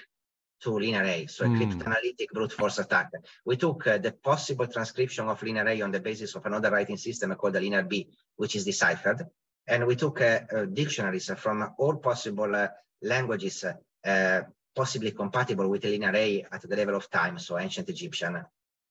to 0.61 0.79
linear 0.79 1.05
A, 1.05 1.27
so 1.27 1.45
a 1.45 1.49
mm. 1.49 1.59
cryptanalytic 1.59 2.29
brute 2.33 2.53
force 2.53 2.79
attack. 2.79 3.11
We 3.45 3.57
took 3.57 3.87
uh, 3.87 3.99
the 3.99 4.13
possible 4.13 4.67
transcription 4.67 5.29
of 5.29 5.43
linear 5.43 5.69
A 5.69 5.83
on 5.83 5.93
the 5.93 6.01
basis 6.01 6.35
of 6.35 6.47
another 6.47 6.71
writing 6.71 6.97
system 6.97 7.35
called 7.35 7.55
the 7.55 7.61
linear 7.61 7.85
B, 7.85 8.09
which 8.37 8.57
is 8.57 8.65
deciphered. 8.65 9.27
And 9.67 9.87
we 9.87 9.97
took 9.97 10.21
uh, 10.21 10.41
uh, 10.51 10.65
dictionaries 10.65 11.31
from 11.37 11.75
all 11.79 11.97
possible 11.97 12.55
uh, 12.55 12.69
languages 13.03 13.65
uh, 14.05 14.41
possibly 14.75 15.13
compatible 15.13 15.69
with 15.69 15.85
linear 15.85 16.15
A 16.15 16.47
at 16.51 16.63
the 16.63 16.77
level 16.77 16.97
of 16.97 17.11
time, 17.11 17.39
so 17.39 17.59
ancient 17.59 17.89
Egyptian, 17.89 18.45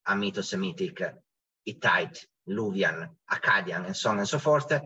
Hamito-Semitic, 0.07 1.13
Hittite, 1.65 2.25
Luwian, 2.49 3.09
Akkadian, 3.31 3.85
and 3.85 3.95
so 3.95 4.11
on 4.11 4.19
and 4.19 4.27
so 4.27 4.39
forth. 4.39 4.71
Uh, 4.71 4.79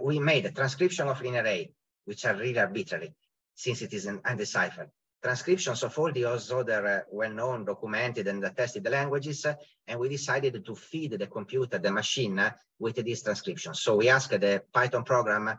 we 0.00 0.18
made 0.18 0.46
a 0.46 0.50
transcription 0.50 1.06
of 1.06 1.20
linear 1.20 1.46
A, 1.46 1.70
which 2.04 2.24
are 2.24 2.34
really 2.34 2.58
arbitrary, 2.58 3.14
since 3.54 3.82
it 3.82 3.92
is 3.92 4.08
undeciphered 4.24 4.90
transcriptions 5.26 5.82
of 5.82 5.98
all 5.98 6.12
those 6.12 6.52
other 6.52 6.86
uh, 6.86 7.00
well-known, 7.10 7.64
documented, 7.64 8.28
and 8.28 8.44
attested 8.44 8.88
languages, 8.88 9.44
uh, 9.44 9.54
and 9.88 9.98
we 9.98 10.08
decided 10.08 10.64
to 10.64 10.74
feed 10.76 11.18
the 11.18 11.26
computer, 11.26 11.78
the 11.78 11.90
machine, 11.90 12.38
uh, 12.38 12.50
with 12.78 12.94
these 13.04 13.22
transcriptions. 13.24 13.80
So 13.80 13.96
we 13.96 14.08
asked 14.08 14.30
the 14.30 14.62
Python 14.72 15.02
program 15.02 15.58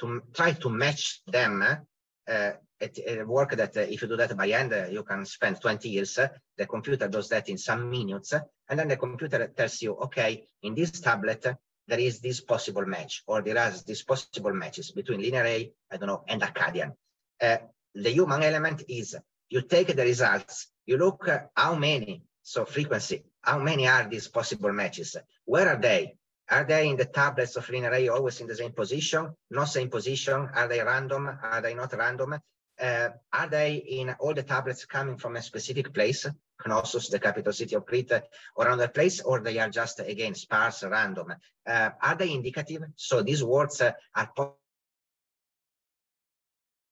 to 0.00 0.22
try 0.34 0.52
to 0.52 0.68
match 0.68 1.22
them. 1.26 1.64
Uh, 2.28 2.50
a 2.80 3.24
work 3.24 3.56
that 3.56 3.76
uh, 3.76 3.80
if 3.80 4.02
you 4.02 4.08
do 4.08 4.16
that 4.16 4.36
by 4.36 4.48
hand, 4.48 4.72
uh, 4.74 4.86
you 4.90 5.02
can 5.02 5.24
spend 5.24 5.58
20 5.58 5.88
years. 5.88 6.18
the 6.58 6.66
computer 6.66 7.08
does 7.08 7.28
that 7.30 7.48
in 7.48 7.56
some 7.56 7.90
minutes, 7.90 8.34
and 8.68 8.78
then 8.78 8.88
the 8.88 8.96
computer 8.98 9.48
tells 9.56 9.80
you, 9.80 9.94
okay, 9.94 10.44
in 10.62 10.74
this 10.74 10.90
tablet, 11.00 11.46
there 11.88 11.98
is 11.98 12.20
this 12.20 12.42
possible 12.42 12.84
match, 12.84 13.22
or 13.26 13.40
there 13.40 13.58
are 13.58 13.72
these 13.86 14.02
possible 14.02 14.52
matches 14.52 14.92
between 14.92 15.22
linear 15.22 15.46
A, 15.46 15.72
I 15.90 15.96
don't 15.96 16.08
know, 16.08 16.24
and 16.28 16.42
Akkadian. 16.42 16.92
The 18.00 18.10
human 18.10 18.44
element 18.44 18.84
is 18.88 19.16
you 19.48 19.62
take 19.62 19.88
the 19.96 20.04
results, 20.04 20.68
you 20.86 20.96
look 20.96 21.28
how 21.56 21.74
many, 21.74 22.22
so 22.42 22.64
frequency, 22.64 23.24
how 23.42 23.58
many 23.58 23.88
are 23.88 24.08
these 24.08 24.28
possible 24.28 24.72
matches? 24.72 25.16
Where 25.44 25.68
are 25.68 25.80
they? 25.80 26.14
Are 26.48 26.64
they 26.64 26.88
in 26.88 26.96
the 26.96 27.06
tablets 27.06 27.56
of 27.56 27.68
linear 27.68 27.92
A 27.92 28.08
always 28.08 28.40
in 28.40 28.46
the 28.46 28.54
same 28.54 28.70
position? 28.70 29.34
Not 29.50 29.64
same 29.64 29.90
position? 29.90 30.48
Are 30.54 30.68
they 30.68 30.80
random? 30.80 31.28
Are 31.42 31.60
they 31.60 31.74
not 31.74 31.92
random? 31.92 32.38
Uh, 32.80 33.08
are 33.32 33.48
they 33.48 33.74
in 33.74 34.14
all 34.20 34.32
the 34.32 34.44
tablets 34.44 34.84
coming 34.84 35.16
from 35.16 35.34
a 35.34 35.42
specific 35.42 35.92
place, 35.92 36.24
Knossos, 36.64 37.08
the 37.08 37.18
capital 37.18 37.52
city 37.52 37.74
of 37.74 37.84
Crete, 37.84 38.22
or 38.54 38.66
another 38.68 38.88
place, 38.88 39.20
or 39.20 39.40
they 39.40 39.58
are 39.58 39.70
just, 39.70 39.98
again, 39.98 40.36
sparse, 40.36 40.84
random? 40.84 41.34
Uh, 41.66 41.90
are 42.00 42.14
they 42.14 42.32
indicative? 42.32 42.84
So 42.94 43.22
these 43.22 43.42
words 43.42 43.80
uh, 43.80 43.90
are 44.14 44.30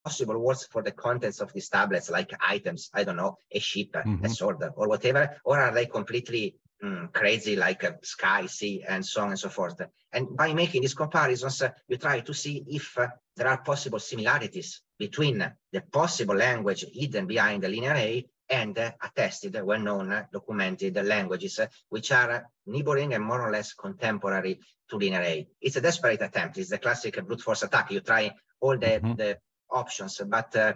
possible 0.07 0.39
words 0.39 0.63
for 0.73 0.83
the 0.85 0.93
contents 0.93 1.41
of 1.41 1.53
these 1.53 1.69
tablets, 1.69 2.09
like 2.11 2.31
items, 2.41 2.91
I 2.95 3.03
don't 3.03 3.17
know, 3.17 3.39
a 3.51 3.59
ship, 3.59 3.93
mm-hmm. 3.93 4.25
a 4.25 4.29
sword, 4.29 4.63
or 4.77 4.87
whatever, 4.89 5.23
or 5.45 5.59
are 5.59 5.75
they 5.75 5.87
completely 5.87 6.55
mm, 6.81 7.13
crazy, 7.13 7.57
like 7.57 7.83
a 7.83 7.99
sky, 8.03 8.47
sea, 8.47 8.85
and 8.87 9.05
so 9.05 9.23
on 9.23 9.31
and 9.31 9.39
so 9.45 9.49
forth? 9.49 9.81
And 10.13 10.37
by 10.37 10.55
making 10.55 10.83
these 10.83 10.95
comparisons, 10.95 11.61
uh, 11.61 11.71
you 11.89 11.97
try 11.97 12.21
to 12.21 12.33
see 12.33 12.65
if 12.69 12.97
uh, 12.97 13.09
there 13.37 13.49
are 13.49 13.61
possible 13.71 13.99
similarities 13.99 14.81
between 14.97 15.39
the 15.73 15.81
possible 16.01 16.37
language 16.37 16.85
hidden 16.93 17.27
behind 17.27 17.65
the 17.65 17.69
linear 17.69 17.97
A 17.97 18.25
and 18.49 18.79
uh, 18.79 18.93
attested, 19.03 19.61
well-known, 19.61 20.13
uh, 20.13 20.25
documented 20.33 20.95
languages, 21.05 21.59
uh, 21.59 21.67
which 21.89 22.13
are 22.13 22.47
neighboring 22.67 23.13
and 23.15 23.25
more 23.25 23.43
or 23.43 23.51
less 23.51 23.75
contemporary 23.75 24.61
to 24.89 24.97
linear 24.97 25.23
A. 25.23 25.49
It's 25.61 25.75
a 25.75 25.81
desperate 25.81 26.23
attempt. 26.23 26.59
It's 26.59 26.71
the 26.71 26.79
classic 26.79 27.15
brute 27.27 27.43
force 27.43 27.65
attack. 27.65 27.91
You 27.91 28.03
try 28.03 28.31
all 28.61 28.79
the, 28.79 28.87
mm-hmm. 28.87 29.15
the 29.17 29.39
options, 29.71 30.21
but 30.27 30.55
uh, 30.57 30.75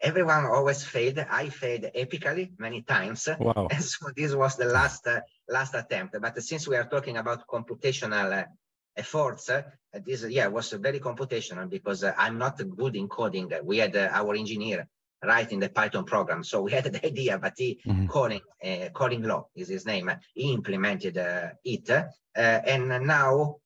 everyone 0.00 0.46
always 0.46 0.84
failed. 0.84 1.18
I 1.18 1.48
failed 1.48 1.86
epically 1.94 2.52
many 2.58 2.82
times. 2.82 3.28
Wow. 3.38 3.68
And 3.70 3.82
so 3.92 4.08
this 4.16 4.34
was 4.34 4.56
the 4.56 4.66
last 4.66 5.06
uh, 5.06 5.20
last 5.48 5.74
attempt. 5.74 6.16
But 6.20 6.42
since 6.42 6.68
we 6.68 6.76
are 6.76 6.88
talking 6.88 7.16
about 7.16 7.46
computational 7.46 8.32
uh, 8.32 8.44
efforts, 8.96 9.50
uh, 9.50 9.62
this 10.04 10.24
yeah 10.28 10.46
was 10.48 10.72
very 10.72 11.00
computational 11.00 11.68
because 11.68 12.04
uh, 12.04 12.14
I'm 12.16 12.38
not 12.38 12.60
good 12.76 12.96
in 12.96 13.08
coding. 13.08 13.50
We 13.64 13.78
had 13.78 13.96
uh, 13.96 14.10
our 14.12 14.34
engineer 14.34 14.88
writing 15.24 15.58
the 15.58 15.68
Python 15.68 16.04
program, 16.04 16.44
so 16.44 16.62
we 16.62 16.72
had 16.72 16.84
the 16.84 17.06
idea, 17.12 17.38
but 17.38 17.54
he 17.56 17.80
mm-hmm. 17.86 18.06
calling 18.06 18.40
calling 18.92 19.22
law 19.22 19.48
is 19.56 19.68
his 19.68 19.86
name. 19.86 20.10
He 20.34 20.52
implemented 20.52 21.16
it, 21.64 21.90
and 22.36 22.88
now 23.06 23.56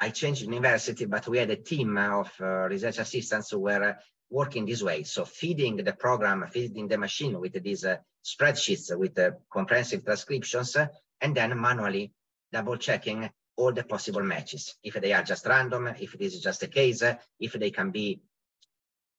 I 0.00 0.10
changed 0.10 0.42
university, 0.42 1.04
but 1.04 1.28
we 1.28 1.38
had 1.38 1.50
a 1.50 1.56
team 1.56 1.98
of 1.98 2.32
uh, 2.40 2.68
research 2.68 2.98
assistants 2.98 3.50
who 3.50 3.58
were 3.60 3.90
uh, 3.90 3.94
working 4.30 4.64
this 4.64 4.82
way. 4.82 5.02
So 5.02 5.24
feeding 5.24 5.76
the 5.76 5.92
program, 5.92 6.46
feeding 6.50 6.88
the 6.88 6.96
machine 6.96 7.38
with 7.38 7.62
these 7.62 7.84
uh, 7.84 7.98
spreadsheets 8.24 8.96
with 8.96 9.14
the 9.14 9.36
comprehensive 9.52 10.04
transcriptions, 10.04 10.76
and 11.20 11.36
then 11.36 11.60
manually 11.60 12.12
double 12.50 12.78
checking 12.78 13.28
all 13.56 13.72
the 13.72 13.84
possible 13.84 14.22
matches. 14.22 14.74
If 14.82 14.94
they 14.94 15.12
are 15.12 15.22
just 15.22 15.46
random, 15.46 15.88
if 15.98 16.12
this 16.18 16.34
is 16.34 16.40
just 16.40 16.62
a 16.62 16.68
case, 16.68 17.02
if 17.38 17.52
they 17.52 17.70
can 17.70 17.90
be 17.90 18.22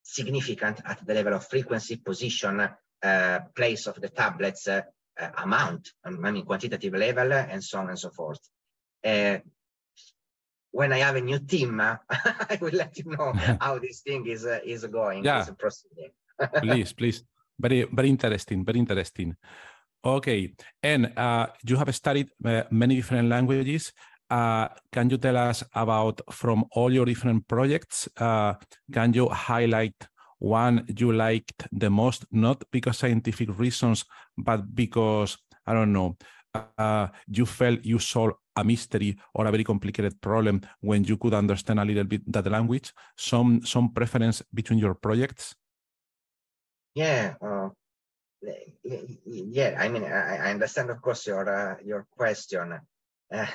significant 0.01 0.81
at 0.83 1.05
the 1.05 1.13
level 1.13 1.35
of 1.35 1.47
frequency, 1.47 1.97
position, 1.97 2.67
uh, 3.03 3.39
place 3.55 3.85
of 3.85 4.01
the 4.01 4.09
tablets, 4.09 4.67
uh, 4.67 4.81
amount, 5.37 5.91
I 6.03 6.09
mean 6.09 6.45
quantitative 6.45 6.93
level, 6.93 7.33
and 7.33 7.63
so 7.63 7.79
on 7.79 7.89
and 7.89 7.99
so 7.99 8.09
forth. 8.09 8.39
Uh, 9.03 9.37
when 10.71 10.93
I 10.93 10.99
have 10.99 11.15
a 11.15 11.21
new 11.21 11.39
team, 11.39 11.79
I 12.09 12.57
will 12.59 12.73
let 12.73 12.97
you 12.97 13.05
know 13.11 13.33
how 13.59 13.79
this 13.79 14.01
thing 14.01 14.25
is 14.27 14.45
uh, 14.45 14.59
is 14.63 14.85
going. 14.85 15.23
Yeah. 15.23 15.41
Is 15.41 15.51
proceeding. 15.57 16.11
please, 16.61 16.93
please. 16.93 17.23
Very, 17.59 17.83
very 17.83 18.09
interesting. 18.09 18.65
Very 18.65 18.79
interesting. 18.79 19.35
Okay, 20.03 20.53
and 20.81 21.13
uh, 21.15 21.47
you 21.63 21.77
have 21.77 21.93
studied 21.93 22.29
uh, 22.43 22.63
many 22.71 22.95
different 22.95 23.29
languages. 23.29 23.93
Uh, 24.31 24.67
can 24.91 25.09
you 25.09 25.17
tell 25.17 25.37
us 25.37 25.63
about 25.75 26.21
from 26.31 26.63
all 26.71 26.91
your 26.91 27.05
different 27.05 27.47
projects? 27.47 28.09
Uh, 28.17 28.53
can 28.91 29.13
you 29.13 29.27
highlight 29.29 29.93
one 30.39 30.85
you 30.97 31.11
liked 31.11 31.67
the 31.71 31.89
most, 31.89 32.25
not 32.31 32.63
because 32.71 32.97
scientific 32.97 33.59
reasons, 33.59 34.05
but 34.37 34.73
because 34.73 35.37
I 35.67 35.73
don't 35.73 35.93
know, 35.93 36.17
uh, 36.55 37.07
you 37.27 37.45
felt 37.45 37.85
you 37.85 37.99
solved 37.99 38.35
a 38.55 38.63
mystery 38.63 39.17
or 39.33 39.45
a 39.45 39.51
very 39.51 39.63
complicated 39.63 40.19
problem 40.21 40.61
when 40.81 41.03
you 41.03 41.17
could 41.17 41.33
understand 41.33 41.79
a 41.79 41.85
little 41.85 42.03
bit 42.03 42.21
that 42.31 42.49
language? 42.49 42.93
Some 43.15 43.65
some 43.65 43.93
preference 43.93 44.43
between 44.53 44.79
your 44.79 44.95
projects? 44.95 45.55
Yeah, 46.93 47.35
uh, 47.41 47.69
yeah. 49.25 49.77
I 49.79 49.87
mean, 49.87 50.03
I, 50.03 50.37
I, 50.37 50.51
understand, 50.51 50.89
of 50.89 51.01
course, 51.01 51.27
your 51.27 51.47
uh, 51.47 51.75
your 51.83 52.05
question. 52.11 52.79
Uh, 53.33 53.47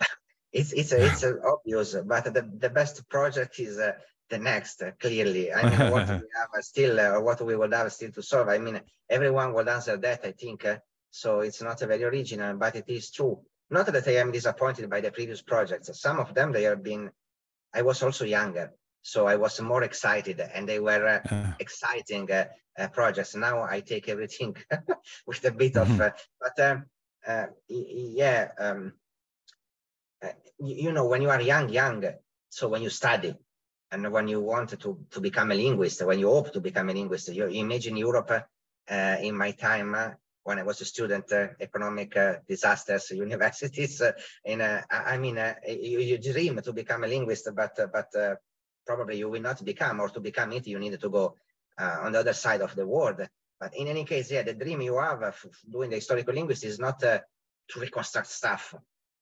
it's 0.52 0.72
it's 0.72 0.92
it's 0.92 1.24
obvious, 1.44 1.94
but 2.04 2.24
the 2.24 2.50
the 2.58 2.70
best 2.70 3.08
project 3.08 3.60
is 3.60 3.78
uh, 3.78 3.92
the 4.28 4.38
next. 4.38 4.82
clearly, 4.98 5.52
I 5.52 5.70
mean, 5.70 5.90
what 5.92 6.08
we 6.08 6.14
have 6.36 6.64
still, 6.64 6.98
uh, 6.98 7.20
what 7.20 7.40
we 7.42 7.54
will 7.54 7.70
have 7.70 7.92
still 7.92 8.10
to 8.12 8.22
solve. 8.22 8.48
I 8.48 8.58
mean, 8.58 8.80
everyone 9.08 9.52
will 9.52 9.68
answer 9.68 9.96
that. 9.96 10.24
I 10.24 10.32
think 10.32 10.66
so 11.14 11.40
it's 11.40 11.62
not 11.62 11.78
very 11.78 12.02
original, 12.02 12.56
but 12.56 12.74
it 12.74 12.88
is 12.88 13.12
true. 13.12 13.38
Not 13.70 13.86
that 13.86 14.06
I 14.06 14.16
am 14.16 14.32
disappointed 14.32 14.90
by 14.90 15.00
the 15.00 15.10
previous 15.10 15.42
projects. 15.42 15.90
Some 16.00 16.20
of 16.20 16.34
them, 16.34 16.52
they 16.52 16.64
have 16.64 16.82
been, 16.82 17.10
I 17.74 17.82
was 17.82 18.02
also 18.02 18.24
younger. 18.24 18.72
So 19.02 19.26
I 19.26 19.36
was 19.36 19.60
more 19.60 19.82
excited 19.82 20.40
and 20.40 20.68
they 20.68 20.80
were 20.80 21.06
uh, 21.06 21.34
uh. 21.34 21.52
exciting 21.58 22.30
uh, 22.30 22.46
uh 22.78 22.88
projects. 22.88 23.34
Now 23.34 23.62
I 23.62 23.80
take 23.80 24.08
everything 24.08 24.56
with 25.26 25.44
a 25.44 25.50
bit 25.50 25.76
of, 25.76 25.88
mm-hmm. 25.88 26.00
uh, 26.00 26.10
but 26.40 26.60
um, 26.60 26.86
uh, 27.26 27.46
yeah, 27.68 28.48
um, 28.58 28.92
you, 30.58 30.74
you 30.84 30.92
know, 30.92 31.06
when 31.06 31.22
you 31.22 31.30
are 31.30 31.40
young, 31.40 31.68
young, 31.68 32.04
so 32.48 32.68
when 32.68 32.82
you 32.82 32.90
study, 32.90 33.34
and 33.90 34.10
when 34.10 34.28
you 34.28 34.40
want 34.40 34.70
to, 34.70 34.98
to 35.10 35.20
become 35.20 35.52
a 35.52 35.54
linguist, 35.54 36.04
when 36.04 36.18
you 36.18 36.28
hope 36.28 36.52
to 36.52 36.60
become 36.60 36.90
a 36.90 36.92
linguist, 36.92 37.28
you 37.28 37.46
imagine 37.46 37.96
Europe 37.96 38.30
uh, 38.30 39.16
in 39.20 39.36
my 39.36 39.52
time, 39.52 39.94
uh, 39.94 40.10
when 40.44 40.58
I 40.58 40.62
was 40.62 40.80
a 40.82 40.84
student, 40.84 41.32
uh, 41.32 41.48
economic 41.58 42.16
uh, 42.16 42.34
disasters, 42.46 43.10
universities. 43.26 44.00
Uh, 44.00 44.12
in 44.44 44.60
I 44.60 45.18
mean, 45.18 45.36
you, 45.66 46.00
you, 46.00 46.18
dream 46.18 46.60
to 46.62 46.72
become 46.72 47.04
a 47.04 47.08
linguist, 47.08 47.48
but 47.54 47.76
but 47.92 48.38
probably 48.86 49.18
you 49.18 49.28
will 49.30 49.40
not 49.40 49.64
become, 49.64 50.00
or 50.00 50.10
to 50.10 50.20
become 50.20 50.52
it, 50.52 50.66
you 50.66 50.78
need 50.78 51.00
to 51.00 51.08
go 51.08 51.34
on 51.78 52.12
the 52.12 52.20
other 52.20 52.34
side 52.34 52.60
of 52.60 52.76
the 52.76 52.86
world. 52.86 53.26
But 53.58 53.74
in 53.76 53.88
any 53.88 54.04
case, 54.04 54.30
yeah, 54.30 54.42
the 54.42 54.54
dream 54.54 54.82
you 54.82 54.98
have 54.98 55.22
of 55.22 55.36
doing 55.70 55.90
the 55.90 55.96
historical 55.96 56.34
linguist 56.34 56.64
is 56.64 56.78
not 56.78 57.00
to 57.00 57.22
reconstruct 57.76 58.28
stuff, 58.28 58.74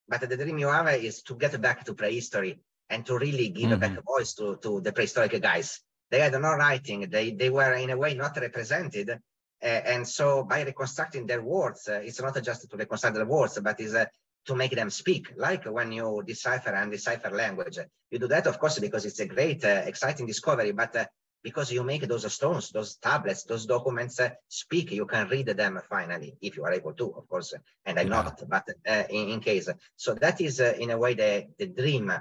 but 0.09 0.29
the 0.29 0.37
dream 0.37 0.59
you 0.59 0.69
have 0.69 0.89
is 0.95 1.23
to 1.23 1.37
get 1.37 1.61
back 1.61 1.85
to 1.85 1.95
prehistory 1.95 2.61
and 2.91 3.07
to 3.07 3.17
really 3.17 3.51
give 3.51 3.71
mm-hmm. 3.71 3.81
back 3.81 3.97
a 3.97 4.03
voice 4.03 4.35
to, 4.35 4.57
to 4.57 4.81
the 4.81 4.93
prehistoric 4.93 5.41
guys. 5.41 5.81
They 6.11 6.19
had 6.19 6.33
no 6.33 6.55
writing. 6.55 7.09
They, 7.09 7.31
they 7.31 7.49
were 7.49 7.73
in 7.75 7.91
a 7.91 7.97
way 7.97 8.15
not 8.15 8.37
represented 8.37 9.19
and 9.63 10.07
so 10.07 10.45
by 10.45 10.63
reconstructing 10.63 11.27
their 11.27 11.43
words, 11.43 11.89
uh, 11.89 12.01
it's 12.03 12.21
not 12.21 12.43
just 12.43 12.69
to 12.71 12.77
reconstruct 12.77 13.15
their 13.17 13.27
words, 13.27 13.59
but 13.63 13.81
is 13.81 13.95
uh, 13.95 14.07
to 14.45 14.55
make 14.57 14.73
them 14.73 14.91
speak, 14.91 15.33
like 15.37 15.65
when 15.65 15.93
you 15.93 16.23
decipher 16.27 16.71
and 16.71 16.91
decipher 16.91 17.31
language. 17.31 17.79
You 18.11 18.19
do 18.19 18.29
that, 18.29 18.47
of 18.47 18.59
course, 18.59 18.79
because 18.79 19.05
it's 19.05 19.21
a 19.21 19.27
great, 19.27 19.65
uh, 19.65 19.83
exciting 19.87 20.27
discovery, 20.27 20.73
but 20.73 20.97
uh, 20.97 21.05
because 21.43 21.73
you 21.73 21.83
make 21.83 22.07
those 22.07 22.31
stones, 22.33 22.71
those 22.71 22.97
tablets, 22.97 23.45
those 23.45 23.67
documents 23.67 24.19
uh, 24.21 24.31
speak, 24.49 24.93
you 24.93 25.07
can 25.07 25.29
read 25.29 25.47
them 25.47 25.81
finally, 25.89 26.37
if 26.41 26.57
you 26.57 26.65
are 26.65 26.73
able 26.73 26.93
to, 26.95 27.13
of 27.15 27.29
course, 27.29 27.55
and 27.85 27.99
I'm 27.99 28.09
yeah. 28.09 28.23
not, 28.23 28.43
but 28.49 28.69
uh, 28.89 29.05
in, 29.11 29.29
in, 29.29 29.41
case. 29.41 29.69
So 29.97 30.15
that 30.15 30.41
is, 30.41 30.61
uh, 30.61 30.75
in 30.79 30.91
a 30.91 30.99
way, 30.99 31.15
the, 31.15 31.47
the 31.59 31.67
dream. 31.67 32.13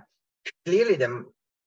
Clearly, 0.66 0.96
the 0.96 1.26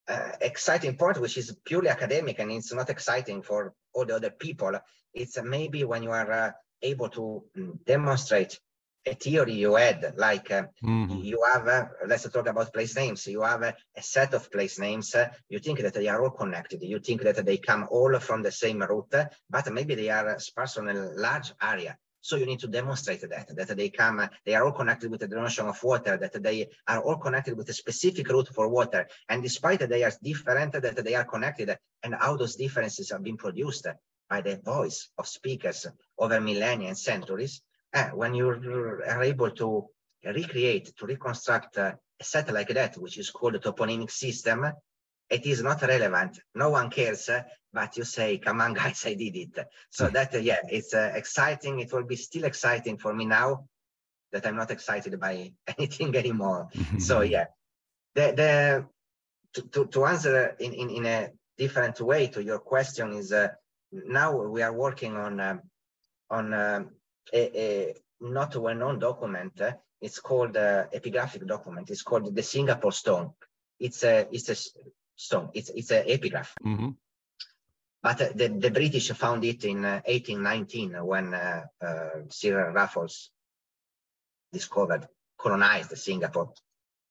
uh, 0.09 0.33
exciting 0.41 0.97
part, 0.97 1.21
which 1.21 1.39
is 1.39 1.57
purely 1.65 1.89
academic 1.89 2.39
and 2.39 2.51
it's 2.53 2.73
not 2.73 2.91
exciting 2.91 3.43
for 3.43 3.73
all 3.95 4.05
the 4.05 4.17
other 4.17 4.31
people, 4.31 4.79
it's 5.13 5.41
maybe 5.43 5.85
when 5.85 6.03
you 6.03 6.11
are 6.11 6.55
able 6.83 7.09
to 7.09 7.45
mm, 7.57 7.85
demonstrate 7.85 8.61
a 9.07 9.15
theory 9.15 9.53
you 9.53 9.75
had, 9.75 10.15
like 10.17 10.51
uh, 10.51 10.65
mm-hmm. 10.83 11.19
you 11.19 11.43
have, 11.53 11.69
uh, 11.69 11.87
let's 12.07 12.29
talk 12.31 12.47
about 12.47 12.73
place 12.73 12.97
names. 12.97 13.27
You 13.27 13.43
have 13.43 13.63
a, 13.63 13.75
a 13.97 14.03
set 14.03 14.33
of 14.33 14.51
place 14.51 14.79
names. 14.79 15.15
Uh, 15.15 15.29
you 15.49 15.59
think 15.59 15.81
that 15.81 15.95
they 15.95 16.09
are 16.09 16.23
all 16.23 16.31
connected. 16.31 16.83
You 16.83 16.99
think 17.01 17.23
that 17.23 17.45
they 17.45 17.59
come 17.59 17.87
all 17.91 18.19
from 18.19 18.43
the 18.43 18.53
same 18.53 18.83
root, 18.83 19.13
but 19.51 19.73
maybe 19.73 19.95
they 19.95 20.09
are 20.09 20.39
sparse 20.39 20.79
on 20.79 20.89
a 20.89 20.95
large 20.95 21.53
area. 21.61 21.99
So 22.25 22.37
you 22.37 22.47
need 22.47 22.61
to 22.61 22.69
demonstrate 22.69 23.21
that, 23.21 23.55
that 23.55 23.77
they 23.77 23.91
come, 23.91 24.27
they 24.47 24.55
are 24.55 24.65
all 24.65 24.73
connected 24.73 25.11
with 25.11 25.21
the 25.21 25.29
notion 25.29 25.67
of 25.67 25.83
water, 25.83 26.17
that 26.17 26.43
they 26.43 26.71
are 26.89 27.03
all 27.03 27.19
connected 27.19 27.55
with 27.55 27.69
a 27.69 27.75
specific 27.75 28.27
root 28.31 28.49
for 28.49 28.67
water. 28.67 29.07
And 29.29 29.43
despite 29.43 29.81
that 29.81 29.91
they 29.91 30.05
are 30.05 30.13
different, 30.23 30.73
that 30.73 31.05
they 31.05 31.17
are 31.17 31.27
connected 31.27 31.77
and 32.03 32.15
how 32.15 32.39
those 32.39 32.57
differences 32.57 33.11
have 33.11 33.23
been 33.23 33.37
produced 33.37 33.87
by 34.31 34.41
the 34.41 34.57
voice 34.57 35.11
of 35.19 35.29
speakers 35.29 35.87
over 36.19 36.41
millennia 36.41 36.89
and 36.89 36.97
centuries, 36.97 37.61
uh, 37.93 38.09
when 38.15 38.35
you 38.35 38.49
are 38.49 39.23
able 39.23 39.51
to 39.51 39.85
recreate, 40.25 40.97
to 40.97 41.05
reconstruct 41.05 41.77
uh, 41.77 41.93
a 42.19 42.25
set 42.25 42.51
like 42.51 42.69
that, 42.69 42.97
which 42.97 43.19
is 43.19 43.29
called 43.29 43.57
a 43.57 43.59
toponymic 43.59 44.11
system, 44.11 44.73
it 45.31 45.47
is 45.47 45.63
not 45.63 45.83
relevant. 45.83 46.39
No 46.55 46.71
one 46.71 46.91
cares, 46.91 47.31
but 47.73 47.97
you 47.97 48.05
say, 48.05 48.39
come 48.39 48.61
on, 48.61 48.75
guys, 48.81 49.05
I 49.07 49.15
did 49.15 49.37
it. 49.37 49.59
So 49.91 50.07
hmm. 50.07 50.15
that, 50.15 50.35
uh, 50.35 50.39
yeah, 50.39 50.61
it's 50.69 50.95
uh, 50.95 51.13
exciting. 51.15 51.81
It 51.81 51.93
will 51.93 52.05
be 52.05 52.17
still 52.17 52.45
exciting 52.45 52.99
for 52.99 53.13
me 53.13 53.25
now 53.25 53.67
that 54.33 54.47
I'm 54.47 54.57
not 54.57 54.71
excited 54.71 55.19
by 55.21 55.53
anything 55.79 56.15
anymore. 56.17 56.69
so 56.99 57.21
yeah, 57.23 57.47
the, 58.15 58.33
the, 58.37 58.87
to, 59.55 59.69
to, 59.69 59.87
to 59.87 60.05
answer 60.07 60.57
in, 60.59 60.73
in, 60.73 60.91
in 60.91 61.07
a 61.07 61.31
different 61.57 62.01
way 62.01 62.27
to 62.29 62.43
your 62.43 62.59
question 62.59 63.13
is 63.13 63.33
uh, 63.33 63.49
now 63.93 64.37
we 64.37 64.63
are 64.63 64.73
working 64.73 65.17
on, 65.17 65.39
um, 65.41 65.63
on 66.31 66.53
um, 66.53 66.91
a, 67.33 67.61
a 67.61 67.95
not 68.21 68.57
well-known 68.57 68.99
document. 68.99 69.61
Uh, 69.61 69.73
it's 70.01 70.19
called 70.19 70.57
uh, 70.57 70.85
epigraphic 70.95 71.47
document. 71.47 71.91
It's 71.91 72.03
called 72.03 72.35
the 72.35 72.43
Singapore 72.43 72.93
Stone. 72.93 73.33
It's 73.81 74.05
a 74.05 74.29
it's 74.31 74.49
a 74.51 74.57
stone. 75.17 75.51
It's 75.55 75.71
it's 75.71 75.91
an 75.91 76.05
epigraph. 76.07 76.55
Mm-hmm. 76.65 76.91
But 78.03 78.21
uh, 78.21 78.29
the, 78.35 78.49
the 78.49 78.71
British 78.71 79.11
found 79.13 79.45
it 79.45 79.65
in 79.65 79.83
1819 79.83 80.93
when 81.05 81.35
Sir 82.29 82.71
Raffles 82.73 83.31
discovered, 84.53 85.09
colonized 85.39 85.97
Singapore. 85.97 86.53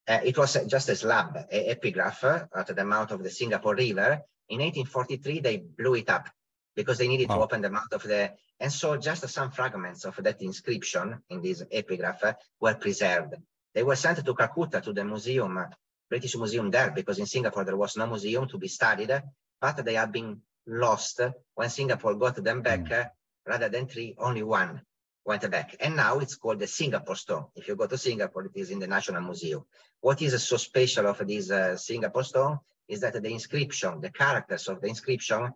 Uh, 0.07 0.19
it 0.23 0.37
was 0.37 0.57
just 0.67 0.89
a 0.89 0.95
slab, 0.95 1.47
a 1.51 1.69
epigraph 1.71 2.23
uh, 2.23 2.45
at 2.55 2.75
the 2.75 2.85
mouth 2.85 3.11
of 3.11 3.23
the 3.23 3.29
Singapore 3.29 3.75
River. 3.75 4.21
In 4.49 4.59
1843, 4.59 5.39
they 5.39 5.57
blew 5.57 5.95
it 5.95 6.09
up 6.09 6.29
because 6.75 6.97
they 6.97 7.07
needed 7.07 7.29
to 7.29 7.35
open 7.35 7.61
the 7.61 7.69
mouth 7.69 7.91
of 7.91 8.03
the 8.03 8.31
and 8.59 8.71
so 8.71 8.97
just 8.97 9.27
some 9.29 9.51
fragments 9.51 10.05
of 10.05 10.15
that 10.17 10.41
inscription 10.41 11.21
in 11.29 11.41
this 11.41 11.63
epigraph 11.71 12.35
were 12.59 12.75
preserved. 12.75 13.35
They 13.73 13.83
were 13.83 13.95
sent 13.95 14.23
to 14.23 14.33
Calcutta 14.33 14.79
to 14.81 14.93
the 14.93 15.03
museum, 15.03 15.65
British 16.13 16.35
Museum 16.35 16.69
there, 16.69 16.91
because 16.91 17.17
in 17.17 17.25
Singapore 17.25 17.65
there 17.65 17.75
was 17.75 17.97
no 17.97 18.05
museum 18.05 18.47
to 18.47 18.59
be 18.59 18.67
studied, 18.67 19.11
but 19.59 19.83
they 19.83 19.95
had 19.95 20.11
been 20.11 20.41
lost 20.67 21.19
when 21.55 21.71
Singapore 21.71 22.13
got 22.13 22.35
them 22.35 22.61
back. 22.61 22.81
Mm. 22.81 23.09
Rather 23.47 23.67
than 23.67 23.87
three, 23.87 24.15
only 24.19 24.43
one 24.43 24.79
went 25.25 25.49
back. 25.49 25.75
And 25.79 25.95
now 25.95 26.19
it's 26.19 26.35
called 26.35 26.59
the 26.59 26.67
Singapore 26.67 27.15
Stone. 27.15 27.45
If 27.55 27.67
you 27.67 27.75
go 27.75 27.87
to 27.87 27.97
Singapore, 27.97 28.45
it 28.45 28.51
is 28.53 28.69
in 28.69 28.77
the 28.77 28.85
National 28.85 29.23
Museum. 29.23 29.65
What 30.01 30.21
is 30.21 30.43
so 30.43 30.57
special 30.57 31.07
of 31.07 31.17
this 31.27 31.49
uh, 31.49 31.77
Singapore 31.77 32.25
Stone 32.25 32.59
is 32.87 32.99
that 32.99 33.19
the 33.19 33.33
inscription, 33.33 33.99
the 33.99 34.11
characters 34.11 34.67
of 34.67 34.81
the 34.81 34.89
inscription 34.89 35.51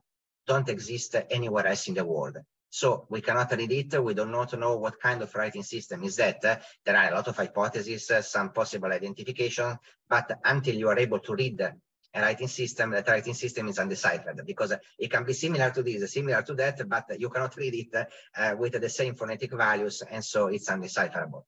don't 0.47 0.70
exist 0.70 1.16
anywhere 1.30 1.68
else 1.68 1.88
in 1.88 1.93
the 1.93 2.03
world. 2.03 2.38
So 2.70 3.07
we 3.09 3.22
cannot 3.22 3.51
read 3.51 3.72
it. 3.72 4.03
We 4.03 4.13
don't 4.13 4.32
know 4.32 4.78
what 4.78 4.99
kind 4.99 5.22
of 5.22 5.34
writing 5.36 5.63
system 5.63 6.03
is 6.03 6.18
that. 6.18 6.41
there 6.41 6.97
are 6.97 7.11
a 7.11 7.15
lot 7.15 7.28
of 7.28 7.38
hypotheses, 7.38 8.11
uh, 8.11 8.22
some 8.22 8.51
possible 8.51 8.91
identification, 8.91 9.78
but 10.09 10.39
until 10.43 10.76
you 10.76 10.89
are 10.89 10.99
able 10.99 11.20
to 11.20 11.36
read 11.36 11.61
a 11.61 11.74
writing 12.22 12.47
system, 12.47 12.91
that 12.91 13.07
writing 13.07 13.34
system 13.34 13.68
is 13.68 13.80
undeciphered 13.80 14.41
because 14.45 14.74
it 14.99 15.11
can 15.11 15.24
be 15.24 15.34
similar 15.34 15.70
to 15.72 15.84
this, 15.84 16.11
similar 16.13 16.41
to 16.41 16.53
that, 16.55 16.88
but 16.88 17.20
you 17.20 17.30
cannot 17.30 17.55
read 17.57 17.74
it 17.74 18.07
uh, 18.36 18.55
with 18.57 18.80
the 18.80 18.89
same 18.89 19.15
phonetic 19.15 19.53
values, 19.53 20.03
and 20.09 20.24
so 20.24 20.47
it's 20.47 20.70
undecipherable. 20.70 21.45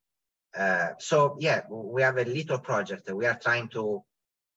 Uh, 0.56 0.90
so 0.98 1.38
yeah, 1.40 1.62
we 1.70 2.02
have 2.02 2.18
a 2.18 2.26
little 2.26 2.60
project. 2.60 3.12
We 3.12 3.26
are 3.26 3.38
trying 3.38 3.68
to 3.70 4.04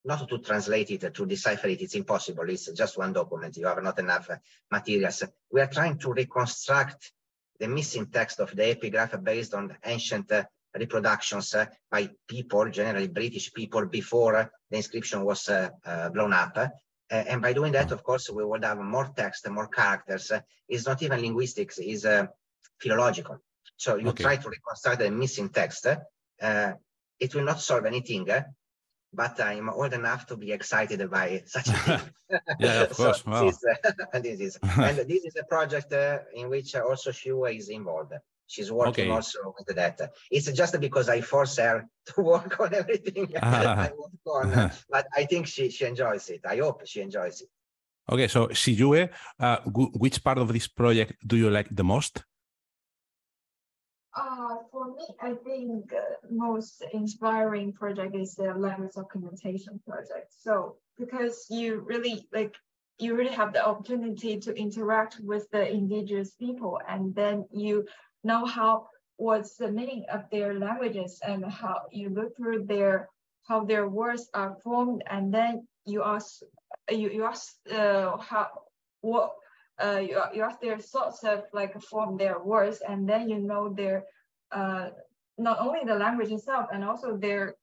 not 0.04 0.28
to 0.28 0.38
translate 0.38 0.90
it, 0.90 1.14
to 1.14 1.26
decipher 1.26 1.68
it, 1.68 1.80
it's 1.80 1.94
impossible. 1.94 2.48
It's 2.48 2.70
just 2.72 2.98
one 2.98 3.12
document. 3.12 3.56
You 3.56 3.66
have 3.66 3.82
not 3.82 3.98
enough 3.98 4.30
uh, 4.30 4.36
materials. 4.70 5.22
We 5.50 5.60
are 5.60 5.68
trying 5.68 5.98
to 5.98 6.12
reconstruct 6.12 7.12
the 7.58 7.68
missing 7.68 8.06
text 8.06 8.40
of 8.40 8.54
the 8.54 8.70
epigraph 8.70 9.22
based 9.22 9.54
on 9.54 9.76
ancient 9.84 10.32
uh, 10.32 10.44
reproductions 10.76 11.54
uh, 11.54 11.66
by 11.90 12.10
people, 12.26 12.68
generally 12.70 13.08
British 13.08 13.52
people, 13.52 13.86
before 13.86 14.36
uh, 14.36 14.46
the 14.70 14.76
inscription 14.76 15.24
was 15.24 15.48
uh, 15.48 15.68
uh, 15.84 16.08
blown 16.08 16.32
up. 16.32 16.56
and 17.10 17.42
by 17.42 17.52
doing 17.52 17.72
that, 17.72 17.92
of 17.92 18.02
course, 18.02 18.30
we 18.30 18.44
would 18.44 18.64
have 18.64 18.78
more 18.78 19.12
text, 19.14 19.48
more 19.50 19.68
characters. 19.68 20.32
it's 20.66 20.86
not 20.86 21.02
even 21.02 21.20
linguistics, 21.20 21.78
it's 21.78 22.06
philological. 22.80 23.36
So 23.76 23.96
you 23.96 24.08
okay. 24.08 24.24
try 24.24 24.36
to 24.36 24.48
reconstruct 24.48 25.00
the 25.00 25.10
missing 25.10 25.50
text. 25.50 25.86
it 27.20 27.34
will 27.34 27.44
not 27.44 27.60
solve 27.60 27.84
anything, 27.84 28.26
but 29.12 29.40
I'm 29.40 29.68
old 29.68 29.92
enough 29.92 30.26
to 30.26 30.36
be 30.36 30.52
excited 30.52 31.10
by 31.10 31.42
such 31.46 31.68
a 31.68 31.72
thing. 31.72 32.00
yeah, 32.58 32.82
of 32.82 32.90
course. 32.96 33.22
so 33.22 33.30
wow. 33.30 33.44
this, 33.44 33.58
uh, 33.64 34.18
this, 34.20 34.40
is, 34.40 34.58
and 34.62 34.96
this 34.98 35.24
is 35.24 35.36
a 35.36 35.44
project 35.44 35.92
uh, 35.92 36.18
in 36.34 36.48
which 36.48 36.74
also 36.74 37.10
Shiyue 37.10 37.56
is 37.56 37.68
involved. 37.68 38.14
She's 38.46 38.70
working 38.70 39.06
okay. 39.06 39.14
also 39.14 39.54
with 39.56 39.76
that. 39.76 39.98
It's 40.30 40.50
just 40.52 40.78
because 40.80 41.08
I 41.08 41.20
force 41.20 41.56
her 41.56 41.86
to 42.06 42.20
work 42.20 42.60
on 42.60 42.74
everything 42.74 43.32
I 43.40 43.90
work 43.96 44.12
on, 44.26 44.70
but 44.90 45.06
I 45.16 45.24
think 45.24 45.46
she, 45.46 45.70
she 45.70 45.86
enjoys 45.86 46.28
it. 46.28 46.40
I 46.46 46.56
hope 46.56 46.86
she 46.86 47.00
enjoys 47.00 47.40
it. 47.40 47.48
Okay, 48.10 48.28
so 48.28 48.48
Shiyue, 48.48 49.08
uh, 49.38 49.58
which 49.64 50.22
part 50.22 50.38
of 50.38 50.52
this 50.52 50.66
project 50.66 51.14
do 51.26 51.36
you 51.36 51.48
like 51.50 51.68
the 51.70 51.84
most? 51.84 52.24
Uh, 54.14 54.51
for 54.82 54.94
me, 54.94 55.04
I 55.20 55.34
think 55.34 55.92
uh, 55.92 56.00
most 56.30 56.84
inspiring 56.92 57.72
project 57.72 58.14
is 58.14 58.34
the 58.34 58.54
language 58.54 58.92
documentation 58.94 59.80
project. 59.86 60.32
So 60.38 60.76
because 60.98 61.46
you 61.50 61.80
really 61.80 62.26
like 62.32 62.54
you 62.98 63.16
really 63.16 63.34
have 63.34 63.52
the 63.52 63.66
opportunity 63.66 64.38
to 64.38 64.54
interact 64.54 65.18
with 65.20 65.50
the 65.50 65.70
indigenous 65.70 66.34
people, 66.34 66.80
and 66.88 67.14
then 67.14 67.44
you 67.52 67.86
know 68.24 68.44
how 68.44 68.88
what's 69.16 69.56
the 69.56 69.70
meaning 69.70 70.04
of 70.12 70.22
their 70.30 70.54
languages 70.54 71.20
and 71.26 71.44
how 71.44 71.82
you 71.90 72.08
look 72.10 72.36
through 72.36 72.64
their 72.66 73.08
how 73.48 73.64
their 73.64 73.88
words 73.88 74.28
are 74.34 74.56
formed, 74.62 75.02
and 75.10 75.32
then 75.32 75.66
you 75.86 76.02
ask 76.02 76.40
you 76.90 77.10
you 77.10 77.24
ask 77.24 77.54
uh, 77.72 78.16
how 78.18 78.48
what 79.00 79.32
uh, 79.82 79.98
you, 79.98 80.20
you 80.34 80.42
ask 80.42 80.60
their 80.60 80.78
thoughts 80.78 81.24
of 81.24 81.44
like 81.52 81.80
form 81.82 82.16
their 82.16 82.38
words 82.38 82.82
and 82.86 83.08
then 83.08 83.28
you 83.28 83.38
know 83.38 83.72
their 83.72 84.04
uh, 84.52 84.90
not 85.38 85.58
only 85.60 85.80
the 85.84 85.94
language 85.94 86.30
itself 86.30 86.66
and 86.72 86.84
also 86.84 87.16
their 87.16 87.54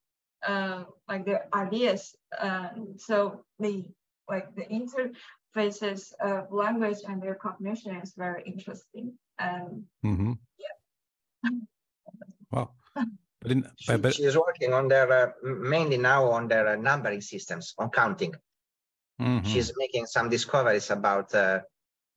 uh, 0.47 0.83
like 1.07 1.25
their 1.25 1.47
ideas 1.53 2.15
um, 2.39 2.95
so 2.97 3.43
the 3.59 3.85
like 4.27 4.53
the 4.55 4.65
interfaces 4.65 6.13
of 6.21 6.51
language 6.51 6.99
and 7.07 7.21
their 7.21 7.35
cognition 7.35 7.95
is 7.95 8.13
very 8.15 8.43
interesting 8.43 9.13
and 9.39 9.83
mm-hmm. 10.05 10.33
yeah 10.57 11.49
wow 12.51 12.69
but 13.41 13.51
in, 13.51 13.65
she, 13.77 13.97
but, 13.97 14.13
she's 14.13 14.37
working 14.37 14.73
on 14.73 14.87
their 14.87 15.11
uh, 15.11 15.31
mainly 15.43 15.97
now 15.97 16.29
on 16.29 16.47
their 16.47 16.67
uh, 16.69 16.75
numbering 16.75 17.21
systems 17.21 17.73
on 17.77 17.89
counting 17.89 18.33
mm-hmm. 19.21 19.45
she's 19.45 19.71
making 19.77 20.05
some 20.05 20.29
discoveries 20.29 20.89
about 20.89 21.33
uh, 21.35 21.59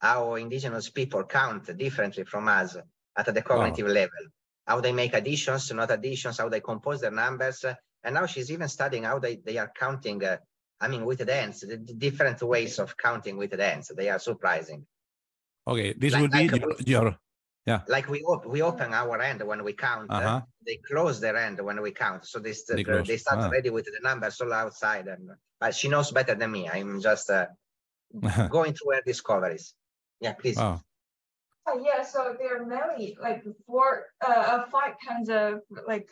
how 0.03 0.35
indigenous 0.35 0.91
people 0.91 1.23
count 1.25 1.77
differently 1.79 2.25
from 2.25 2.49
us 2.49 2.77
at 3.17 3.35
the 3.35 3.43
cognitive 3.43 3.87
wow. 3.87 3.93
level, 3.93 4.25
how 4.67 4.81
they 4.81 4.93
make 4.93 5.15
additions, 5.15 5.73
not 5.73 5.91
additions, 5.91 6.39
how 6.39 6.49
they 6.49 6.61
compose 6.61 7.01
their 7.01 7.11
numbers. 7.11 7.65
And 8.05 8.15
now 8.15 8.27
she's 8.27 8.51
even 8.51 8.69
studying 8.69 9.05
how 9.05 9.19
they, 9.19 9.37
they 9.37 9.59
are 9.59 9.71
counting, 9.75 10.25
uh, 10.25 10.39
I 10.81 10.89
mean, 10.89 11.05
with 11.05 11.19
the 11.25 11.33
hands, 11.33 11.61
the 11.61 11.77
different 11.77 12.43
ways 12.43 12.79
of 12.79 12.97
counting 12.97 13.37
with 13.37 13.51
the 13.53 13.63
hands. 13.65 13.91
They 13.97 14.09
are 14.09 14.19
surprising. 14.19 14.87
Okay, 15.67 15.93
this 15.93 16.13
like, 16.13 16.23
would 16.23 16.31
be 16.33 16.49
like 16.49 16.61
your, 16.61 16.75
your, 17.05 17.17
Yeah. 17.65 17.83
Like 17.87 18.09
we 18.09 18.23
op- 18.23 18.47
we 18.47 18.61
open 18.63 18.93
our 18.93 19.19
hand 19.21 19.41
when 19.47 19.63
we 19.63 19.73
count. 19.73 20.11
uh, 20.11 20.15
Uh-huh. 20.19 20.41
they 20.67 20.77
close 20.91 21.21
their 21.21 21.37
hand 21.39 21.61
when 21.61 21.81
we 21.81 21.93
count. 21.93 22.27
So 22.27 22.41
they 22.41 22.53
st- 22.55 22.77
They 22.79 22.83
they, 22.83 23.03
close. 23.05 23.21
start 23.21 23.39
Ah. 23.39 23.47
already 23.47 23.71
with 23.71 23.85
the 23.85 24.01
numbers 24.03 24.41
all 24.41 24.53
outside. 24.53 25.07
And 25.07 25.31
but 25.61 25.75
she 25.75 25.89
knows 25.89 26.11
better 26.11 26.35
than 26.35 26.51
me. 26.51 26.69
I'm 26.69 27.01
just 27.01 27.31
uh, 27.31 27.47
going 28.51 28.75
through 28.75 28.95
her 28.97 29.03
discoveries. 29.07 29.75
Yeah, 30.21 30.35
please. 30.35 30.59
wow. 30.59 30.81
Oh, 31.67 31.81
yeah, 31.85 32.03
so 32.03 32.35
there 32.39 32.61
are 32.61 32.67
many 32.67 33.17
like 33.21 33.45
four, 33.67 34.07
uh, 34.27 34.63
five 34.71 34.95
kinds 35.07 35.29
of 35.31 35.61
like 35.87 36.09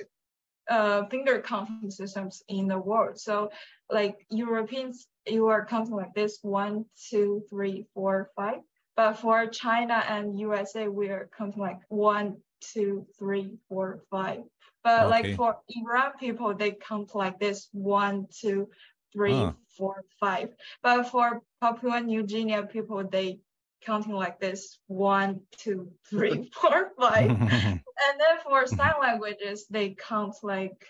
uh, 0.69 1.05
finger 1.07 1.41
counting 1.41 1.91
systems 1.91 2.43
in 2.49 2.69
the 2.69 2.79
world. 2.79 3.19
So 3.19 3.51
like 3.91 4.27
Europeans, 4.31 5.07
you 5.27 5.47
are 5.49 5.65
counting 5.65 5.95
like 5.95 6.15
this 6.15 6.39
one, 6.43 6.85
two, 7.11 7.43
three, 7.49 7.87
four, 7.95 8.31
five. 8.37 8.61
But 8.97 9.15
for 9.15 9.47
China 9.47 10.03
and 10.09 10.39
USA, 10.39 10.89
we 10.89 11.09
are 11.09 11.29
counting 11.37 11.61
like 11.63 11.81
one, 11.89 12.37
two, 12.61 13.07
three, 13.19 13.59
four, 13.69 14.01
five. 14.11 14.43
But 14.85 15.09
Okay. 15.09 15.11
like 15.11 15.37
for 15.37 15.57
Iran 15.69 16.13
people, 16.19 16.55
they 16.55 16.73
count 16.73 17.15
like 17.15 17.39
this 17.41 17.69
one, 17.73 18.27
two, 18.31 18.69
three, 19.13 19.33
Ah. 19.33 19.55
four, 19.77 20.05
five. 20.21 20.55
But 20.83 21.05
for 21.11 21.43
Papua 21.61 22.01
New 22.01 22.23
Guinea 22.23 22.63
people, 22.67 23.03
they 23.05 23.41
counting 23.85 24.13
like 24.13 24.41
this 24.41 24.79
one, 24.87 25.41
two, 25.59 25.91
three, 26.09 26.51
four, 26.61 26.91
five. 26.99 27.31
And 28.09 28.19
then 28.19 28.39
for 28.43 28.67
sign 28.67 28.95
languages, 29.01 29.67
they 29.69 29.91
count 29.91 30.35
like, 30.43 30.87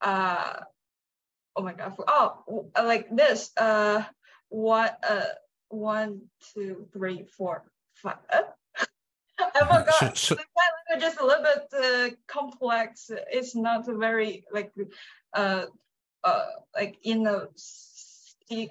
uh, 0.00 0.60
oh 1.56 1.62
my 1.62 1.72
god, 1.72 1.96
for, 1.96 2.04
oh, 2.06 2.70
uh, 2.78 2.84
like 2.84 3.08
this, 3.14 3.50
uh, 3.56 4.04
one, 4.48 4.90
uh, 5.08 5.24
one, 5.68 6.22
two, 6.54 6.86
three, 6.92 7.24
four, 7.36 7.64
five. 7.94 8.18
Uh, 8.32 8.42
I 9.40 9.60
forgot. 9.60 9.94
So- 9.98 10.12
so- 10.14 10.34
the 10.36 10.44
sign 10.56 10.72
language 10.88 11.12
is 11.12 11.18
a 11.18 11.24
little 11.24 11.44
bit 11.44 11.84
uh, 11.84 12.14
complex. 12.28 13.10
It's 13.32 13.56
not 13.56 13.86
very 13.86 14.44
like, 14.52 14.72
uh, 15.34 15.64
uh, 16.22 16.46
like 16.76 16.98
in 17.02 17.26
a 17.26 17.48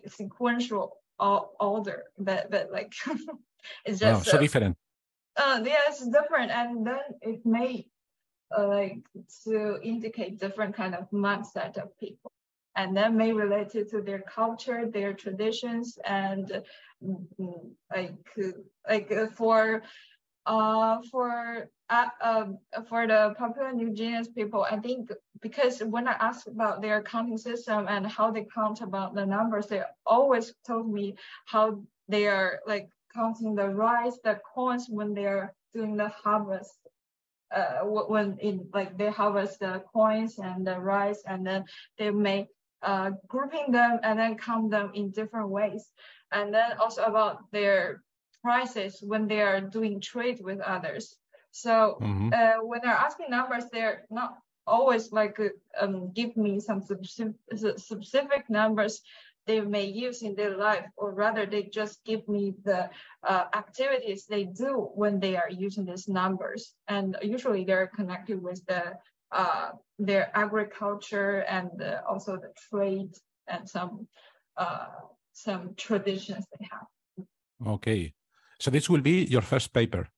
sequential 0.07 0.98
o- 1.19 1.51
order, 1.59 2.05
but 2.17 2.49
but 2.51 2.71
like, 2.71 2.93
it's 3.85 3.99
just 3.99 4.25
so 4.25 4.37
uh, 4.37 4.39
different. 4.39 4.77
uh, 5.37 5.61
yeah, 5.63 5.77
it's 5.87 6.05
different, 6.07 6.51
and 6.51 6.85
then 6.85 6.99
it 7.21 7.45
may 7.45 7.87
uh, 8.57 8.67
like 8.67 9.03
to 9.43 9.79
indicate 9.83 10.39
different 10.39 10.75
kind 10.75 10.95
of 10.95 11.09
mindset 11.11 11.77
of 11.77 11.97
people, 11.99 12.31
and 12.75 12.95
that 12.97 13.13
may 13.13 13.33
relate 13.33 13.69
to 13.71 14.01
their 14.01 14.21
culture, 14.21 14.85
their 14.87 15.13
traditions, 15.13 15.97
and 16.05 16.63
mm, 17.03 17.25
mm, 17.39 17.71
like 17.95 18.13
like 18.87 19.11
uh, 19.11 19.27
for 19.35 19.83
uh 20.45 20.97
for 21.11 21.69
uh, 21.89 22.09
um 22.21 22.57
for 22.87 23.07
the 23.07 23.35
Papua 23.37 23.71
New 23.73 23.89
Guinean 23.89 24.25
people, 24.35 24.65
I 24.69 24.77
think 24.77 25.11
because 25.41 25.79
when 25.81 26.07
I 26.07 26.13
asked 26.13 26.47
about 26.47 26.81
their 26.81 27.01
counting 27.01 27.37
system 27.37 27.87
and 27.87 28.05
how 28.07 28.31
they 28.31 28.45
count 28.53 28.81
about 28.81 29.15
the 29.15 29.25
numbers, 29.25 29.67
they 29.67 29.83
always 30.05 30.53
told 30.65 30.91
me 30.91 31.15
how 31.45 31.81
they 32.07 32.27
are 32.27 32.59
like 32.67 32.89
counting 33.13 33.55
the 33.55 33.69
rice, 33.69 34.17
the 34.23 34.39
coins 34.53 34.87
when 34.89 35.13
they're 35.13 35.53
doing 35.73 35.97
the 35.97 36.09
harvest. 36.09 36.75
Uh, 37.51 37.79
when 37.83 38.37
like 38.73 38.95
they 38.97 39.09
harvest 39.09 39.59
the 39.59 39.81
coins 39.91 40.37
and 40.37 40.67
the 40.67 40.79
rice, 40.79 41.23
and 41.25 41.45
then 41.45 41.65
they 41.97 42.11
make 42.11 42.47
uh 42.83 43.11
grouping 43.27 43.71
them 43.71 43.99
and 44.03 44.19
then 44.19 44.37
count 44.37 44.69
them 44.69 44.91
in 44.93 45.09
different 45.11 45.49
ways, 45.49 45.89
and 46.31 46.53
then 46.53 46.77
also 46.77 47.03
about 47.03 47.51
their 47.51 48.03
prices 48.43 48.99
when 49.01 49.27
they 49.27 49.41
are 49.41 49.61
doing 49.61 49.99
trade 49.99 50.39
with 50.43 50.59
others. 50.59 51.17
So 51.51 51.97
Mhm. 52.01 52.33
uh, 52.33 52.63
when 52.63 52.81
they're 52.81 53.03
asking 53.07 53.29
numbers, 53.29 53.65
they're 53.71 54.05
not 54.09 54.37
always 54.67 55.11
like 55.11 55.39
uh, 55.39 55.49
um, 55.79 56.11
give 56.13 56.37
me 56.37 56.59
some 56.59 56.81
specific, 56.81 58.49
numbers 58.49 59.01
they 59.45 59.61
may 59.61 59.85
use 59.85 60.21
in 60.21 60.35
their 60.35 60.55
life, 60.57 60.85
or 60.95 61.11
rather 61.11 61.45
they 61.45 61.63
just 61.63 62.03
give 62.05 62.27
me 62.27 62.53
the 62.63 62.89
uh, 63.23 63.45
activities 63.55 64.25
they 64.25 64.43
do 64.43 64.91
when 64.93 65.19
they 65.19 65.35
are 65.35 65.49
using 65.49 65.85
these 65.85 66.07
numbers. 66.07 66.75
And 66.87 67.17
usually 67.23 67.63
they're 67.65 67.87
connected 67.87 68.41
with 68.43 68.63
the 68.67 68.97
uh, 69.31 69.71
their 69.97 70.31
agriculture 70.35 71.39
and 71.41 71.81
uh, 71.81 72.01
also 72.07 72.37
the 72.37 72.51
trade 72.69 73.13
and 73.47 73.67
some 73.67 74.07
uh, 74.57 74.87
some 75.33 75.73
traditions 75.75 76.45
they 76.59 76.67
have. 76.71 76.87
Okay. 77.65 78.13
So 78.59 78.69
this 78.71 78.89
will 78.89 79.01
be 79.01 79.23
your 79.23 79.41
first 79.41 79.73
paper. 79.73 80.09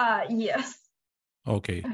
Uh, 0.00 0.24
yes. 0.30 0.80
Okay. 1.46 1.84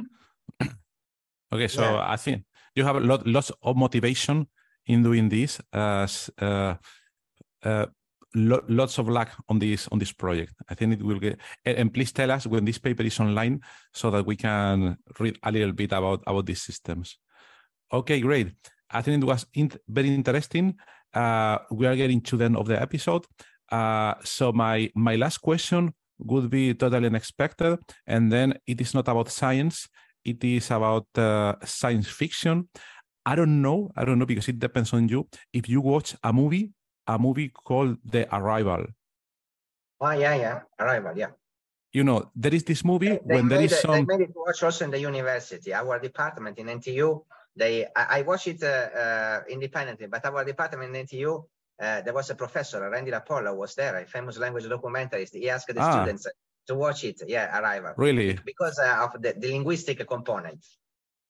okay. 1.52 1.68
So 1.68 1.82
Yeah. 1.82 2.04
I 2.06 2.16
think 2.16 2.44
you 2.74 2.84
have 2.84 2.96
a 2.96 3.00
lot, 3.00 3.26
lots 3.26 3.50
of 3.62 3.76
motivation 3.76 4.46
in 4.86 5.02
doing 5.02 5.28
this. 5.28 5.60
As 5.72 6.30
uh, 6.40 6.74
uh, 7.64 7.86
lo- 8.34 8.64
lots 8.68 8.98
of 8.98 9.08
luck 9.08 9.30
on 9.48 9.58
this 9.58 9.88
on 9.90 9.98
this 9.98 10.12
project. 10.12 10.52
I 10.68 10.74
think 10.74 10.92
it 10.92 11.02
will 11.02 11.18
get. 11.18 11.40
And, 11.64 11.76
and 11.78 11.94
please 11.94 12.12
tell 12.12 12.30
us 12.30 12.46
when 12.46 12.64
this 12.64 12.78
paper 12.78 13.02
is 13.02 13.18
online 13.18 13.60
so 13.92 14.10
that 14.10 14.26
we 14.26 14.36
can 14.36 14.96
read 15.18 15.38
a 15.42 15.50
little 15.50 15.72
bit 15.72 15.92
about 15.92 16.22
about 16.26 16.46
these 16.46 16.62
systems. 16.62 17.18
Okay, 17.92 18.20
great. 18.20 18.52
I 18.90 19.02
think 19.02 19.22
it 19.22 19.26
was 19.26 19.46
in- 19.54 19.80
very 19.88 20.14
interesting. 20.14 20.76
Uh, 21.14 21.58
we 21.70 21.86
are 21.86 21.96
getting 21.96 22.20
to 22.20 22.36
the 22.36 22.44
end 22.44 22.56
of 22.56 22.66
the 22.66 22.80
episode. 22.80 23.24
Uh, 23.72 24.14
so 24.22 24.52
my 24.52 24.90
my 24.94 25.16
last 25.16 25.38
question 25.38 25.92
would 26.18 26.50
be 26.50 26.74
totally 26.74 27.06
unexpected, 27.06 27.78
and 28.06 28.32
then 28.32 28.58
it 28.66 28.80
is 28.80 28.94
not 28.94 29.08
about 29.08 29.28
science. 29.30 29.88
It 30.24 30.42
is 30.42 30.70
about 30.70 31.06
uh, 31.16 31.54
science 31.64 32.08
fiction. 32.08 32.68
I 33.24 33.34
don't 33.34 33.60
know. 33.62 33.90
I 33.96 34.04
don't 34.04 34.18
know 34.18 34.26
because 34.26 34.48
it 34.48 34.58
depends 34.58 34.92
on 34.92 35.08
you. 35.08 35.28
If 35.52 35.68
you 35.68 35.80
watch 35.80 36.14
a 36.22 36.32
movie, 36.32 36.72
a 37.06 37.18
movie 37.18 37.48
called 37.50 37.98
The 38.04 38.26
Arrival, 38.34 38.86
Oh, 40.00 40.10
yeah, 40.10 40.34
yeah. 40.36 40.60
Arrival, 40.78 41.12
yeah. 41.16 41.30
you 41.92 42.04
know 42.04 42.30
there 42.34 42.54
is 42.54 42.64
this 42.64 42.84
movie 42.84 43.18
They, 43.24 43.36
when 43.36 43.48
there 43.48 43.58
made 43.60 43.72
is 43.72 43.72
it, 43.72 43.88
they 43.88 43.98
some. 43.98 44.06
made 44.06 44.20
it 44.20 44.32
watch 44.36 44.62
also 44.62 44.84
in 44.84 44.90
the 44.90 45.00
university. 45.00 45.72
Our 45.72 45.98
department 45.98 46.58
in 46.58 46.66
NTU, 46.66 47.24
they 47.56 47.86
I, 47.96 48.18
I 48.18 48.22
watched 48.22 48.48
it 48.48 48.62
uh, 48.62 48.88
uh, 48.98 49.40
independently, 49.48 50.06
but 50.06 50.24
our 50.26 50.44
department 50.44 50.94
in 50.94 51.06
NTU, 51.06 51.44
uh, 51.80 52.00
there 52.02 52.14
was 52.14 52.30
a 52.30 52.34
professor, 52.34 52.88
Randy 52.90 53.10
LaPolla, 53.10 53.54
was 53.54 53.74
there, 53.74 53.96
a 53.98 54.06
famous 54.06 54.38
language 54.38 54.64
documentarist. 54.64 55.34
He 55.34 55.50
asked 55.50 55.68
the 55.74 55.80
Ah. 55.80 55.90
students 55.92 56.26
to 56.66 56.74
watch 56.74 57.04
it. 57.04 57.22
Yeah, 57.26 57.58
Arrival, 57.60 57.92
Really? 57.96 58.38
because 58.44 58.78
uh, 58.78 59.04
of 59.04 59.22
the, 59.22 59.34
the 59.38 59.48
linguistic 59.48 60.06
component. 60.08 60.64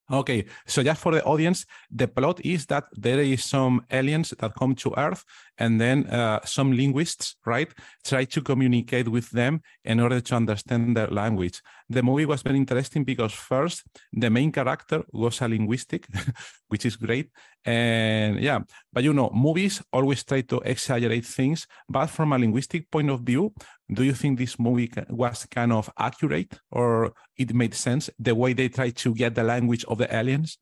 Okay, 0.09 0.47
so 0.67 0.85
just 0.85 1.01
for 1.01 1.11
the 1.13 1.25
audience, 1.25 1.67
the 1.91 2.07
plot 2.07 2.39
is 2.45 2.67
that 2.67 2.85
there 2.93 3.19
is 3.19 3.45
some 3.45 3.85
aliens 3.91 4.33
that 4.39 4.55
come 4.55 4.73
to 4.77 4.95
Earth, 4.97 5.25
and 5.59 5.81
then 5.81 6.07
uh, 6.07 6.39
some 6.45 6.71
linguists, 6.71 7.35
right, 7.45 7.69
try 8.05 8.25
to 8.25 8.41
communicate 8.41 9.09
with 9.09 9.29
them 9.31 9.61
in 9.85 9.99
order 9.99 10.21
to 10.21 10.37
understand 10.37 10.97
their 10.97 11.09
language. 11.09 11.61
The 11.89 12.03
movie 12.03 12.27
was 12.27 12.43
very 12.43 12.57
interesting 12.57 13.05
because 13.05 13.33
first, 13.33 13.85
the 14.13 14.29
main 14.29 14.51
character 14.51 15.05
was 15.13 15.41
a 15.41 15.49
linguistic, 15.49 16.07
which 16.69 16.85
is 16.85 16.97
great, 16.97 17.31
and 17.65 18.41
yeah, 18.41 18.61
but 18.93 19.05
you 19.05 19.13
know, 19.13 19.31
movies 19.33 19.83
always 19.93 20.25
try 20.25 20.41
to 20.43 20.61
exaggerate 20.65 21.25
things. 21.25 21.67
But 21.89 22.07
from 22.07 22.33
a 22.33 22.39
linguistic 22.39 22.91
point 22.91 23.11
of 23.11 23.21
view, 23.21 23.53
do 23.93 24.03
you 24.03 24.15
think 24.15 24.39
this 24.39 24.59
movie 24.59 24.91
was 25.11 25.47
kind 25.47 25.73
of 25.73 25.91
accurate, 25.97 26.59
or 26.71 27.13
it 27.37 27.55
made 27.55 27.75
sense 27.75 28.11
the 28.19 28.35
way 28.35 28.53
they 28.53 28.69
try 28.69 28.91
to 28.91 29.15
get 29.15 29.35
the 29.35 29.45
language 29.45 29.85
of 29.85 29.99
the 29.99 30.15
aliens? 30.15 30.59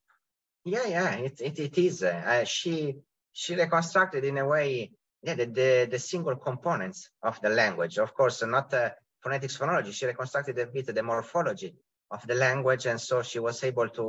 Yeah, 0.64 0.86
yeah, 0.86 1.14
it 1.16 1.40
it, 1.40 1.58
it 1.58 1.78
is. 1.78 2.02
Uh, 2.02 2.22
uh, 2.26 2.44
she 2.44 2.96
she 3.32 3.54
reconstructed 3.54 4.24
in 4.24 4.38
a 4.38 4.46
way, 4.46 4.90
yeah, 5.22 5.34
the, 5.34 5.46
the 5.46 5.88
the 5.90 5.98
single 5.98 6.36
components 6.36 7.10
of 7.22 7.40
the 7.40 7.50
language. 7.50 7.98
Of 7.98 8.14
course, 8.14 8.42
not 8.46 8.72
uh, 8.72 8.90
phonetics 9.24 9.56
phonology. 9.58 9.92
She 9.92 10.06
reconstructed 10.06 10.58
a 10.58 10.66
bit 10.66 10.86
the 10.94 11.02
morphology 11.02 11.70
of 12.10 12.20
the 12.30 12.36
language, 12.46 12.84
and 12.90 13.00
so 13.00 13.22
she 13.30 13.38
was 13.48 13.64
able 13.64 13.88
to. 13.98 14.06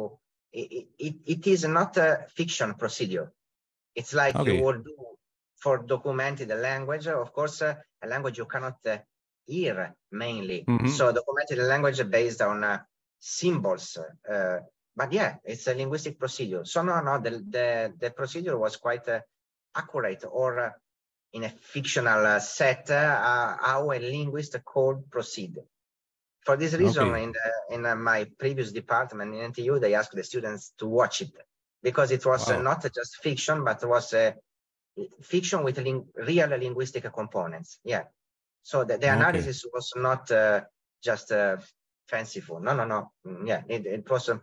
It, 0.52 0.88
it, 1.00 1.16
it 1.26 1.48
is 1.48 1.62
not 1.80 1.98
a 1.98 2.10
fiction 2.40 2.70
procedure. 2.76 3.28
It's 4.00 4.14
like 4.14 4.36
Okay. 4.36 4.58
you 4.58 4.64
would 4.64 4.84
do 4.84 4.96
for 5.64 5.84
documenting 5.84 6.48
the 6.54 6.60
language. 6.70 7.08
Of 7.08 7.32
course, 7.38 7.62
uh, 7.62 7.76
a 8.04 8.08
language 8.08 8.38
you 8.38 8.46
cannot 8.46 8.78
uh, 8.86 8.98
hear 9.46 9.96
mainly. 10.12 10.60
Mhm. 10.68 10.90
So 10.98 11.04
documenting 11.20 11.58
the 11.62 11.68
language 11.74 12.00
based 12.10 12.42
on 12.42 12.64
uh, 12.64 12.80
symbols. 13.20 13.98
Uh, 14.34 14.60
but 14.96 15.12
yeah, 15.12 15.32
it's 15.44 15.68
a 15.68 15.74
linguistic 15.74 16.16
procedure. 16.24 16.64
So 16.66 16.82
no, 16.84 17.02
no, 17.02 17.14
the 17.26 17.32
the, 17.56 17.68
the 18.02 18.10
procedure 18.12 18.58
was 18.58 18.78
quite 18.78 19.08
uh, 19.10 19.20
accurate, 19.76 20.24
or 20.30 20.60
uh, 20.60 20.72
in 21.36 21.44
a 21.44 21.50
fictional 21.50 22.26
uh, 22.26 22.40
set, 22.40 22.90
uh, 22.90 23.58
how 23.60 23.92
a 23.92 24.00
linguist 24.00 24.56
could 24.64 25.12
proceed. 25.12 25.58
For 26.46 26.56
this 26.56 26.74
reason, 26.74 27.10
Okay. 27.10 27.24
in 27.24 27.34
the, 27.34 27.76
in 27.76 27.86
uh, 27.86 27.96
my 27.96 28.26
previous 28.40 28.72
department 28.72 29.36
in 29.36 29.52
NTU, 29.52 29.82
they 29.82 29.96
asked 29.96 30.16
the 30.16 30.24
students 30.24 30.74
to 30.78 30.88
watch 30.88 31.22
it 31.22 31.32
because 31.84 32.12
it 32.12 32.26
was 32.26 32.48
Wow. 32.50 32.62
not 32.62 32.82
just 32.84 33.18
fiction, 33.18 33.64
but 33.66 33.84
it 33.84 33.88
was 33.88 34.14
uh, 34.14 34.32
fiction 35.22 35.64
with 35.64 35.78
ling- 35.78 36.08
real 36.16 36.50
linguistic 36.50 37.12
components. 37.14 37.80
Yeah. 37.84 38.04
So 38.64 38.86
the, 38.86 38.98
the 38.98 39.08
Okay. 39.08 39.18
analysis 39.18 39.66
was 39.74 39.92
not 39.96 40.32
uh, 40.32 40.62
just 41.04 41.32
uh, 41.32 41.58
fanciful. 42.08 42.62
No, 42.62 42.74
no, 42.76 42.86
no. 42.86 43.12
Mm, 43.28 43.48
yeah, 43.48 43.62
it, 43.68 43.86
it 43.86 44.10
was 44.10 44.30
um, 44.30 44.42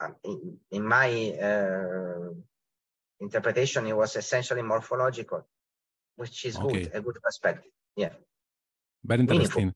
um, 0.00 0.16
in, 0.24 0.58
in, 0.70 0.84
my 0.84 1.08
uh, 1.30 2.32
interpretation, 3.20 3.86
it 3.86 3.96
was 3.96 4.16
essentially 4.16 4.62
morphological, 4.62 5.46
which 6.18 6.44
is 6.44 6.56
okay. 6.56 6.84
good, 6.84 6.90
a 6.94 7.00
good 7.00 7.18
perspective. 7.22 7.72
Yeah. 7.96 8.12
Very 9.04 9.20
interesting. 9.20 9.72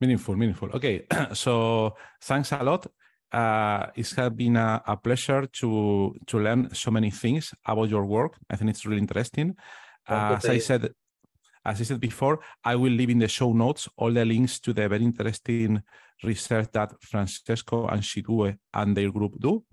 Meaningful, 0.00 0.36
meaningful. 0.36 0.68
meaningful. 0.68 0.68
Okay, 0.76 1.06
so 1.34 1.94
thanks 2.22 2.52
a 2.52 2.62
lot. 2.62 2.86
Uh, 3.32 3.86
it's 3.94 4.12
has 4.12 4.30
been 4.30 4.56
a, 4.56 4.82
a, 4.86 4.96
pleasure 4.96 5.46
to 5.46 6.14
to 6.26 6.38
learn 6.38 6.74
so 6.74 6.90
many 6.90 7.10
things 7.10 7.54
about 7.64 7.88
your 7.88 8.04
work. 8.04 8.32
I 8.50 8.56
think 8.56 8.70
it's 8.70 8.84
really 8.84 8.98
interesting. 8.98 9.54
Uh, 10.08 10.36
as 10.38 10.46
I 10.46 10.58
said, 10.58 10.90
as 11.64 11.80
I 11.80 11.84
said 11.84 12.00
before, 12.00 12.40
I 12.64 12.74
will 12.74 12.92
leave 12.92 13.10
in 13.10 13.20
the 13.20 13.28
show 13.28 13.52
notes 13.52 13.88
all 13.96 14.12
the 14.12 14.24
links 14.24 14.58
to 14.60 14.72
the 14.72 14.88
very 14.88 15.04
interesting 15.04 15.82
research 16.24 16.68
that 16.72 16.92
Francesco 17.00 17.86
and 17.86 18.02
Shiyue 18.02 18.56
and 18.74 18.96
their 18.96 19.12
group 19.12 19.34
do. 19.38 19.64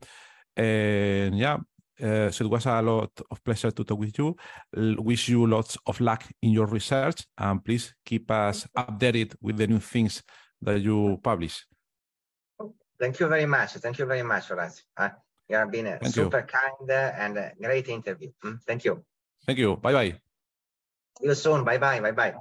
And 0.55 1.37
yeah, 1.37 1.57
uh, 2.01 2.29
so 2.31 2.45
it 2.45 2.51
was 2.51 2.65
a 2.65 2.81
lot 2.81 3.11
of 3.31 3.43
pleasure 3.43 3.71
to 3.71 3.83
talk 3.83 3.99
with 3.99 4.17
you. 4.17 4.35
Wish 4.73 5.29
you 5.29 5.47
lots 5.47 5.77
of 5.85 5.99
luck 5.99 6.23
in 6.41 6.51
your 6.51 6.67
research, 6.67 7.25
and 7.37 7.63
please 7.63 7.93
keep 8.05 8.29
us 8.31 8.67
updated 8.77 9.35
with 9.41 9.57
the 9.57 9.67
new 9.67 9.79
things 9.79 10.23
that 10.61 10.81
you 10.81 11.19
publish. 11.23 11.65
Thank 12.99 13.19
you 13.19 13.27
very 13.27 13.45
much. 13.45 13.73
Thank 13.73 13.99
you 13.99 14.05
very 14.05 14.23
much 14.23 14.47
for. 14.47 14.59
Uh, 14.59 15.09
you 15.49 15.55
have 15.55 15.71
been 15.71 15.87
a 15.87 15.99
Thank 15.99 16.13
super 16.13 16.39
you. 16.39 16.45
kind 16.45 16.91
and 16.91 17.37
a 17.37 17.53
great 17.61 17.87
interview. 17.87 18.31
Mm, 18.43 18.59
thank 18.65 18.83
you. 18.83 19.03
Thank 19.45 19.59
you. 19.59 19.77
Bye 19.77 19.93
bye. 19.93 20.11
See 21.19 21.27
you 21.27 21.35
soon. 21.35 21.63
Bye 21.63 21.77
bye. 21.77 21.99
Bye 21.99 22.11
bye. 22.11 22.35